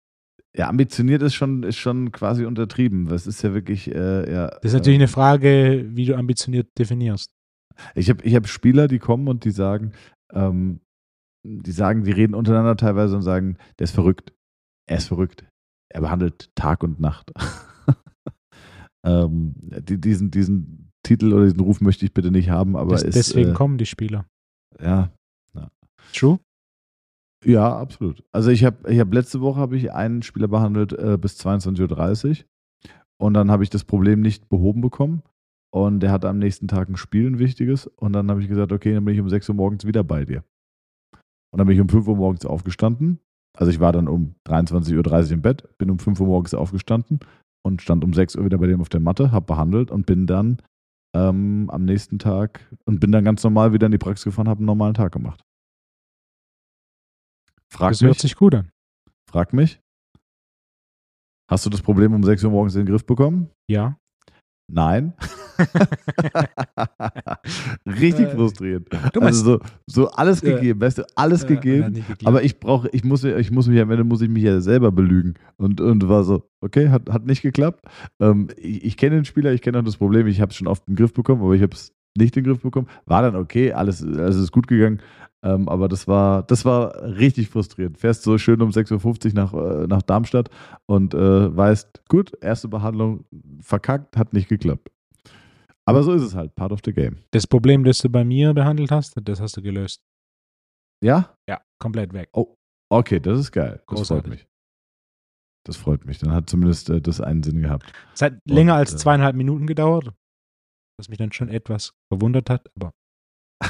Ja, 0.57 0.69
ambitioniert 0.69 1.21
ist 1.21 1.35
schon, 1.35 1.63
ist 1.63 1.77
schon 1.77 2.11
quasi 2.13 2.45
untertrieben. 2.45 3.07
Das 3.07 3.27
ist 3.27 3.41
ja 3.41 3.53
wirklich, 3.53 3.93
äh, 3.93 4.31
ja. 4.31 4.47
Das 4.47 4.65
ist 4.65 4.73
natürlich 4.73 4.99
eine 4.99 5.09
Frage, 5.09 5.85
wie 5.89 6.05
du 6.05 6.15
ambitioniert 6.15 6.69
definierst. 6.77 7.29
Ich 7.93 8.09
habe 8.09 8.23
ich 8.23 8.35
hab 8.35 8.47
Spieler, 8.47 8.87
die 8.87 8.99
kommen 8.99 9.27
und 9.27 9.43
die 9.43 9.51
sagen, 9.51 9.91
ähm, 10.31 10.79
die 11.45 11.71
sagen, 11.71 12.05
die 12.05 12.11
reden 12.11 12.33
untereinander 12.33 12.77
teilweise 12.77 13.17
und 13.17 13.21
sagen, 13.21 13.57
der 13.79 13.83
ist 13.83 13.91
verrückt. 13.91 14.33
Er 14.87 14.97
ist 14.97 15.07
verrückt. 15.07 15.45
Er 15.89 16.01
behandelt 16.01 16.49
Tag 16.55 16.83
und 16.83 17.01
Nacht. 17.01 17.33
ähm, 19.05 19.53
die, 19.87 19.99
diesen, 19.99 20.31
diesen 20.31 20.91
Titel 21.03 21.33
oder 21.33 21.43
diesen 21.45 21.59
Ruf 21.59 21.81
möchte 21.81 22.05
ich 22.05 22.13
bitte 22.13 22.31
nicht 22.31 22.49
haben, 22.49 22.75
aber 22.75 22.91
Das, 22.91 23.03
ist, 23.03 23.15
deswegen 23.15 23.51
äh, 23.51 23.53
kommen 23.53 23.77
die 23.77 23.85
Spieler. 23.85 24.25
ja, 24.81 25.11
True? 26.13 26.39
ja, 27.43 27.77
absolut. 27.77 28.23
Also 28.31 28.49
ich 28.49 28.63
habe 28.63 28.91
ich 28.91 28.99
hab 28.99 29.13
letzte 29.13 29.41
Woche 29.41 29.59
habe 29.59 29.77
ich 29.77 29.91
einen 29.91 30.21
Spieler 30.23 30.47
behandelt 30.47 30.93
äh, 30.93 31.17
bis 31.19 31.39
22.30 31.39 32.29
Uhr 32.29 32.45
und 33.17 33.33
dann 33.33 33.51
habe 33.51 33.63
ich 33.63 33.69
das 33.69 33.83
Problem 33.83 34.21
nicht 34.21 34.49
behoben 34.49 34.81
bekommen 34.81 35.21
und 35.71 35.99
der 35.99 36.11
hatte 36.11 36.29
am 36.29 36.39
nächsten 36.39 36.67
Tag 36.67 36.89
ein 36.89 36.97
Spiel, 36.97 37.27
ein 37.27 37.39
wichtiges 37.39 37.87
und 37.87 38.13
dann 38.13 38.29
habe 38.29 38.41
ich 38.41 38.47
gesagt, 38.47 38.71
okay, 38.71 38.93
dann 38.93 39.05
bin 39.05 39.13
ich 39.13 39.21
um 39.21 39.29
6 39.29 39.49
Uhr 39.49 39.55
morgens 39.55 39.85
wieder 39.85 40.03
bei 40.03 40.25
dir. 40.25 40.43
Und 41.51 41.59
dann 41.59 41.67
bin 41.67 41.75
ich 41.75 41.81
um 41.81 41.89
5 41.89 42.07
Uhr 42.07 42.17
morgens 42.17 42.45
aufgestanden. 42.45 43.19
Also 43.57 43.71
ich 43.71 43.79
war 43.79 43.93
dann 43.93 44.07
um 44.07 44.35
23.30 44.47 45.25
Uhr 45.27 45.31
im 45.31 45.41
Bett, 45.41 45.77
bin 45.77 45.89
um 45.89 45.99
5 45.99 46.19
Uhr 46.19 46.27
morgens 46.27 46.53
aufgestanden 46.53 47.19
und 47.65 47.81
stand 47.81 48.03
um 48.03 48.13
6 48.13 48.35
Uhr 48.35 48.45
wieder 48.45 48.59
bei 48.59 48.67
dem 48.67 48.79
auf 48.79 48.89
der 48.89 48.99
Matte, 48.99 49.31
habe 49.31 49.45
behandelt 49.47 49.89
und 49.89 50.05
bin 50.05 50.27
dann 50.27 50.61
ähm, 51.15 51.69
am 51.71 51.83
nächsten 51.83 52.19
Tag 52.19 52.71
und 52.85 52.99
bin 52.99 53.11
dann 53.11 53.25
ganz 53.25 53.43
normal 53.43 53.73
wieder 53.73 53.87
in 53.87 53.91
die 53.91 53.97
Praxis 53.97 54.25
gefahren, 54.25 54.47
habe 54.47 54.59
einen 54.59 54.67
normalen 54.67 54.93
Tag 54.93 55.11
gemacht. 55.11 55.41
Frag 57.71 57.91
Das 57.91 58.01
hört 58.01 58.11
mich, 58.11 58.21
sich 58.21 58.35
gut 58.35 58.53
an. 58.53 58.69
frag 59.29 59.51
mich. 59.51 59.79
Hast 61.49 61.65
du 61.65 61.69
das 61.69 61.81
Problem 61.81 62.13
um 62.13 62.23
6 62.23 62.43
Uhr 62.43 62.51
morgens 62.51 62.75
in 62.75 62.81
den 62.85 62.91
Griff 62.91 63.05
bekommen? 63.05 63.49
Ja. 63.67 63.97
Nein. 64.67 65.13
Richtig 67.85 68.29
frustrierend. 68.29 68.87
Du 69.13 69.19
Also 69.21 69.43
so, 69.43 69.59
so 69.85 70.07
alles 70.09 70.41
Ja. 70.41 70.55
gegeben, 70.55 70.81
weißt 70.81 70.99
du, 70.99 71.03
alles 71.15 71.43
Äh, 71.43 71.47
gegeben. 71.47 72.03
Aber 72.23 72.43
ich 72.43 72.59
brauche, 72.59 72.89
ich 72.91 73.03
muss, 73.03 73.23
ich 73.23 73.51
muss 73.51 73.67
mich 73.67 73.79
am 73.79 73.91
Ende 73.91 74.03
muss 74.03 74.21
ich 74.21 74.29
mich 74.29 74.43
ja 74.43 74.59
selber 74.61 74.91
belügen. 74.91 75.35
Und, 75.57 75.81
und 75.81 76.07
war 76.09 76.23
so, 76.23 76.43
okay, 76.61 76.89
hat, 76.89 77.09
hat 77.09 77.25
nicht 77.25 77.41
geklappt. 77.41 77.85
Ähm, 78.19 78.47
ich 78.57 78.83
ich 78.83 78.97
kenne 78.97 79.15
den 79.15 79.25
Spieler, 79.25 79.53
ich 79.53 79.61
kenne 79.61 79.79
auch 79.79 79.83
das 79.83 79.97
Problem, 79.97 80.27
ich 80.27 80.41
habe 80.41 80.51
es 80.51 80.55
schon 80.57 80.67
oft 80.67 80.87
den 80.87 80.95
Griff 80.95 81.13
bekommen, 81.13 81.41
aber 81.41 81.53
ich 81.53 81.61
habe 81.61 81.73
es 81.73 81.93
nicht 82.17 82.35
in 82.37 82.43
den 82.43 82.51
Griff 82.51 82.61
bekommen. 82.61 82.87
War 83.05 83.21
dann 83.21 83.35
okay, 83.35 83.71
alles, 83.71 84.03
alles 84.03 84.37
ist 84.37 84.51
gut 84.51 84.67
gegangen. 84.67 85.01
Ähm, 85.43 85.69
aber 85.69 85.87
das 85.87 86.07
war, 86.07 86.43
das 86.43 86.65
war 86.65 87.01
richtig 87.03 87.49
frustrierend. 87.49 87.99
Fährst 87.99 88.23
so 88.23 88.37
schön 88.37 88.61
um 88.61 88.71
6.50 88.71 89.27
Uhr 89.27 89.33
nach, 89.33 89.53
äh, 89.53 89.87
nach 89.87 90.01
Darmstadt 90.01 90.49
und 90.87 91.13
äh, 91.13 91.55
weißt, 91.55 92.03
gut, 92.09 92.31
erste 92.41 92.67
Behandlung 92.67 93.25
verkackt, 93.61 94.17
hat 94.17 94.33
nicht 94.33 94.49
geklappt. 94.49 94.89
Aber 95.87 96.01
so 96.01 96.13
ist 96.13 96.23
es 96.23 96.33
halt, 96.33 96.55
part 96.55 96.71
of 96.71 96.79
the 96.83 96.93
game. 96.93 97.17
das 97.29 97.45
Problem, 97.45 97.83
das 97.83 97.99
du 97.99 98.09
bei 98.09 98.25
mir 98.25 98.53
behandelt 98.55 98.89
hast, 98.89 99.13
das 99.23 99.39
hast 99.39 99.55
du 99.57 99.61
gelöst. 99.61 100.01
Ja? 101.03 101.37
Ja, 101.47 101.61
komplett 101.77 102.11
weg. 102.13 102.29
Okay, 102.89 103.19
das 103.19 103.39
ist 103.39 103.51
geil. 103.51 103.83
Das 103.87 103.97
Großartig. 103.97 104.23
freut 104.23 104.29
mich. 104.31 104.47
Das 105.63 105.77
freut 105.77 106.05
mich. 106.05 106.17
Dann 106.19 106.31
hat 106.31 106.49
zumindest 106.49 106.89
äh, 106.89 107.01
das 107.01 107.21
einen 107.21 107.43
Sinn 107.43 107.61
gehabt. 107.61 107.91
Es 108.13 108.21
hat 108.23 108.33
länger 108.45 108.73
Und, 108.73 108.79
als 108.79 108.93
äh, 108.93 108.97
zweieinhalb 108.97 109.35
Minuten 109.35 109.67
gedauert, 109.67 110.11
was 110.97 111.09
mich 111.09 111.17
dann 111.17 111.31
schon 111.31 111.49
etwas 111.49 111.93
verwundert 112.11 112.49
hat, 112.49 112.69
aber 112.75 112.91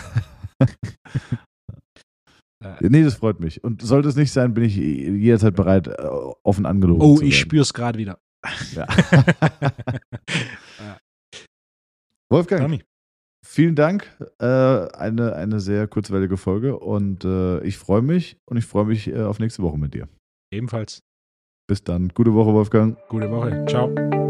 Nee, 2.80 3.04
das 3.04 3.16
freut 3.16 3.40
mich. 3.40 3.64
Und 3.64 3.82
sollte 3.84 4.10
es 4.10 4.16
nicht 4.16 4.32
sein, 4.32 4.54
bin 4.56 4.64
ich 4.64 4.76
jederzeit 4.76 5.56
bereit, 5.56 5.88
äh, 5.88 6.08
offen 6.44 6.66
angelogen 6.66 7.02
oh, 7.02 7.18
zu 7.18 7.24
ich 7.24 7.34
werden. 7.34 7.42
spür's 7.42 7.74
gerade 7.74 8.00
wieder. 8.00 8.20
Ja. 8.74 8.88
Wolfgang, 12.32 12.62
Tommy, 12.64 12.84
vielen 13.46 13.76
Dank. 13.76 14.10
Äh, 14.40 14.46
eine, 14.46 15.36
eine 15.36 15.60
sehr 15.60 15.88
kurzweilige 15.88 16.38
Folge 16.38 16.78
und 16.80 17.24
äh, 17.24 17.62
ich 17.64 17.78
freue 17.78 18.02
mich 18.02 18.38
und 18.46 18.58
ich 18.58 18.66
freue 18.66 18.86
mich 18.86 19.08
äh, 19.08 19.22
auf 19.22 19.38
nächste 19.40 19.62
Woche 19.62 19.78
mit 19.78 19.94
dir. 19.94 20.08
ebenfalls 20.52 21.04
Bis 21.68 21.84
dann. 21.84 22.10
Gute 22.10 22.34
Woche, 22.34 22.52
Wolfgang. 22.54 22.98
gute 23.10 23.30
Woche. 23.30 23.66
Ciao. 23.68 24.25